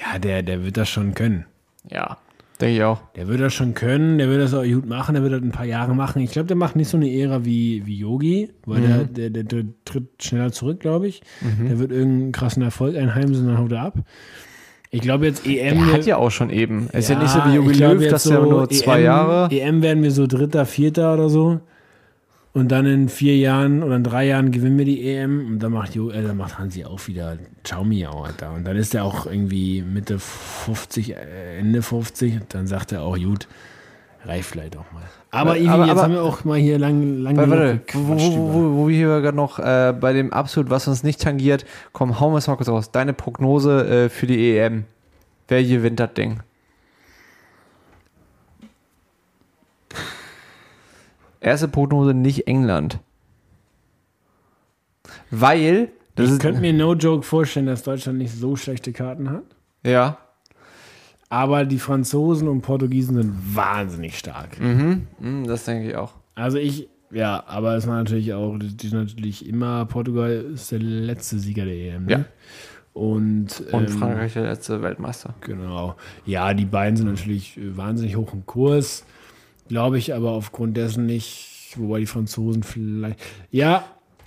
[0.02, 1.46] Ja, der, der wird das schon können.
[1.90, 2.18] Ja.
[2.60, 3.00] Denke ich auch.
[3.16, 5.50] Der wird das schon können, der wird das auch gut machen, der wird das ein
[5.50, 6.22] paar Jahre machen.
[6.22, 9.42] Ich glaube, der macht nicht so eine Ära wie, wie Yogi, weil der, der, der,
[9.42, 11.22] der tritt schneller zurück, glaube ich.
[11.68, 13.98] Der wird irgendeinen krassen Erfolg einheimsen und dann haut er ab.
[14.90, 15.78] Ich glaube jetzt EM.
[15.78, 16.88] Er hat ja auch schon eben.
[16.92, 19.48] Es ist ja, nicht so wie ich Jogi Löw, dass er nur zwei EM, Jahre.
[19.50, 21.60] EM werden wir so Dritter, Vierter oder so.
[22.54, 25.72] Und dann in vier Jahren oder in drei Jahren gewinnen wir die EM und dann
[25.72, 28.52] macht, jo, äh, dann macht Hansi auch wieder Ciao Miau, Alter.
[28.52, 33.02] Und dann ist er auch irgendwie Mitte 50, äh, Ende 50 und dann sagt er
[33.02, 33.48] auch, gut,
[34.26, 35.02] reicht vielleicht auch mal.
[35.30, 38.18] Aber, Aber- Ivi, aber- jetzt aber- haben wir auch mal hier lang, lang Warte, wo,
[38.18, 41.64] wo, wo, wo wir hier gerade noch äh, bei dem absolut, was uns nicht tangiert,
[41.92, 42.90] komm, hauen wir es mal kurz raus.
[42.90, 44.84] Deine Prognose äh, für die EM.
[45.48, 46.40] Wer gewinnt das Ding?
[51.42, 52.98] Erste Prognose nicht England.
[55.30, 59.44] Weil, das Ich könnte mir no joke vorstellen, dass Deutschland nicht so schlechte Karten hat.
[59.84, 60.18] ja,
[61.28, 64.60] Aber die Franzosen und Portugiesen sind wahnsinnig stark.
[64.60, 66.12] mhm, mhm, das denke ich auch.
[66.34, 70.78] Also ich, ja, aber es war natürlich auch, die sind natürlich immer, Portugal ist der
[70.78, 72.04] letzte Sieger der EM.
[72.06, 72.12] Ne?
[72.12, 72.24] Ja.
[72.94, 75.34] Und, Und ähm, Frankreich der letzte Weltmeister.
[75.40, 75.96] Genau.
[76.26, 79.04] Ja, die beiden sind natürlich äh, wahnsinnig hoch im Kurs.
[79.72, 83.18] Glaube ich aber aufgrund dessen nicht, wobei die Franzosen vielleicht.
[83.50, 83.86] Ja,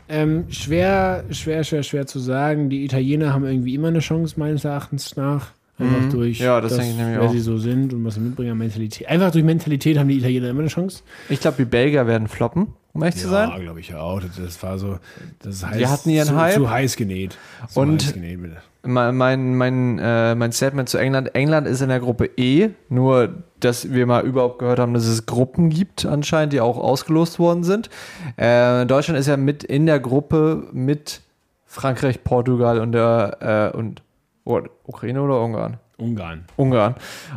[0.10, 2.72] ähm, schwer, schwer, schwer, schwer zu sagen.
[2.72, 5.52] Die Italiener haben irgendwie immer eine Chance, meines Erachtens nach.
[5.78, 6.10] Einfach Mhm.
[6.12, 7.32] durch, Ja, das nämlich wer auch.
[7.32, 9.08] sie so sind und was sie mitbringen an Mentalität.
[9.10, 11.04] Einfach durch Mentalität haben die Italiener immer eine Chance.
[11.28, 13.50] Ich glaube, die Belgier werden floppen, um ehrlich zu sein.
[13.50, 14.22] Ja, glaube ich auch.
[14.22, 15.00] Das, das war so,
[15.40, 16.54] das ist heiß, Die hatten ihren zu, Hype.
[16.56, 17.38] zu heiß genäht.
[17.70, 18.40] Zu Und- heiß genäht.
[18.88, 21.34] Mein, mein, mein, äh, mein Statement zu England.
[21.34, 25.26] England ist in der Gruppe E, nur dass wir mal überhaupt gehört haben, dass es
[25.26, 27.90] Gruppen gibt anscheinend, die auch ausgelost worden sind.
[28.38, 31.22] Äh, Deutschland ist ja mit in der Gruppe mit
[31.66, 34.04] Frankreich, Portugal und der äh, und
[34.46, 35.80] oh, Ukraine oder Ungarn?
[35.98, 36.46] Ungarn.
[36.58, 36.96] Ungarn.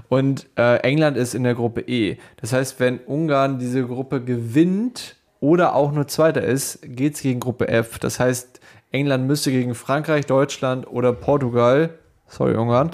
[0.08, 2.16] Und äh, England ist in der Gruppe E.
[2.40, 7.40] Das heißt, wenn Ungarn diese Gruppe gewinnt oder auch nur Zweiter ist, geht es gegen
[7.40, 7.98] Gruppe F.
[7.98, 11.90] Das heißt, England müsste gegen Frankreich, Deutschland oder Portugal,
[12.26, 12.90] sorry Ungarn,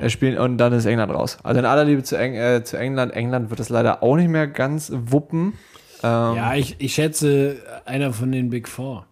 [0.00, 1.38] äh, spielen und dann ist England raus.
[1.42, 3.12] Also in aller Liebe zu, Eng äh, zu England.
[3.14, 5.54] England wird es leider auch nicht mehr ganz wuppen.
[6.02, 9.06] Ähm, Ja, ich, ich schätze einer von den Big Four.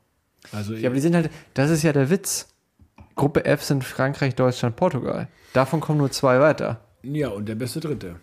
[0.53, 2.54] Also Ja, aber die sind halt, das ist ja der Witz.
[3.15, 5.29] Gruppe F sind Frankreich, Deutschland, Portugal.
[5.53, 6.81] Davon kommen nur zwei weiter.
[7.03, 8.17] ja, und der beste Dritte.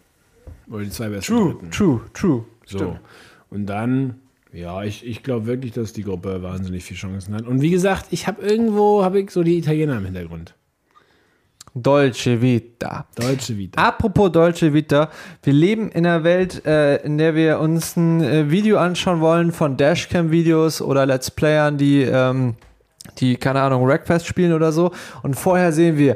[0.70, 1.72] Oder die zwei besten Dritten.
[1.72, 2.46] true, true.
[2.66, 2.98] So.
[3.50, 4.16] Und dann,
[4.54, 7.46] ja, ich, ich glaube wirklich, dass die Gruppe wahnsinnig viele Chancen hat.
[7.46, 10.56] Und wie gesagt, ich habe irgendwo, habe ich so die Italiener im Hintergrund.
[11.74, 13.06] Dolce Vita.
[13.16, 13.80] Deutsche wieder.
[13.82, 15.10] Apropos Dolce Vita,
[15.44, 19.54] wir leben in einer Welt, äh, in der wir uns ein äh, Video anschauen wollen
[19.54, 22.56] von Dashcam-Videos oder Let's Playern, die, ähm,
[23.20, 24.91] die, keine Ahnung, Wreckfest spielen oder so.
[25.24, 26.16] Und vorher sehen wir,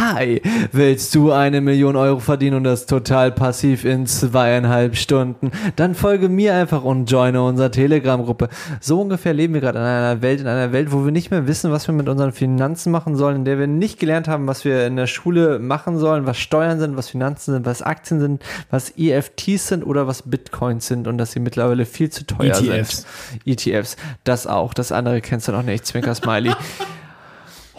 [0.00, 0.40] hi,
[0.72, 5.50] willst du eine Million Euro verdienen und das total passiv in zweieinhalb Stunden?
[5.76, 8.48] Dann folge mir einfach und joine unsere Telegram-Gruppe.
[8.80, 11.46] So ungefähr leben wir gerade in einer Welt, in einer Welt, wo wir nicht mehr
[11.46, 14.64] wissen, was wir mit unseren Finanzen machen sollen, in der wir nicht gelernt haben, was
[14.64, 18.42] wir in der Schule machen sollen, was Steuern sind, was Finanzen sind, was Aktien sind,
[18.70, 23.06] was EFTs sind oder was Bitcoins sind und dass sie mittlerweile viel zu teuer ETFs.
[23.44, 23.66] sind.
[23.66, 24.72] ETFs, das auch.
[24.72, 26.52] Das andere kennst du noch nicht, Zwinker Smiley.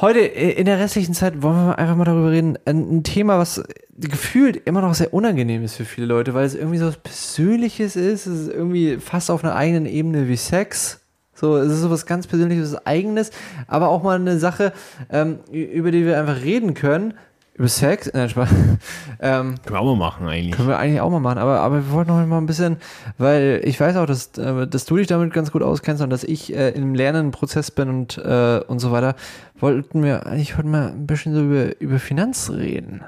[0.02, 2.58] Heute in der restlichen Zeit wollen wir einfach mal darüber reden.
[2.66, 3.62] Ein, Thema, was
[3.95, 7.95] gefühlt immer noch sehr unangenehm ist für viele Leute, weil es irgendwie so was Persönliches
[7.95, 8.26] ist.
[8.26, 11.02] Es ist irgendwie fast auf einer eigenen Ebene wie Sex.
[11.36, 13.30] So, es ist so was ganz Persönliches, was Eigenes,
[13.68, 14.74] aber auch mal eine Sache,
[15.12, 17.14] ähm, über die wir einfach reden können.
[17.62, 18.09] Über Sex?
[18.12, 18.49] Nein, Spaß.
[19.20, 20.55] ähm, Können wir auch mal machen eigentlich.
[20.55, 22.78] können wir eigentlich auch mal machen, aber, aber wir wollten noch mal ein bisschen,
[23.20, 26.24] weil ich weiß auch, dass, äh, dass du dich damit ganz gut auskennst und dass
[26.24, 29.16] ich äh, im Lernenprozess bin und, äh, und so weiter,
[29.59, 33.03] wollten wir eigentlich heute mal ein bisschen so über, über Finanz reden.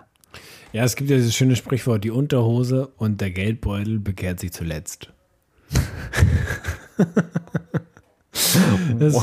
[0.72, 5.12] Ja, es gibt ja dieses schöne Sprichwort, die Unterhose und der Geldbeutel bekehrt sich zuletzt.
[9.00, 9.14] das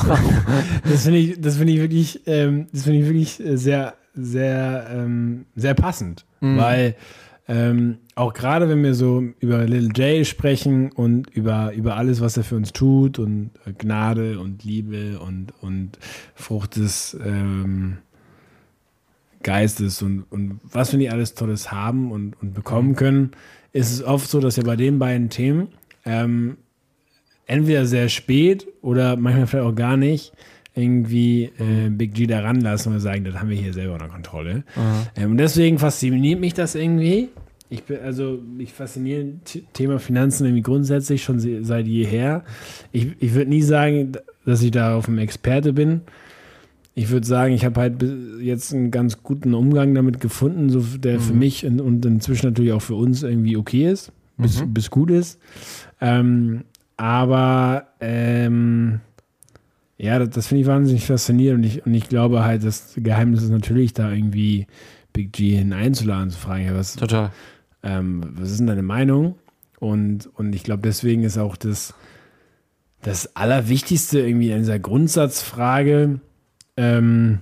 [0.83, 4.87] das finde ich, das finde ich wirklich, ähm, das finde ich wirklich äh, sehr, sehr,
[4.91, 6.95] ähm, sehr passend, weil
[7.47, 12.37] ähm, auch gerade wenn wir so über Little J sprechen und über, über alles, was
[12.37, 15.99] er für uns tut und äh, Gnade und Liebe und, und
[16.33, 17.97] Frucht des ähm,
[19.43, 23.31] Geistes und, und was wir nicht alles Tolles haben und, und bekommen können,
[23.73, 25.69] ist es oft so, dass wir bei den beiden Themen
[26.05, 26.57] ähm,
[27.47, 30.31] entweder sehr spät oder manchmal vielleicht auch gar nicht
[30.75, 34.63] irgendwie äh, Big G da ranlassen und sagen, das haben wir hier selber unter Kontrolle.
[35.15, 37.29] Ähm, und deswegen fasziniert mich das irgendwie.
[37.69, 42.43] Ich bin, also, mich fasziniert T- Thema Finanzen irgendwie grundsätzlich schon se- seit jeher.
[42.91, 44.13] Ich, ich würde nie sagen,
[44.45, 46.01] dass ich da auf einem Experte bin.
[46.95, 48.03] Ich würde sagen, ich habe halt
[48.41, 52.73] jetzt einen ganz guten Umgang damit gefunden, so der für mich und, und inzwischen natürlich
[52.73, 55.39] auch für uns irgendwie okay ist, bis, bis gut ist.
[56.01, 56.65] Ähm,
[56.97, 58.99] aber ähm,
[60.01, 63.43] ja, das, das finde ich wahnsinnig faszinierend und ich, und ich glaube halt, das Geheimnis
[63.43, 64.65] ist natürlich da irgendwie
[65.13, 67.31] Big G hineinzuladen, zu fragen, ja, was, Total.
[67.83, 69.35] ähm, was ist denn deine Meinung?
[69.79, 71.93] Und, und ich glaube, deswegen ist auch das,
[73.03, 76.19] das Allerwichtigste irgendwie in dieser Grundsatzfrage,
[76.77, 77.39] ähm,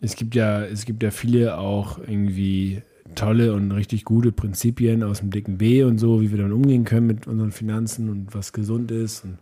[0.00, 2.82] es gibt ja, es gibt ja viele auch irgendwie
[3.16, 6.84] tolle und richtig gute Prinzipien aus dem dicken B und so, wie wir dann umgehen
[6.84, 9.24] können mit unseren Finanzen und was gesund ist.
[9.24, 9.38] Und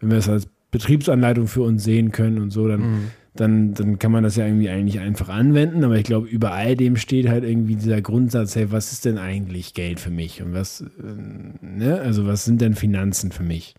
[0.00, 4.10] wenn wir das als Betriebsanleitung für uns sehen können und so, dann, dann, dann kann
[4.10, 5.84] man das ja irgendwie eigentlich einfach anwenden.
[5.84, 9.16] Aber ich glaube, über all dem steht halt irgendwie dieser Grundsatz, hey, was ist denn
[9.16, 10.42] eigentlich Geld für mich?
[10.42, 12.00] Und was, äh, ne?
[12.00, 13.76] Also was sind denn Finanzen für mich?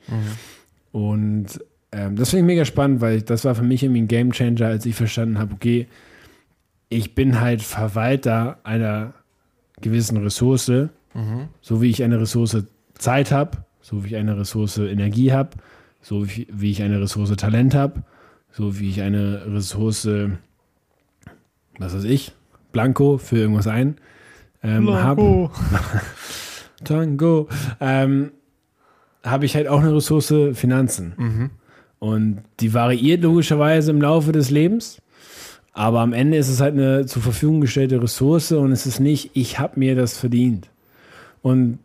[0.93, 1.59] Und
[1.91, 4.67] ähm, das finde ich mega spannend, weil das war für mich irgendwie ein Game Changer,
[4.67, 5.87] als ich verstanden habe, okay,
[6.87, 9.13] ich bin halt Verwalter einer
[9.81, 10.71] gewissen Ressource,
[11.61, 12.63] so wie ich eine Ressource
[12.97, 15.49] Zeit habe, so wie ich eine Ressource Energie habe,
[16.05, 18.03] so wie, wie ich eine Ressource Talent habe,
[18.51, 20.07] so wie ich eine Ressource,
[21.79, 22.31] was weiß ich,
[22.71, 23.97] Blanco für irgendwas ein,
[24.61, 25.49] ähm, habe.
[26.83, 27.47] Tango.
[27.79, 28.31] Ähm,
[29.23, 31.13] habe ich halt auch eine Ressource Finanzen.
[31.97, 35.01] Und die variiert logischerweise im Laufe des Lebens.
[35.73, 39.31] Aber am Ende ist es halt eine zur Verfügung gestellte Ressource und es ist nicht,
[39.33, 40.69] ich habe mir das verdient.
[41.41, 41.79] Und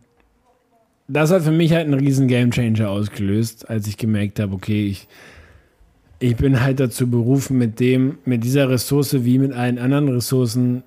[1.11, 5.07] das hat für mich halt einen riesen Gamechanger ausgelöst, als ich gemerkt habe, okay, ich,
[6.19, 10.83] ich bin halt dazu berufen, mit dem, mit dieser Ressource wie mit allen anderen Ressourcen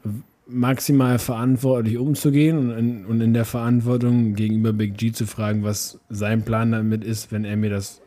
[0.46, 5.98] maximal verantwortlich umzugehen und in, und in der Verantwortung gegenüber Big G zu fragen, was
[6.10, 8.00] sein Plan damit ist, wenn er mir das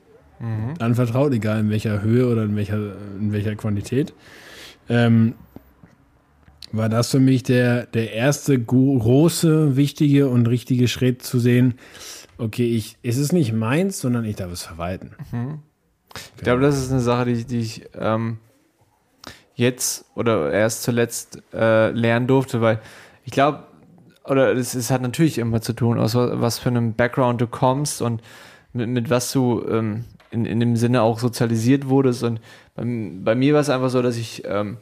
[0.80, 4.14] anvertraut, egal in welcher Höhe oder in welcher, in welcher Quantität.
[4.88, 5.34] Ähm,
[6.72, 11.76] war das für mich der, der erste gro- große, wichtige und richtige Schritt zu sehen,
[12.38, 15.12] okay, ich, es ist nicht meins, sondern ich darf es verwalten.
[16.36, 18.38] Ich glaube, das ist eine Sache, die, die ich ähm,
[19.56, 22.80] jetzt oder erst zuletzt äh, lernen durfte, weil
[23.24, 23.64] ich glaube,
[24.24, 27.48] oder es, es hat natürlich immer zu tun, aus was, was für einem Background du
[27.48, 28.22] kommst und
[28.74, 32.24] mit, mit was du ähm, in, in dem Sinne auch sozialisiert wurdest.
[32.24, 32.42] Und
[32.76, 32.84] bei,
[33.24, 34.78] bei mir war es einfach so, dass ich ähm,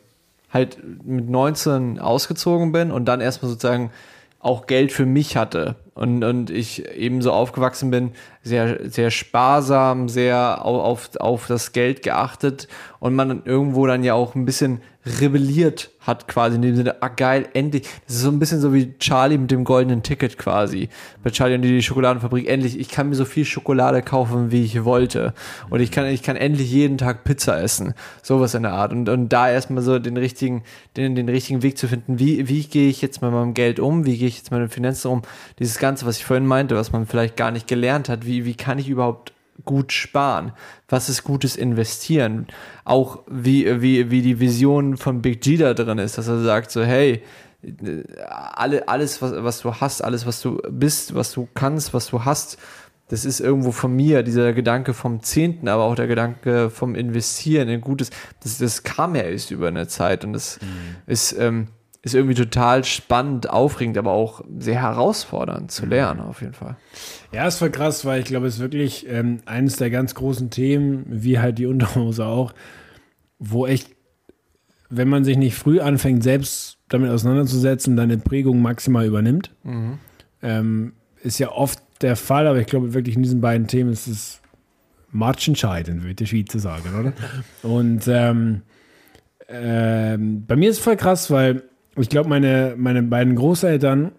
[0.55, 3.91] halt mit 19 ausgezogen bin und dann erstmal sozusagen
[4.39, 5.75] auch Geld für mich hatte.
[5.95, 8.11] Und, und ich eben so aufgewachsen bin,
[8.43, 12.67] sehr, sehr sparsam, sehr au- auf, auf das Geld geachtet
[12.99, 17.07] und man irgendwo dann ja auch ein bisschen rebelliert hat quasi in dem Sinne, ah
[17.07, 17.83] geil, endlich.
[18.05, 20.89] Das ist so ein bisschen so wie Charlie mit dem goldenen Ticket quasi.
[21.23, 24.83] Bei Charlie und die Schokoladenfabrik, endlich, ich kann mir so viel Schokolade kaufen, wie ich
[24.83, 25.33] wollte.
[25.69, 27.93] Und ich kann, ich kann endlich jeden Tag Pizza essen.
[28.21, 28.91] Sowas in der Art.
[28.91, 30.63] Und, und da erstmal so den richtigen,
[30.97, 34.05] den, den richtigen Weg zu finden, wie, wie gehe ich jetzt mit meinem Geld um,
[34.05, 35.21] wie gehe ich jetzt mit den Finanzen um.
[35.59, 38.55] Dieses Ganze, was ich vorhin meinte, was man vielleicht gar nicht gelernt hat, wie, wie
[38.55, 40.51] kann ich überhaupt gut sparen?
[40.89, 42.47] Was ist gutes Investieren?
[42.83, 46.71] Auch wie, wie, wie die Vision von Big G da drin ist, dass er sagt
[46.71, 47.23] so, hey,
[48.27, 52.25] alle, alles, was, was du hast, alles, was du bist, was du kannst, was du
[52.25, 52.57] hast,
[53.07, 57.69] das ist irgendwo von mir, dieser Gedanke vom Zehnten, aber auch der Gedanke vom Investieren
[57.69, 58.09] in Gutes,
[58.43, 60.59] das, das kam ja erst über eine Zeit und das
[61.05, 61.67] ist, ähm,
[62.05, 66.77] ist irgendwie total spannend, aufregend, aber auch sehr herausfordernd zu lernen, auf jeden Fall.
[67.31, 70.51] Ja, ist voll krass, weil ich glaube, es ist wirklich ähm, eines der ganz großen
[70.51, 72.53] Themen, wie halt die Unterhose auch,
[73.39, 73.89] wo echt,
[74.89, 79.55] wenn man sich nicht früh anfängt, selbst damit auseinanderzusetzen, deine Prägung maximal übernimmt.
[80.43, 80.93] Ähm,
[81.23, 84.41] ist ja oft der Fall, aber ich glaube wirklich in diesen beiden Themen ist es
[85.09, 87.13] matchentscheidend, würde der Schweizer sagen, oder?
[87.63, 88.61] Und ähm,
[89.47, 91.63] ähm, bei mir ist es voll krass, weil
[91.97, 94.11] ich glaube, meine, meine beiden Großeltern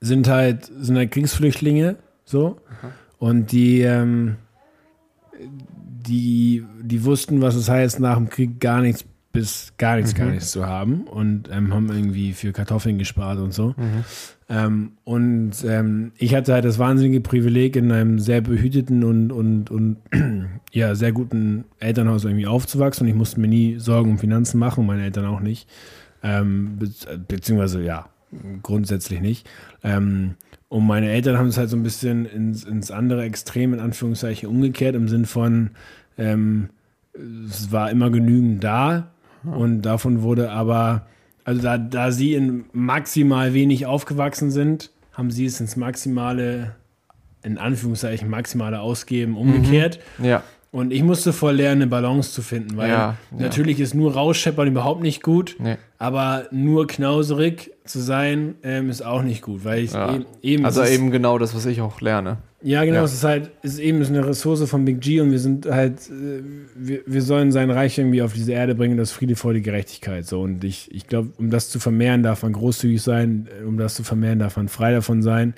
[0.00, 2.60] sind halt, sind halt Kriegsflüchtlinge, so.
[3.18, 4.36] Und die, ähm,
[6.06, 10.26] die, die wussten, was es heißt, nach dem Krieg gar nichts bis gar nichts, gar
[10.26, 13.74] nichts zu haben und ähm, haben irgendwie für Kartoffeln gespart und so.
[14.48, 19.70] Ähm, und ähm, ich hatte halt das wahnsinnige Privileg, in einem sehr behüteten und, und,
[19.70, 19.96] und
[20.72, 24.84] ja, sehr guten Elternhaus irgendwie aufzuwachsen und ich musste mir nie Sorgen um Finanzen machen,
[24.84, 25.66] meine Eltern auch nicht.
[26.22, 26.88] Ähm, be
[27.28, 28.08] beziehungsweise ja,
[28.62, 29.48] grundsätzlich nicht.
[29.82, 30.36] Ähm,
[30.68, 34.48] und meine Eltern haben es halt so ein bisschen ins, ins andere Extrem in Anführungszeichen
[34.48, 35.70] umgekehrt, im Sinn von,
[36.16, 36.70] ähm,
[37.46, 39.10] es war immer genügend da
[39.44, 41.06] und davon wurde aber
[41.44, 46.76] Also da, da sie in maximal wenig aufgewachsen sind, haben sie es ins maximale,
[47.42, 49.98] in Anführungszeichen maximale Ausgeben umgekehrt.
[50.22, 50.42] Ja.
[50.72, 53.16] Und ich musste voll lernen, eine Balance zu finden, weil Ja, ja.
[53.38, 55.76] natürlich ist nur rausscheppern überhaupt nicht gut, Nee.
[55.98, 60.14] aber nur knauserig zu sein ähm, ist auch nicht gut, weil ich Ja.
[60.14, 62.38] eben, eben Also eben genau das, was ich auch lerne.
[62.62, 63.04] ja genau, ja.
[63.04, 66.08] es ist halt es ist eben eine Ressource von Big G und wir sind halt
[66.08, 66.42] äh,
[66.74, 70.40] wir, wir sollen sein Reich irgendwie auf diese Erde bringen, das Friede, Freude, Gerechtigkeit so
[70.40, 73.94] und ich ich glaube, um das zu vermehren, darf man großzügig sein, äh, um das
[73.94, 75.52] zu vermehren, darf man frei davon sein.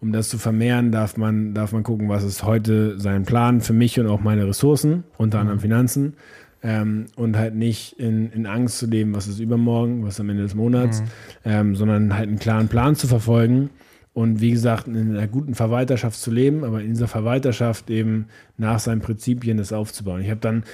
[0.00, 3.74] Um das zu vermehren, darf man, darf man gucken, was ist heute sein Plan für
[3.74, 6.14] mich und auch meine Ressourcen, unter anderem Finanzen.
[6.62, 10.28] Ähm, und halt nicht in, in Angst zu leben, was ist übermorgen, was ist am
[10.28, 11.02] Ende des Monats,
[11.42, 13.70] ähm, sondern halt einen klaren Plan zu verfolgen
[14.12, 18.26] und wie gesagt, in einer guten Verwalterschaft zu leben, aber in dieser Verwalterschaft eben
[18.58, 20.20] nach seinen Prinzipien das aufzubauen.
[20.20, 20.64] Ich habe dann,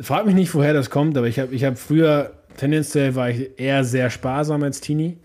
[0.00, 3.58] frag mich nicht, woher das kommt, aber ich habe ich hab früher, tendenziell war ich
[3.58, 5.16] eher sehr sparsam als Teenie.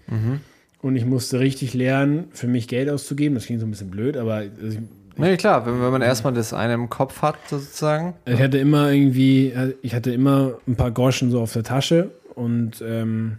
[0.84, 3.34] Und ich musste richtig lernen, für mich Geld auszugeben.
[3.36, 4.80] Das klingt so ein bisschen blöd, aber also ich,
[5.16, 8.16] Nee, klar, wenn, wenn man erstmal das eine im Kopf hat, sozusagen.
[8.26, 9.54] ich hatte immer irgendwie,
[9.84, 13.38] ich hatte immer ein paar Groschen so auf der Tasche und ähm,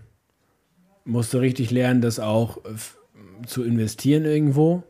[1.04, 2.60] musste richtig lernen, das auch äh,
[3.46, 4.84] zu investieren irgendwo.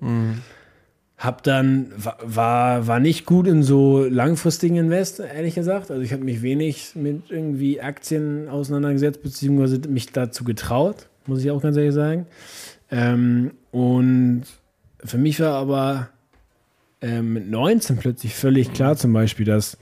[1.17, 5.91] Hab dann, wa- war, war nicht gut in so langfristigen Invest, ehrlich gesagt.
[5.91, 11.51] Also ich habe mich wenig mit irgendwie Aktien auseinandergesetzt, beziehungsweise mich dazu getraut, muss ich
[11.51, 12.27] auch ganz ehrlich sagen.
[12.91, 14.45] Ähm, und
[15.05, 16.09] für mich war aber
[17.01, 19.79] ähm, mit 19 plötzlich völlig klar zum Beispiel, dass,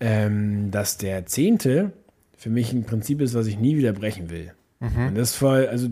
[0.00, 1.92] ähm, dass der Zehnte
[2.36, 4.52] für mich ein Prinzip ist, was ich nie wieder brechen will.
[5.08, 5.88] Und das voll, also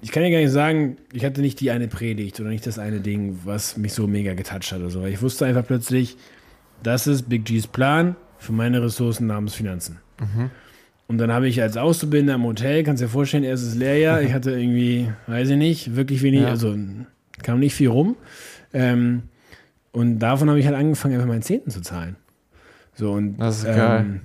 [0.00, 2.78] ich kann ja gar nicht sagen, ich hatte nicht die eine Predigt oder nicht das
[2.78, 5.04] eine Ding, was mich so mega getoucht hat oder so.
[5.06, 6.16] Ich wusste einfach plötzlich,
[6.82, 9.98] das ist Big G's Plan für meine Ressourcen namens Finanzen.
[11.08, 14.50] Und dann habe ich als Auszubildender im Hotel, kannst dir vorstellen, erstes Lehrjahr, ich hatte
[14.52, 16.48] irgendwie, weiß ich nicht, wirklich wenig, Ja.
[16.48, 16.76] also
[17.42, 18.14] kam nicht viel rum.
[18.74, 19.22] Ähm,
[19.90, 22.16] und davon habe ich halt angefangen, einfach meinen Zehnten zu zahlen.
[22.94, 24.00] So, und Das ist geil.
[24.06, 24.20] ähm,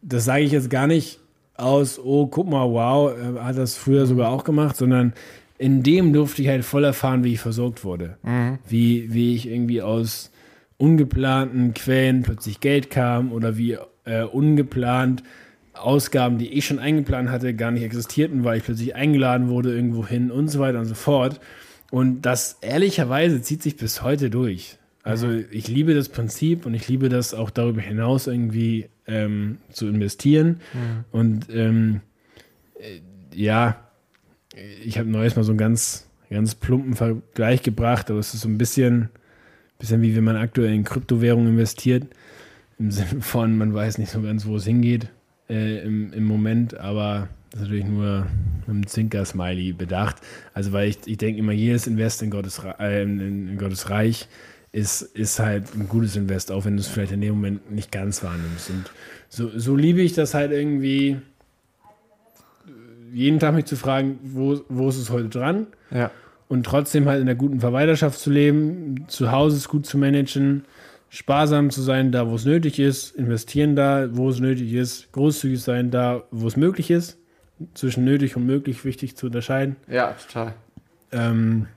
[0.00, 1.20] das sage ich jetzt gar nicht
[1.54, 5.12] aus, oh, guck mal, wow, er hat das früher sogar auch gemacht, sondern
[5.58, 8.16] in dem durfte ich halt voll erfahren, wie ich versorgt wurde.
[8.66, 10.30] Wie, wie ich irgendwie aus
[10.78, 15.22] ungeplanten Quellen plötzlich Geld kam oder wie äh, ungeplant
[15.74, 20.06] Ausgaben, die ich schon eingeplant hatte, gar nicht existierten, weil ich plötzlich eingeladen wurde irgendwo
[20.06, 21.40] hin und so weiter und so fort.
[21.90, 24.78] Und das ehrlicherweise zieht sich bis heute durch.
[25.02, 29.86] Also ich liebe das Prinzip und ich liebe das auch darüber hinaus irgendwie ähm, zu
[29.86, 30.60] investieren.
[31.12, 32.00] Und ähm,
[32.78, 33.00] äh,
[33.34, 33.80] ja,
[34.82, 38.48] ich habe neues mal so einen ganz, ganz plumpen Vergleich gebracht, aber es ist so
[38.48, 39.10] ein bisschen,
[39.78, 42.06] bisschen wie wenn man aktuell in Kryptowährungen investiert.
[42.78, 45.10] Im Sinne von, man weiß nicht so ganz, wo es hingeht
[45.48, 48.26] äh, im, im Moment, aber das ist natürlich nur
[48.60, 50.16] mit einem Zinker-Smiley bedacht.
[50.54, 54.28] Also, weil ich, ich denke immer, jedes Invest in Gottes, äh, in, in Gottes Reich
[54.72, 57.92] ist, ist halt ein gutes Invest, auch wenn du es vielleicht in dem Moment nicht
[57.92, 58.70] ganz wahrnimmst.
[58.70, 58.90] Und
[59.28, 61.18] so, so liebe ich das halt irgendwie,
[63.12, 65.68] jeden Tag mich zu fragen, wo, wo ist es heute dran?
[65.92, 66.10] Ja.
[66.48, 70.64] und trotzdem halt in der guten Verwalterschaft zu leben, zu Hause es gut zu managen,
[71.14, 75.62] sparsam zu sein, da wo es nötig ist, investieren da, wo es nötig ist, großzügig
[75.62, 77.18] sein, da wo es möglich ist,
[77.74, 79.76] zwischen nötig und möglich wichtig zu unterscheiden.
[79.88, 80.54] Ja, total.
[81.12, 81.68] Ähm,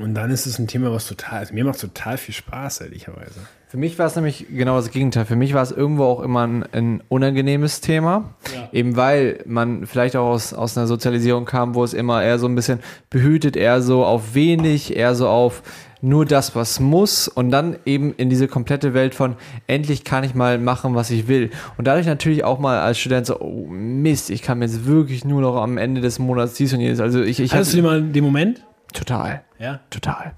[0.00, 3.40] und dann ist es ein Thema, was total, also mir macht total viel Spaß, ehrlicherweise.
[3.66, 5.24] Für mich war es nämlich genau das Gegenteil.
[5.24, 8.34] Für mich war es irgendwo auch immer ein, ein unangenehmes Thema.
[8.54, 8.68] Ja.
[8.70, 12.46] Eben weil man vielleicht auch aus, aus einer Sozialisierung kam, wo es immer eher so
[12.46, 15.62] ein bisschen behütet, eher so auf wenig, eher so auf
[16.02, 19.36] nur das, was muss und dann eben in diese komplette Welt von
[19.66, 21.50] endlich kann ich mal machen, was ich will.
[21.78, 25.24] Und dadurch natürlich auch mal als Student so, oh Mist, ich kann mir jetzt wirklich
[25.24, 27.00] nur noch am Ende des Monats dies und jenes.
[27.00, 28.64] Also ich, ich Hattest du dir mal den Moment?
[28.92, 29.42] total.
[29.58, 29.80] Ja.
[29.90, 30.34] Total.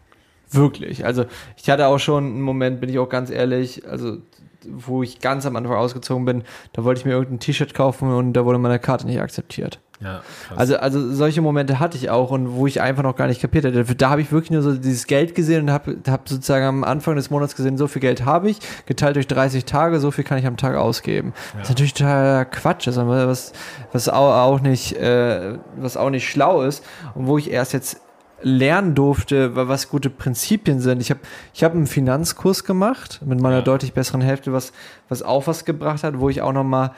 [0.50, 1.04] Wirklich.
[1.04, 1.24] Also
[1.56, 4.18] ich hatte auch schon einen Moment, bin ich auch ganz ehrlich, also
[4.66, 6.42] wo ich ganz am Anfang ausgezogen bin,
[6.72, 9.80] da wollte ich mir irgendein T-Shirt kaufen und da wurde meine Karte nicht akzeptiert.
[10.00, 10.22] Ja.
[10.54, 13.64] Also, also solche Momente hatte ich auch und wo ich einfach noch gar nicht kapiert
[13.64, 13.84] hatte.
[13.94, 17.16] Da habe ich wirklich nur so dieses Geld gesehen und habe hab sozusagen am Anfang
[17.16, 20.36] des Monats gesehen, so viel Geld habe ich, geteilt durch 30 Tage, so viel kann
[20.38, 21.32] ich am Tag ausgeben.
[21.58, 23.52] Was natürlich total Quatsch ist, aber was,
[23.92, 26.84] was auch, nicht, äh, was auch nicht schlau ist
[27.14, 28.00] und wo ich erst jetzt
[28.42, 31.00] lernen durfte, wa- was gute Prinzipien sind.
[31.00, 31.20] Ich habe
[31.54, 33.62] ich hab einen Finanzkurs gemacht mit meiner Ja.
[33.62, 34.72] deutlich besseren Hälfte, was,
[35.08, 36.90] was auch was gebracht hat, wo ich auch noch mal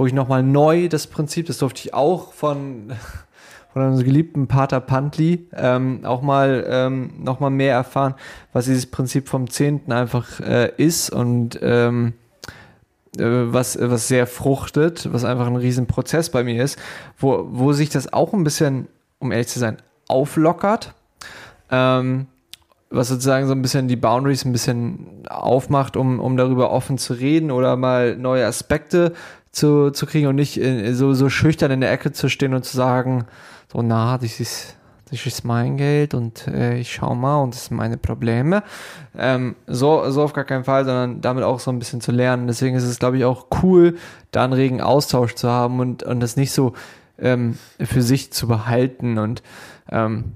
[0.00, 2.90] wo ich nochmal neu das Prinzip, das durfte ich auch von,
[3.74, 8.14] von unserem geliebten Pater Pantli ähm, auch mal ähm, noch mal mehr erfahren,
[8.54, 12.14] was dieses Prinzip vom Zehnten einfach äh, ist und ähm,
[13.18, 16.78] äh, was, was sehr fruchtet, was einfach ein Riesenprozess bei mir ist,
[17.18, 18.88] wo, wo sich das auch ein bisschen,
[19.18, 19.76] um ehrlich zu sein,
[20.08, 20.94] auflockert.
[21.70, 22.26] Ähm,
[22.92, 27.12] was sozusagen so ein bisschen die Boundaries ein bisschen aufmacht, um, um darüber offen zu
[27.12, 29.12] reden oder mal neue Aspekte
[29.52, 32.64] zu, zu kriegen und nicht in, so, so schüchtern in der Ecke zu stehen und
[32.64, 33.26] zu sagen,
[33.72, 34.76] so, na, das ist,
[35.10, 38.62] das ist mein Geld und äh, ich schau mal und das sind meine Probleme.
[39.18, 42.46] Ähm, so, so auf gar keinen Fall, sondern damit auch so ein bisschen zu lernen.
[42.46, 43.96] Deswegen ist es, glaube ich, auch cool,
[44.30, 46.74] da einen regen Austausch zu haben und, und das nicht so
[47.18, 49.42] ähm, für sich zu behalten und
[49.90, 50.32] ähm,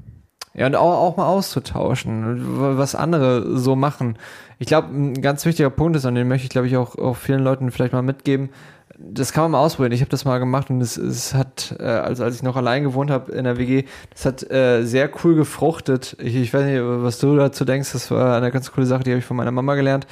[0.56, 4.16] ja, und auch, auch mal auszutauschen, was andere so machen.
[4.60, 7.16] Ich glaube, ein ganz wichtiger Punkt ist, und den möchte ich, glaube ich, auch, auch
[7.16, 8.50] vielen Leuten vielleicht mal mitgeben,
[8.99, 9.92] das kann man mal ausprobieren.
[9.92, 12.84] Ich habe das mal gemacht und es, es hat, äh, also als ich noch allein
[12.84, 16.16] gewohnt habe in der WG, das hat äh, sehr cool gefruchtet.
[16.20, 19.11] Ich, ich weiß nicht, was du dazu denkst, das war eine ganz coole Sache, die
[19.11, 20.07] habe ich von meiner Mama gelernt.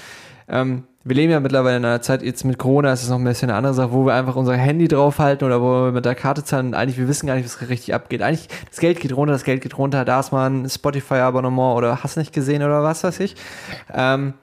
[0.48, 3.24] Ähm, wir leben ja mittlerweile in einer Zeit, jetzt mit Corona ist es noch ein
[3.24, 6.14] bisschen eine andere Sache, wo wir einfach unser Handy draufhalten oder wo wir mit der
[6.14, 8.22] Karte zahlen eigentlich, wir wissen gar nicht, was richtig abgeht.
[8.22, 12.04] Eigentlich, das Geld geht runter, das Geld geht runter, da ist mal ein Spotify-Abonnement oder
[12.04, 13.34] hast nicht gesehen oder was weiß ich.
[13.92, 14.34] Ähm,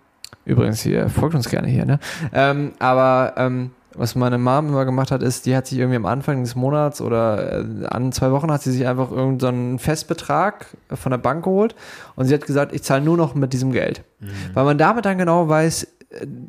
[0.44, 2.00] übrigens, ihr folgt uns gerne hier, ne?
[2.34, 6.06] Ähm, aber ähm, was meine Mom immer gemacht hat, ist, die hat sich irgendwie am
[6.06, 10.68] Anfang des Monats oder äh, an zwei Wochen hat sie sich einfach irgendeinen so Festbetrag
[10.93, 11.76] von der Bank geholt
[12.16, 14.04] und sie hat gesagt, ich zahle nur noch mit diesem Geld.
[14.22, 14.30] Mhm.
[14.54, 15.86] Weil man damit dann genau weiß,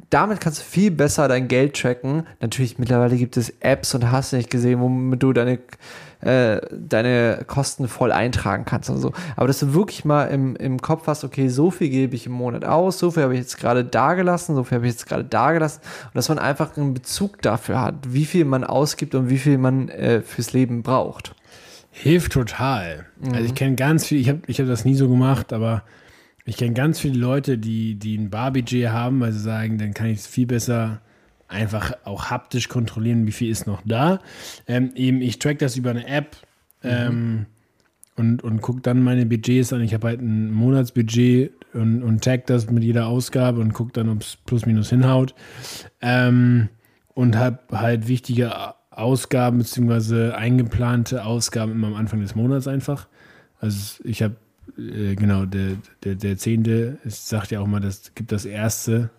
[0.09, 2.27] damit kannst du viel besser dein Geld tracken.
[2.41, 5.59] Natürlich, mittlerweile gibt es Apps und hast nicht gesehen, womit du deine,
[6.23, 9.13] äh, deine Kosten voll eintragen kannst und so.
[9.37, 12.33] Aber dass du wirklich mal im, im Kopf hast, okay, so viel gebe ich im
[12.33, 15.07] Monat aus, so viel habe ich jetzt gerade da gelassen, so viel habe ich jetzt
[15.07, 15.83] gerade da gelassen.
[16.07, 19.59] Und dass man einfach einen Bezug dafür hat, wie viel man ausgibt und wie viel
[19.59, 21.35] man äh, fürs Leben braucht.
[21.91, 23.07] Hilft total.
[23.21, 23.35] Mhm.
[23.35, 25.83] Also ich kenne ganz viel, ich habe ich hab das nie so gemacht, aber
[26.45, 30.07] ich kenne ganz viele Leute, die, die ein Barbudget haben, weil sie sagen, dann kann
[30.07, 31.01] ich es viel besser
[31.49, 34.21] einfach auch haptisch kontrollieren, wie viel ist noch da.
[34.67, 36.37] Ähm, eben, ich track das über eine App
[36.83, 37.47] ähm,
[38.17, 39.81] und, und gucke dann meine Budgets an.
[39.83, 44.09] Ich habe halt ein Monatsbudget und, und tag das mit jeder Ausgabe und gucke dann,
[44.09, 45.35] ob es plus minus hinhaut.
[46.01, 46.69] Ähm,
[47.15, 48.53] und habe halt wichtige
[48.91, 50.33] Ausgaben bzw.
[50.33, 53.09] eingeplante Ausgaben immer am Anfang des Monats einfach.
[53.59, 54.37] Also ich habe
[54.81, 55.73] äh, genau, der,
[56.05, 59.11] der, der Zehnte, es sagt ja auch mal, das gibt das erste,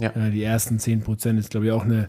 [0.00, 0.10] ja.
[0.10, 2.08] äh, die ersten 10 Prozent ist, glaube ich, auch eine,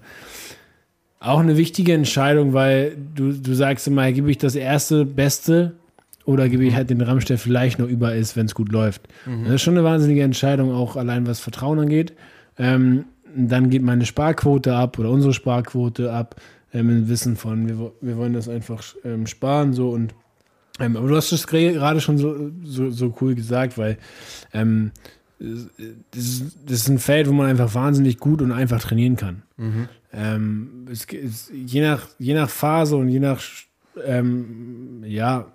[1.20, 5.74] auch eine wichtige Entscheidung, weil du, du sagst immer, gebe ich das erste Beste
[6.26, 9.02] oder gebe ich halt den Ramsch, der vielleicht noch über ist, wenn es gut läuft.
[9.26, 9.46] Mhm.
[9.46, 12.14] Das ist schon eine wahnsinnige Entscheidung, auch allein was Vertrauen angeht.
[12.58, 13.06] Ähm,
[13.36, 16.36] dann geht meine Sparquote ab oder unsere Sparquote ab,
[16.74, 20.14] ähm, im Wissen von, wir, wir wollen das einfach ähm, sparen so und
[20.82, 23.98] ähm, aber du hast es gerade schon so, so, so, cool gesagt, weil
[24.54, 24.92] ähm,
[25.40, 29.44] das, ist, das, ist, ein Feld, wo man einfach wahnsinnig gut und einfach trainieren kann.
[29.58, 29.90] Mhm.
[30.14, 33.42] Ähm, es, es, je, nach, je nach Phase und je nach
[34.06, 35.52] ähm, ja,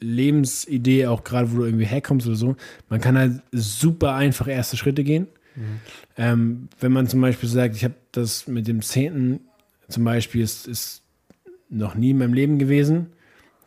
[0.00, 2.56] Lebensidee, auch gerade wo du irgendwie herkommst oder so,
[2.88, 5.26] man kann halt super einfach erste Schritte gehen.
[5.56, 5.80] Mhm.
[6.16, 9.40] Ähm, wenn man zum Beispiel sagt, ich habe das mit dem Zehnten
[9.88, 11.02] zum Beispiel, ist, ist
[11.68, 13.08] noch nie in meinem Leben gewesen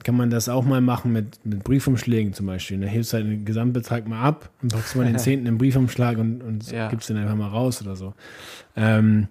[0.04, 2.80] kann man das auch mal machen mit, mit Briefumschlägen zum Beispiel.
[2.80, 6.18] Da hebst du halt den Gesamtbetrag mal ab und packst mal den Zehnten im Briefumschlag
[6.18, 6.89] und, und ja.
[6.89, 8.14] gibst den einfach mal raus oder so.
[8.76, 9.28] Ähm,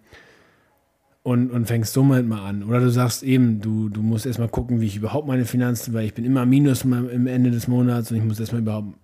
[1.23, 2.63] und, und fängst so mal an.
[2.63, 6.07] Oder du sagst eben, du, du musst erstmal gucken, wie ich überhaupt meine Finanzen, weil
[6.07, 8.95] ich bin immer minus im Ende des Monats und ich muss erstmal überhaupt,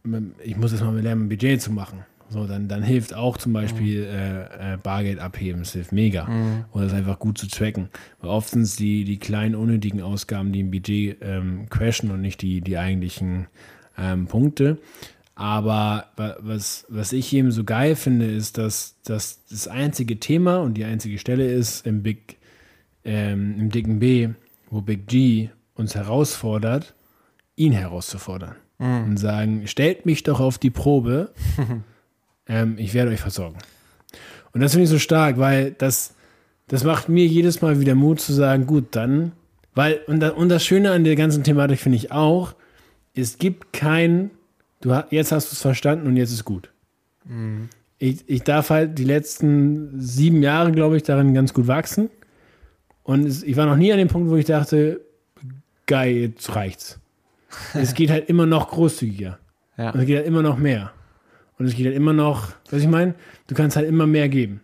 [0.42, 2.04] ich muss erstmal lernen, ein Budget zu machen.
[2.34, 4.08] So, dann, dann hilft auch zum Beispiel mhm.
[4.08, 6.24] äh, äh, Bargeld abheben, das hilft mega.
[6.24, 6.64] Mhm.
[6.72, 7.90] Oder das einfach gut zu tracken.
[8.20, 12.20] Weil oft sind es die, die kleinen, unnötigen Ausgaben, die im Budget ähm, crashen und
[12.20, 13.46] nicht die, die eigentlichen
[13.96, 14.78] ähm, Punkte.
[15.36, 20.74] Aber was, was ich eben so geil finde, ist, dass, dass das einzige Thema und
[20.74, 22.38] die einzige Stelle ist im Big,
[23.04, 24.30] ähm, im dicken B,
[24.70, 26.94] wo Big G uns herausfordert,
[27.54, 28.56] ihn herauszufordern.
[28.78, 29.04] Mhm.
[29.04, 31.30] Und sagen, stellt mich doch auf die Probe.
[32.48, 33.58] ähm, ich werde euch versorgen.
[34.52, 36.14] Und das finde ich so stark, weil das,
[36.68, 39.32] das macht mir jedes Mal wieder Mut zu sagen, gut, dann,
[39.74, 42.54] weil, und, da, und das Schöne an der ganzen Thematik finde ich auch,
[43.14, 44.30] es gibt kein,
[44.80, 46.70] du jetzt hast du es verstanden und jetzt ist gut.
[47.24, 47.68] Mhm.
[47.98, 52.10] Ich, ich darf halt die letzten sieben Jahre, glaube ich, darin ganz gut wachsen.
[53.02, 55.00] Und es, ich war noch nie an dem Punkt, wo ich dachte,
[55.86, 57.00] geil, jetzt reicht's.
[57.74, 59.38] es geht halt immer noch großzügiger.
[59.76, 59.90] Ja.
[59.90, 60.92] Und es geht halt immer noch mehr.
[61.58, 63.14] Und es geht halt immer noch, was ich meine,
[63.46, 64.60] du kannst halt immer mehr geben.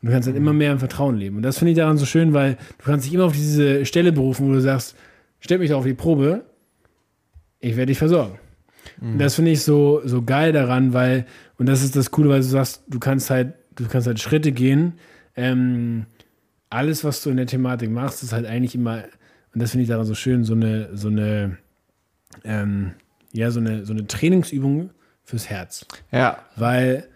[0.00, 1.36] Und du kannst halt immer mehr im Vertrauen leben.
[1.36, 4.12] Und das finde ich daran so schön, weil du kannst dich immer auf diese Stelle
[4.12, 4.96] berufen, wo du sagst,
[5.40, 6.44] stell mich doch auf die Probe,
[7.60, 8.38] ich werde dich versorgen.
[9.00, 9.12] Mhm.
[9.12, 11.26] Und das finde ich so, so geil daran, weil,
[11.58, 14.52] und das ist das Coole, weil du sagst, du kannst halt, du kannst halt Schritte
[14.52, 14.94] gehen,
[15.36, 16.06] ähm,
[16.70, 19.04] alles, was du in der Thematik machst, ist halt eigentlich immer,
[19.54, 21.58] und das finde ich daran so schön, so eine, so eine,
[22.44, 22.92] ähm,
[23.32, 24.90] ja, so eine, so eine Trainingsübung
[25.24, 25.86] fürs Herz.
[26.12, 26.38] Ja.
[26.56, 27.08] Weil,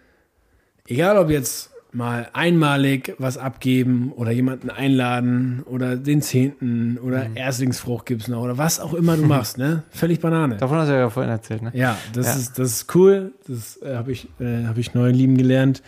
[0.87, 8.05] egal ob jetzt mal einmalig was abgeben oder jemanden einladen oder den Zehnten oder Erstlingsfrucht
[8.05, 9.83] gibt's noch oder was auch immer du machst, ne?
[9.89, 10.57] Völlig Banane.
[10.57, 11.71] Davon hast du ja vorhin erzählt, ne?
[11.73, 12.33] Ja, das, Ja.
[12.33, 13.31] Ist, das ist cool.
[13.47, 15.81] Das äh, habe ich, äh, hab ich neu lieben gelernt.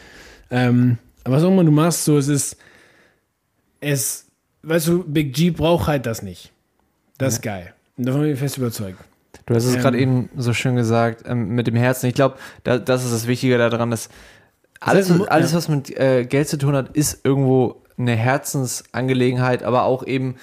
[0.49, 2.57] Ähm, aber was auch immer du machst, so es ist,
[3.79, 4.25] es,
[4.63, 6.51] weißt du, Big G braucht halt das nicht.
[7.19, 7.73] Das ist geil.
[7.97, 8.97] Und davon bin ich fest überzeugt.
[9.51, 12.07] Du hast es Ähm, gerade eben so schön gesagt, ähm, mit dem Herzen.
[12.07, 14.09] Ich glaube, da, das ist das Wichtige daran, dass
[14.79, 20.05] alles, alles was mit äh, Geld zu tun hat, ist irgendwo eine Herzensangelegenheit, aber auch
[20.05, 20.35] eben,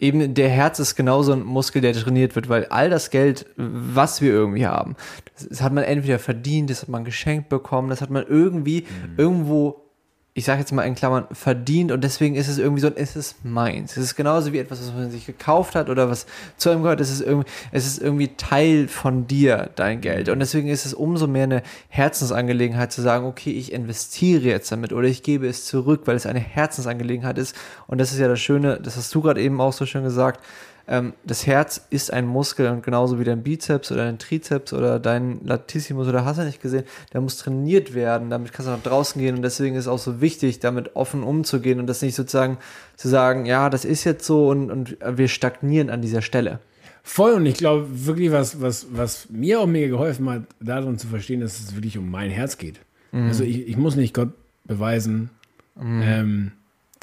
[0.00, 4.20] eben der Herz ist genauso ein Muskel, der trainiert wird, weil all das Geld, was
[4.20, 4.96] wir irgendwie haben,
[5.36, 8.82] das, das hat man entweder verdient, das hat man geschenkt bekommen, das hat man irgendwie
[8.82, 9.14] Mhm.
[9.18, 9.83] irgendwo
[10.36, 13.44] ich sage jetzt mal in Klammern, verdient und deswegen ist es irgendwie so, es ist
[13.44, 13.96] meins.
[13.96, 16.26] Es ist genauso wie etwas, was man sich gekauft hat oder was
[16.56, 17.00] zu einem gehört.
[17.00, 20.28] Es ist irgendwie, es ist irgendwie Teil von dir, dein Geld.
[20.28, 24.92] Und deswegen ist es umso mehr eine Herzensangelegenheit zu sagen, okay, ich investiere jetzt damit
[24.92, 27.54] oder ich gebe es zurück, weil es eine Herzensangelegenheit ist.
[27.86, 30.40] Und das ist ja das Schöne, das hast du gerade eben auch so schön gesagt.
[30.86, 34.98] Ähm, das Herz ist ein Muskel und genauso wie dein Bizeps oder dein Trizeps oder
[34.98, 38.82] dein Latissimus oder hast du nicht gesehen, der muss trainiert werden, damit kannst du nach
[38.82, 42.14] draußen gehen und deswegen ist es auch so wichtig, damit offen umzugehen und das nicht
[42.14, 42.58] sozusagen
[42.96, 46.60] zu sagen, ja, das ist jetzt so und, und wir stagnieren an dieser Stelle.
[47.02, 51.06] Voll und ich glaube wirklich, was, was, was mir auch mega geholfen hat, darin zu
[51.06, 52.80] verstehen, dass es wirklich um mein Herz geht.
[53.12, 54.30] Also ich, ich muss nicht Gott
[54.64, 55.30] beweisen,
[55.80, 56.52] ähm,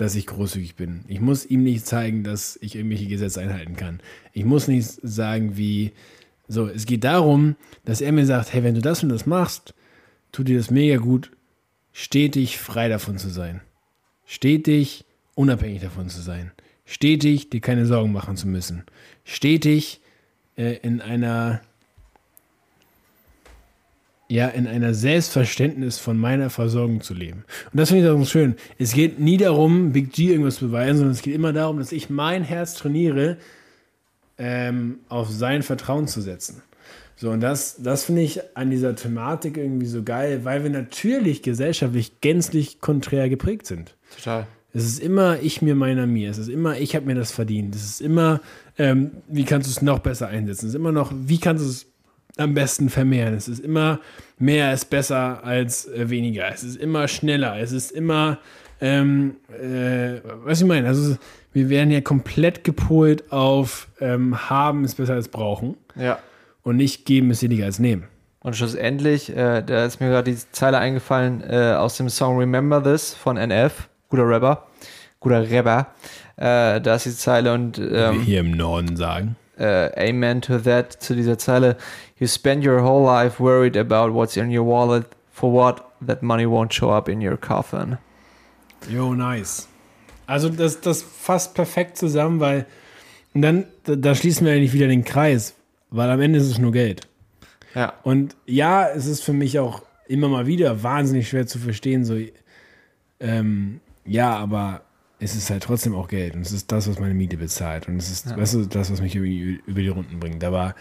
[0.01, 1.05] dass ich großzügig bin.
[1.07, 3.99] Ich muss ihm nicht zeigen, dass ich irgendwelche Gesetze einhalten kann.
[4.33, 5.91] Ich muss nicht sagen, wie.
[6.47, 9.75] So, es geht darum, dass er mir sagt: Hey, wenn du das und das machst,
[10.31, 11.29] tut dir das mega gut,
[11.93, 13.61] stetig frei davon zu sein.
[14.25, 16.51] Stetig unabhängig davon zu sein.
[16.83, 18.83] Stetig dir keine Sorgen machen zu müssen.
[19.23, 20.01] Stetig
[20.57, 21.61] äh, in einer
[24.31, 27.43] ja, in einer Selbstverständnis von meiner Versorgung zu leben.
[27.73, 28.55] Und das finde ich auch schön.
[28.77, 31.91] Es geht nie darum, Big G irgendwas zu beweisen, sondern es geht immer darum, dass
[31.91, 33.35] ich mein Herz trainiere,
[34.37, 36.63] ähm, auf sein Vertrauen zu setzen.
[37.17, 41.43] So, und das, das finde ich an dieser Thematik irgendwie so geil, weil wir natürlich
[41.43, 43.97] gesellschaftlich gänzlich konträr geprägt sind.
[44.15, 44.47] Total.
[44.73, 46.31] Es ist immer ich mir meiner mir.
[46.31, 47.75] Es ist immer ich habe mir das verdient.
[47.75, 48.39] Es ist immer
[48.77, 50.67] ähm, wie kannst du es noch besser einsetzen.
[50.67, 51.90] Es ist immer noch wie kannst du es
[52.41, 53.33] am besten vermehren.
[53.33, 53.99] Es ist immer
[54.37, 56.49] mehr ist besser als äh, weniger.
[56.51, 57.59] Es ist immer schneller.
[57.59, 58.39] Es ist immer
[58.81, 60.87] ähm, äh, was ich meine.
[60.87, 61.15] Also
[61.53, 66.17] wir werden ja komplett gepolt auf ähm, haben ist besser als brauchen Ja.
[66.63, 68.05] und nicht geben ist weniger als nehmen.
[68.39, 72.81] Und schlussendlich, äh, da ist mir gerade die Zeile eingefallen äh, aus dem Song Remember
[72.81, 74.65] This von NF, guter Rapper,
[75.19, 75.87] guter Rapper.
[76.37, 79.35] Äh, da ist die Zeile und ähm, hier im Norden sagen.
[79.61, 81.77] Äh, Amen to that, zu dieser Zeile.
[82.19, 86.45] You spend your whole life worried about what's in your wallet, for what that money
[86.45, 87.97] won't show up in your coffin.
[88.89, 89.67] Jo, nice.
[90.25, 92.65] Also das, das fasst perfekt zusammen, weil
[93.33, 95.55] und dann, da, da schließen wir eigentlich wieder den Kreis,
[95.89, 97.07] weil am Ende ist es nur Geld.
[97.75, 97.93] Ja.
[98.03, 102.17] Und ja, es ist für mich auch immer mal wieder wahnsinnig schwer zu verstehen, so,
[103.19, 104.81] ähm, ja, aber
[105.21, 107.97] es ist halt trotzdem auch Geld und es ist das, was meine Miete bezahlt und
[107.97, 109.27] es ist, weißt du, das, was mich über,
[109.67, 110.43] über die Runden bringt.
[110.43, 110.73] Aber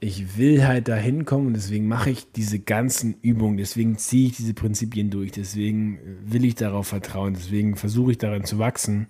[0.00, 4.36] ich will halt da hinkommen und deswegen mache ich diese ganzen Übungen, deswegen ziehe ich
[4.36, 9.06] diese Prinzipien durch, deswegen will ich darauf vertrauen, deswegen versuche ich daran zu wachsen.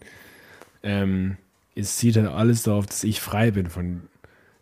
[0.85, 1.37] Ähm,
[1.75, 4.03] es zieht halt alles darauf, dass ich frei bin von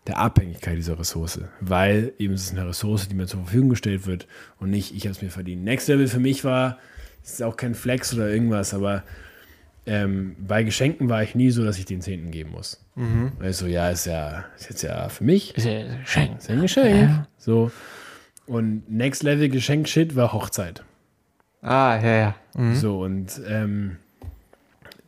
[0.06, 4.06] der Abhängigkeit dieser Ressource, weil eben es ist eine Ressource, die mir zur Verfügung gestellt
[4.06, 4.26] wird
[4.58, 5.64] und nicht ich habe es mir verdient.
[5.64, 6.78] Next Level für mich war,
[7.22, 9.04] es ist auch kein Flex oder irgendwas, aber
[9.88, 12.84] ähm, bei Geschenken war ich nie so, dass ich den Zehnten geben muss.
[12.94, 13.32] Mhm.
[13.40, 16.38] Also ja, ist ja, ist jetzt ja für mich, Ist ja Geschenk.
[16.38, 17.10] ist ja ein Geschenk.
[17.38, 17.70] So.
[18.46, 20.82] Und Next Level Geschenk-Shit war Hochzeit.
[21.62, 22.34] Ah, ja, ja.
[22.56, 22.74] Mhm.
[22.76, 23.96] So, und ähm,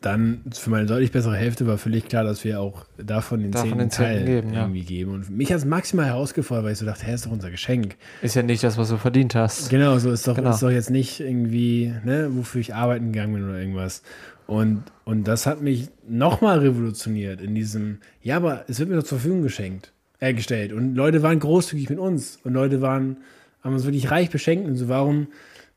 [0.01, 3.69] dann für meine deutlich bessere Hälfte war völlig klar, dass wir auch davon den Davon
[3.71, 4.63] zehnten Teil geben, ja.
[4.63, 5.13] irgendwie geben.
[5.13, 7.97] Und mich hat es maximal herausgefordert, weil ich so dachte, hä, ist doch unser Geschenk.
[8.23, 9.69] Ist ja nicht das, was du verdient hast.
[9.69, 10.51] Genau, so ist doch, Genau.
[10.51, 14.03] ist doch jetzt nicht irgendwie, ne, wofür ich arbeiten gegangen bin oder irgendwas.
[14.51, 19.05] Und, und das hat mich nochmal revolutioniert in diesem, ja, aber es wird mir doch
[19.05, 20.73] zur Verfügung geschenkt, äh, gestellt.
[20.73, 23.19] Und Leute waren großzügig mit uns und Leute waren,
[23.63, 24.89] haben uns wirklich reich beschenkt und so.
[24.89, 25.29] Warum,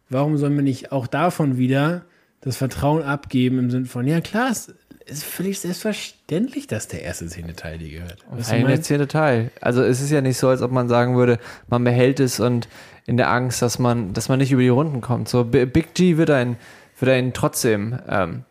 [0.09, 2.05] warum sollen wir nicht auch davon wieder
[2.41, 4.73] das Vertrauen abgeben im Sinne von, ja klar, es
[5.05, 8.25] ist völlig selbstverständlich, dass der erste zehnte Teil dir gehört.
[8.31, 8.81] Weißt du, Ein mein?
[8.81, 9.51] zehnte Teil.
[9.61, 12.67] Also es ist ja nicht so, als ob man sagen würde, man behält es und
[13.05, 15.29] in der Angst, dass man, dass man nicht über die Runden kommt.
[15.29, 16.57] So Big G wird ein,
[16.99, 18.45] wird einen trotzdem ähm,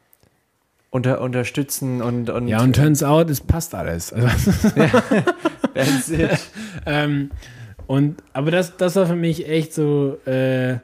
[0.92, 4.12] unter, unterstützen und, und Ja, und turns out, es passt alles.
[4.12, 4.28] Also,
[5.74, 6.38] that's it.
[6.86, 7.30] ähm,
[7.86, 10.74] und, aber das, das war für mich echt so, äh,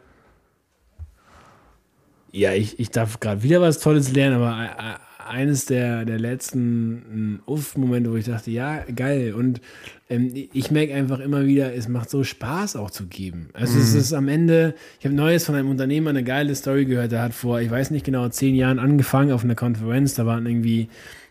[2.33, 7.41] ja, ich, ich darf gerade wieder was Tolles lernen, aber äh, eines der, der letzten
[7.47, 9.35] Uff-Momente, wo ich dachte, ja, geil.
[9.35, 9.61] Und
[10.09, 13.51] ähm, ich merke einfach immer wieder, es macht so Spaß auch zu geben.
[13.53, 17.13] Also es ist am Ende, ich habe Neues von einem Unternehmer, eine geile Story gehört,
[17.13, 20.47] der hat vor, ich weiß nicht genau, zehn Jahren angefangen auf einer Konferenz, da waren
[20.47, 20.89] irgendwie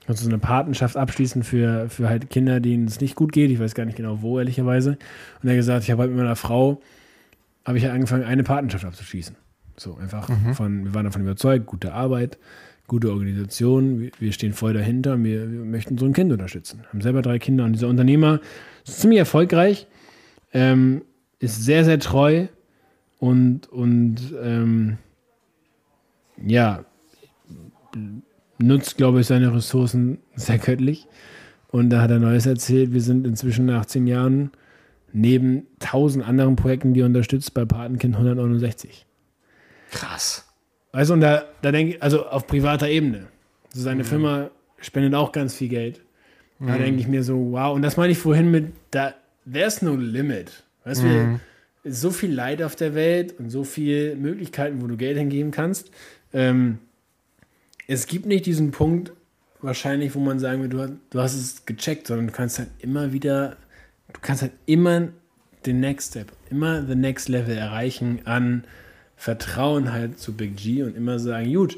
[0.07, 3.51] konnte so eine Patenschaft abschließen für, für halt Kinder, denen es nicht gut geht.
[3.51, 4.91] Ich weiß gar nicht genau wo, ehrlicherweise.
[4.91, 6.81] Und er hat gesagt, ich habe halt mit meiner Frau,
[7.65, 9.35] habe ich halt angefangen, eine Patenschaft abzuschließen.
[9.75, 12.39] So einfach von, wir waren davon überzeugt, gute Arbeit,
[12.87, 16.85] gute Organisation, wir, stehen voll dahinter wir, wir möchten so ein Kind unterstützen.
[16.89, 18.39] Haben selber drei Kinder und dieser Unternehmer
[18.85, 19.87] ist ziemlich erfolgreich,
[20.53, 21.03] ähm,
[21.39, 22.47] ist sehr, sehr treu
[23.19, 24.97] und, und ähm,
[26.45, 26.85] ja,
[28.57, 31.07] nutzt, glaube ich, seine Ressourcen sehr göttlich.
[31.69, 32.93] Und da hat er Neues erzählt.
[32.93, 34.51] Wir sind inzwischen nach zehn Jahren
[35.11, 39.05] neben tausend anderen Projekten, die er unterstützt, bei Patenkind 169.
[39.91, 40.46] Krass.
[40.97, 43.27] Weißt du, und da, da denke ich, also auf privater Ebene.
[43.71, 46.01] Also seine Firma spendet auch ganz viel Geld.
[46.59, 47.75] Da denke ich mir so, wow.
[47.75, 49.13] Und das meine ich vorhin mit, da,
[49.51, 50.63] there's no limit.
[50.85, 51.39] Weißt du, wir-
[51.83, 55.51] ist so viel Leid auf der Welt und so viele Möglichkeiten, wo du Geld hingeben
[55.51, 55.91] kannst.
[56.33, 56.79] Ähm,
[57.87, 59.13] es gibt nicht diesen Punkt,
[59.61, 62.69] wahrscheinlich, wo man sagen will, du, hast- du hast es gecheckt, sondern du kannst halt
[62.79, 63.55] immer wieder,
[64.13, 65.09] du kannst halt immer
[65.67, 68.63] den Next Step, immer the next level erreichen an
[69.17, 71.77] Vertrauen halt zu Big G und immer sagen, gut,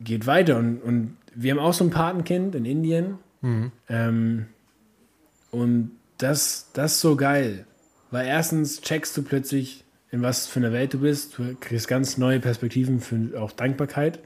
[0.00, 0.56] geht weiter.
[0.56, 3.18] Und, und wir haben auch so ein Patenkind in Indien.
[3.88, 4.46] Ähm,
[5.50, 7.66] und das, das ist so geil.
[8.10, 11.36] Weil erstens checkst du plötzlich, in was für einer Welt du bist.
[11.38, 14.18] Du kriegst ganz neue Perspektiven für auch Dankbarkeit.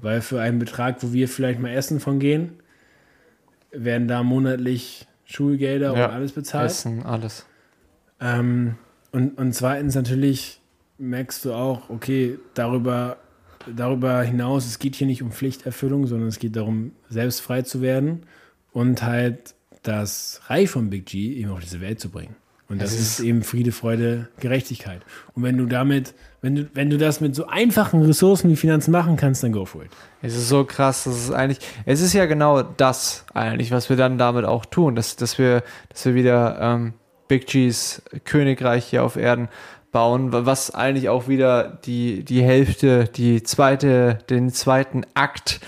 [0.00, 2.52] Weil für einen Betrag, wo wir vielleicht mal essen von gehen,
[3.72, 6.06] werden da monatlich Schulgelder Ja.
[6.06, 6.70] und alles bezahlt.
[6.70, 7.46] Essen, alles.
[8.20, 8.76] Ähm,
[9.16, 10.60] und, und zweitens natürlich
[10.98, 13.16] merkst du auch, okay, darüber,
[13.74, 17.80] darüber hinaus, es geht hier nicht um Pflichterfüllung, sondern es geht darum, selbst frei zu
[17.80, 18.24] werden
[18.72, 22.36] und halt das Reich von Big G eben auf diese Welt zu bringen.
[22.68, 25.00] Und das ist ist- eben Friede, Freude, Gerechtigkeit.
[25.34, 28.90] Und wenn du damit, wenn du, wenn du das mit so einfachen Ressourcen wie Finanzen
[28.90, 29.90] machen kannst, dann go for it.
[30.20, 33.96] Es ist so krass, das ist eigentlich, es ist ja genau das eigentlich, was wir
[33.96, 36.92] dann damit auch tun, dass, dass wir, dass wir wieder ähm,
[37.28, 39.48] Big G's Königreich hier auf Erden
[39.92, 45.60] bauen, wa- was eigentlich auch wieder die, die Hälfte, die zweite, den zweiten Akt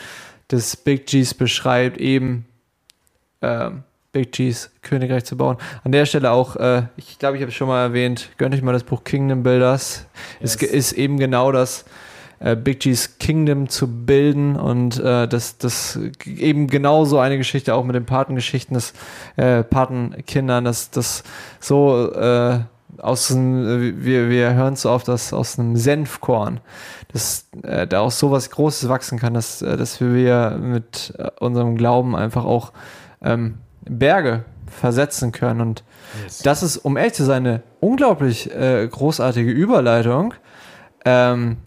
[0.51, 2.47] des Big G's beschreibt, eben
[3.43, 3.83] ähm,
[4.13, 5.57] Big G's Königreich zu bauen.
[5.85, 8.63] An der Stelle auch, äh, ich glaube, ich habe es schon mal erwähnt, gönnt euch
[8.63, 10.07] mal das Buch Kingdom Builders.
[10.41, 10.59] Es Yes.
[10.59, 11.85] ge- ist eben genau das,
[12.41, 17.75] äh, Big G's Kingdom zu bilden und äh, das, das eben genau so eine Geschichte
[17.75, 18.93] auch mit den Patengeschichten des
[19.37, 21.25] äh, Patenkindern, dass das
[21.61, 22.61] so äh,
[23.01, 26.61] aus einem, wir, wir hören so oft, dass aus einem Senfkorn,
[27.13, 31.77] dass äh, da auch sowas Großes wachsen kann, dass, äh, dass wir mit äh, unserem
[31.77, 32.73] Glauben einfach auch
[33.23, 35.61] ähm, Berge versetzen können.
[35.61, 35.85] Und
[36.43, 40.35] das ist, um ehrlich zu sein, eine unglaublich äh, großartige Überleitung,
[41.05, 41.59] ähm,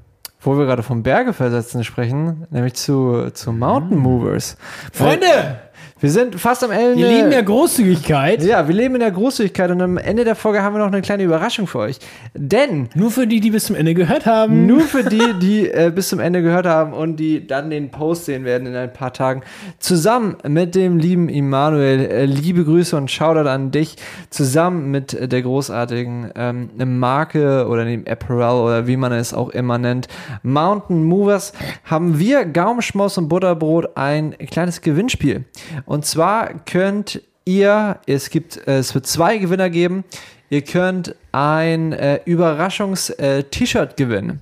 [0.41, 4.57] wo wir gerade vom Berge versetzen sprechen, nämlich zu, zu Mountain Movers.
[4.91, 5.59] Freunde,
[6.01, 6.97] Wir sind fast am Ende.
[6.97, 8.43] wir lieben ja Großzügigkeit.
[8.43, 11.03] ja, wir leben in der Großzügigkeit und am Ende der Folge haben wir noch eine
[11.03, 11.99] kleine Überraschung für euch.
[12.33, 14.65] Denn Nur für die, die bis zum Ende gehört haben.
[14.65, 18.25] nur für die, die äh, bis zum Ende gehört haben und die dann den Post
[18.25, 19.43] sehen werden in ein paar Tagen,
[19.77, 23.97] zusammen mit dem lieben Immanuel, äh, liebe Grüße und Shoutout an dich,
[24.31, 29.49] zusammen mit äh, der großartigen ähm, Marke oder dem Apparel oder wie man es auch
[29.49, 30.07] immer nennt,
[30.41, 35.45] Mountain Movers, haben wir Gaumenschmaus und Butterbrot ein kleines Gewinnspiel.
[35.91, 40.05] Und zwar könnt ihr, es gibt, äh, es wird zwei Gewinner geben.
[40.49, 44.39] Ihr könnt ein äh, Überraschungs-T-Shirt gewinnen.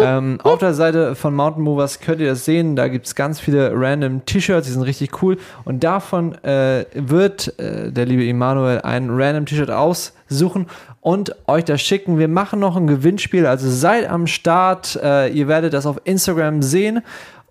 [0.00, 2.74] Ähm, auf der Seite von Mountain Movers könnt ihr das sehen.
[2.74, 5.36] Da gibt es ganz viele random T-Shirts, die sind richtig cool.
[5.66, 10.68] Und davon äh, wird äh, der liebe Emanuel ein random T-Shirt aussuchen
[11.02, 12.18] und euch das schicken.
[12.18, 14.98] Wir machen noch ein Gewinnspiel, also seid am Start.
[15.02, 17.02] Äh, ihr werdet das auf Instagram sehen.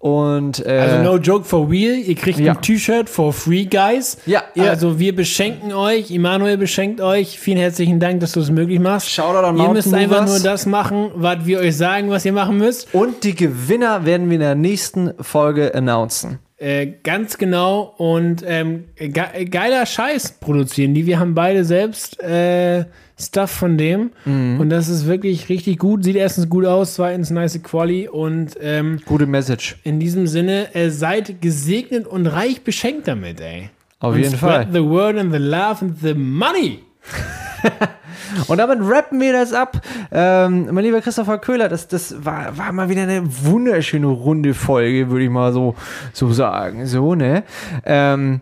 [0.07, 2.53] Und äh, Also no joke for real, ihr kriegt Ja.
[2.53, 4.17] ein T-Shirt for free, guys.
[4.25, 7.39] Ja, ihr- Also wir beschenken euch, Immanuel beschenkt euch.
[7.39, 9.09] Vielen herzlichen Dank, dass du es möglich machst.
[9.09, 12.33] Shoutout an Ihr Mountain müsst einfach nur das machen, was wir euch sagen, was ihr
[12.33, 12.93] machen müsst.
[12.93, 16.39] Und die Gewinner werden wir in der nächsten Folge announcen.
[16.57, 20.93] Äh, ganz genau und ähm, ge geiler Scheiß produzieren.
[20.93, 22.85] Die wir haben beide selbst äh,
[23.19, 26.03] Stuff von dem und das ist wirklich richtig gut.
[26.03, 29.77] Sieht erstens gut aus, zweitens nice Quali und ähm, Gute Message.
[29.83, 33.69] in diesem Sinne äh, seid gesegnet und reich beschenkt damit, ey.
[33.99, 34.67] Auf und jeden Fall.
[34.71, 36.79] the word and the love and the money.
[38.47, 39.81] Und damit rappen wir das ab.
[40.11, 45.09] Ähm, mein lieber Christopher Köhler, das, das war, war mal wieder eine wunderschöne runde Folge,
[45.09, 45.75] würde ich mal so,
[46.13, 46.85] so sagen.
[46.85, 47.43] So, ne?
[47.85, 48.41] Ähm,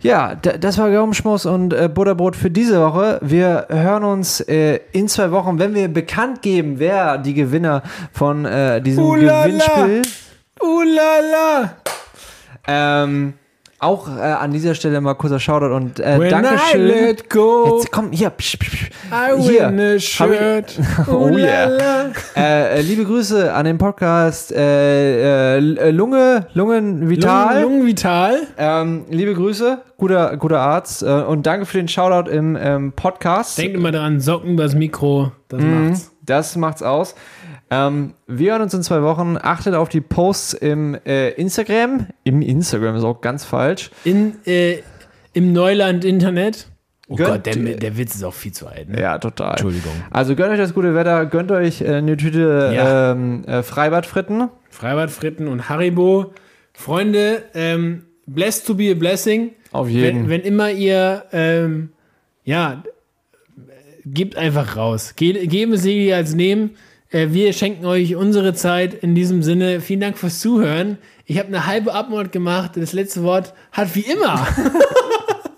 [0.00, 3.18] ja, da- das war Gaumenschmaus und äh, Butterbrot für diese Woche.
[3.20, 8.44] Wir hören uns äh, in zwei Wochen, wenn wir bekannt geben, wer die Gewinner von
[8.44, 9.44] äh, diesem Ulala.
[9.44, 10.02] Gewinnspiel
[10.62, 11.70] Uh la la.
[12.66, 13.34] ähm,
[13.80, 16.86] auch äh, an dieser Stelle mal kurzer Shoutout und äh, When I Dankeschön.
[16.86, 18.30] let go, Jetzt komm, hier.
[18.30, 18.90] Psch, psch, psch.
[19.12, 19.68] I Hier.
[19.68, 20.78] win a Hab ich- shirt.
[21.08, 22.10] Oh yeah.
[22.36, 27.62] Äh, äh, liebe Grüße an den Podcast äh, äh, Lunge, Lungen Vital.
[27.62, 28.36] Lungen, Lungen vital.
[28.58, 31.02] Ähm, liebe Grüße, guter, guter Arzt.
[31.02, 33.58] Äh, und danke für den Shoutout im ähm, Podcast.
[33.58, 35.84] Denkt immer dran, Socken übers Mikro, das Mhm.
[35.88, 36.10] macht's.
[36.26, 37.14] Das macht's aus.
[37.70, 39.36] Ähm, wir hören uns in zwei Wochen.
[39.40, 42.06] Achtet auf die Posts im äh, Instagram.
[42.24, 43.90] Im Instagram ist auch ganz falsch.
[44.04, 44.78] In, äh,
[45.34, 46.68] Im Neuland Internet.
[47.08, 48.88] Oh Gönnt- Gott, der, der Witz ist auch viel zu alt.
[48.90, 49.00] Ne?
[49.00, 49.52] Ja, total.
[49.52, 49.92] Entschuldigung.
[50.10, 53.12] Also gönnt euch das gute Wetter, gönnt euch äh, eine Tüte Ja.
[53.12, 54.48] ähm, äh, Freibadfritten.
[54.70, 56.32] Freibadfritten und Haribo.
[56.74, 59.52] Freunde, ähm, blessed to be a blessing.
[59.72, 60.22] Auf jeden.
[60.24, 61.90] Wenn, wenn immer ihr, ähm,
[62.44, 62.82] ja,
[64.06, 65.14] gebt einfach raus.
[65.16, 66.70] Ge geben es seliger als nehmen.
[67.10, 68.94] Äh, wir schenken euch unsere Zeit.
[68.94, 70.98] In diesem Sinne, vielen Dank fürs Zuhören.
[71.24, 72.72] Ich habe eine halbe Abmord gemacht.
[72.76, 74.46] Das letzte Wort hat wie immer,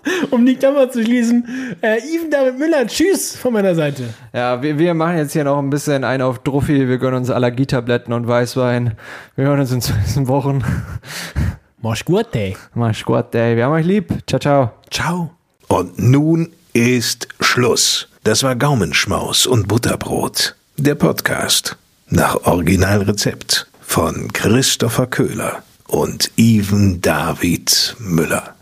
[0.31, 2.87] um die Klammer zu schließen, äh, Even David Müller.
[2.87, 4.13] Tschüss von meiner Seite.
[4.33, 6.87] Ja, wir, wir machen jetzt hier noch ein bisschen ein auf Druffi.
[6.87, 8.95] Wir gönnen uns Allergietabletten und Weißwein.
[9.35, 10.63] Wir hören uns in zwei Wochen.
[11.81, 12.55] Mach's gut, ey.
[12.73, 13.55] Mach's gut, ey.
[13.55, 14.13] Wir haben euch lieb.
[14.27, 14.71] Ciao, ciao.
[14.89, 15.31] Ciao.
[15.67, 18.07] Und nun ist Schluss.
[18.23, 20.55] Das war Gaumenschmaus und Butterbrot.
[20.77, 21.77] Der Podcast
[22.09, 28.55] nach Originalrezept von Christopher Köhler und Even David Müller.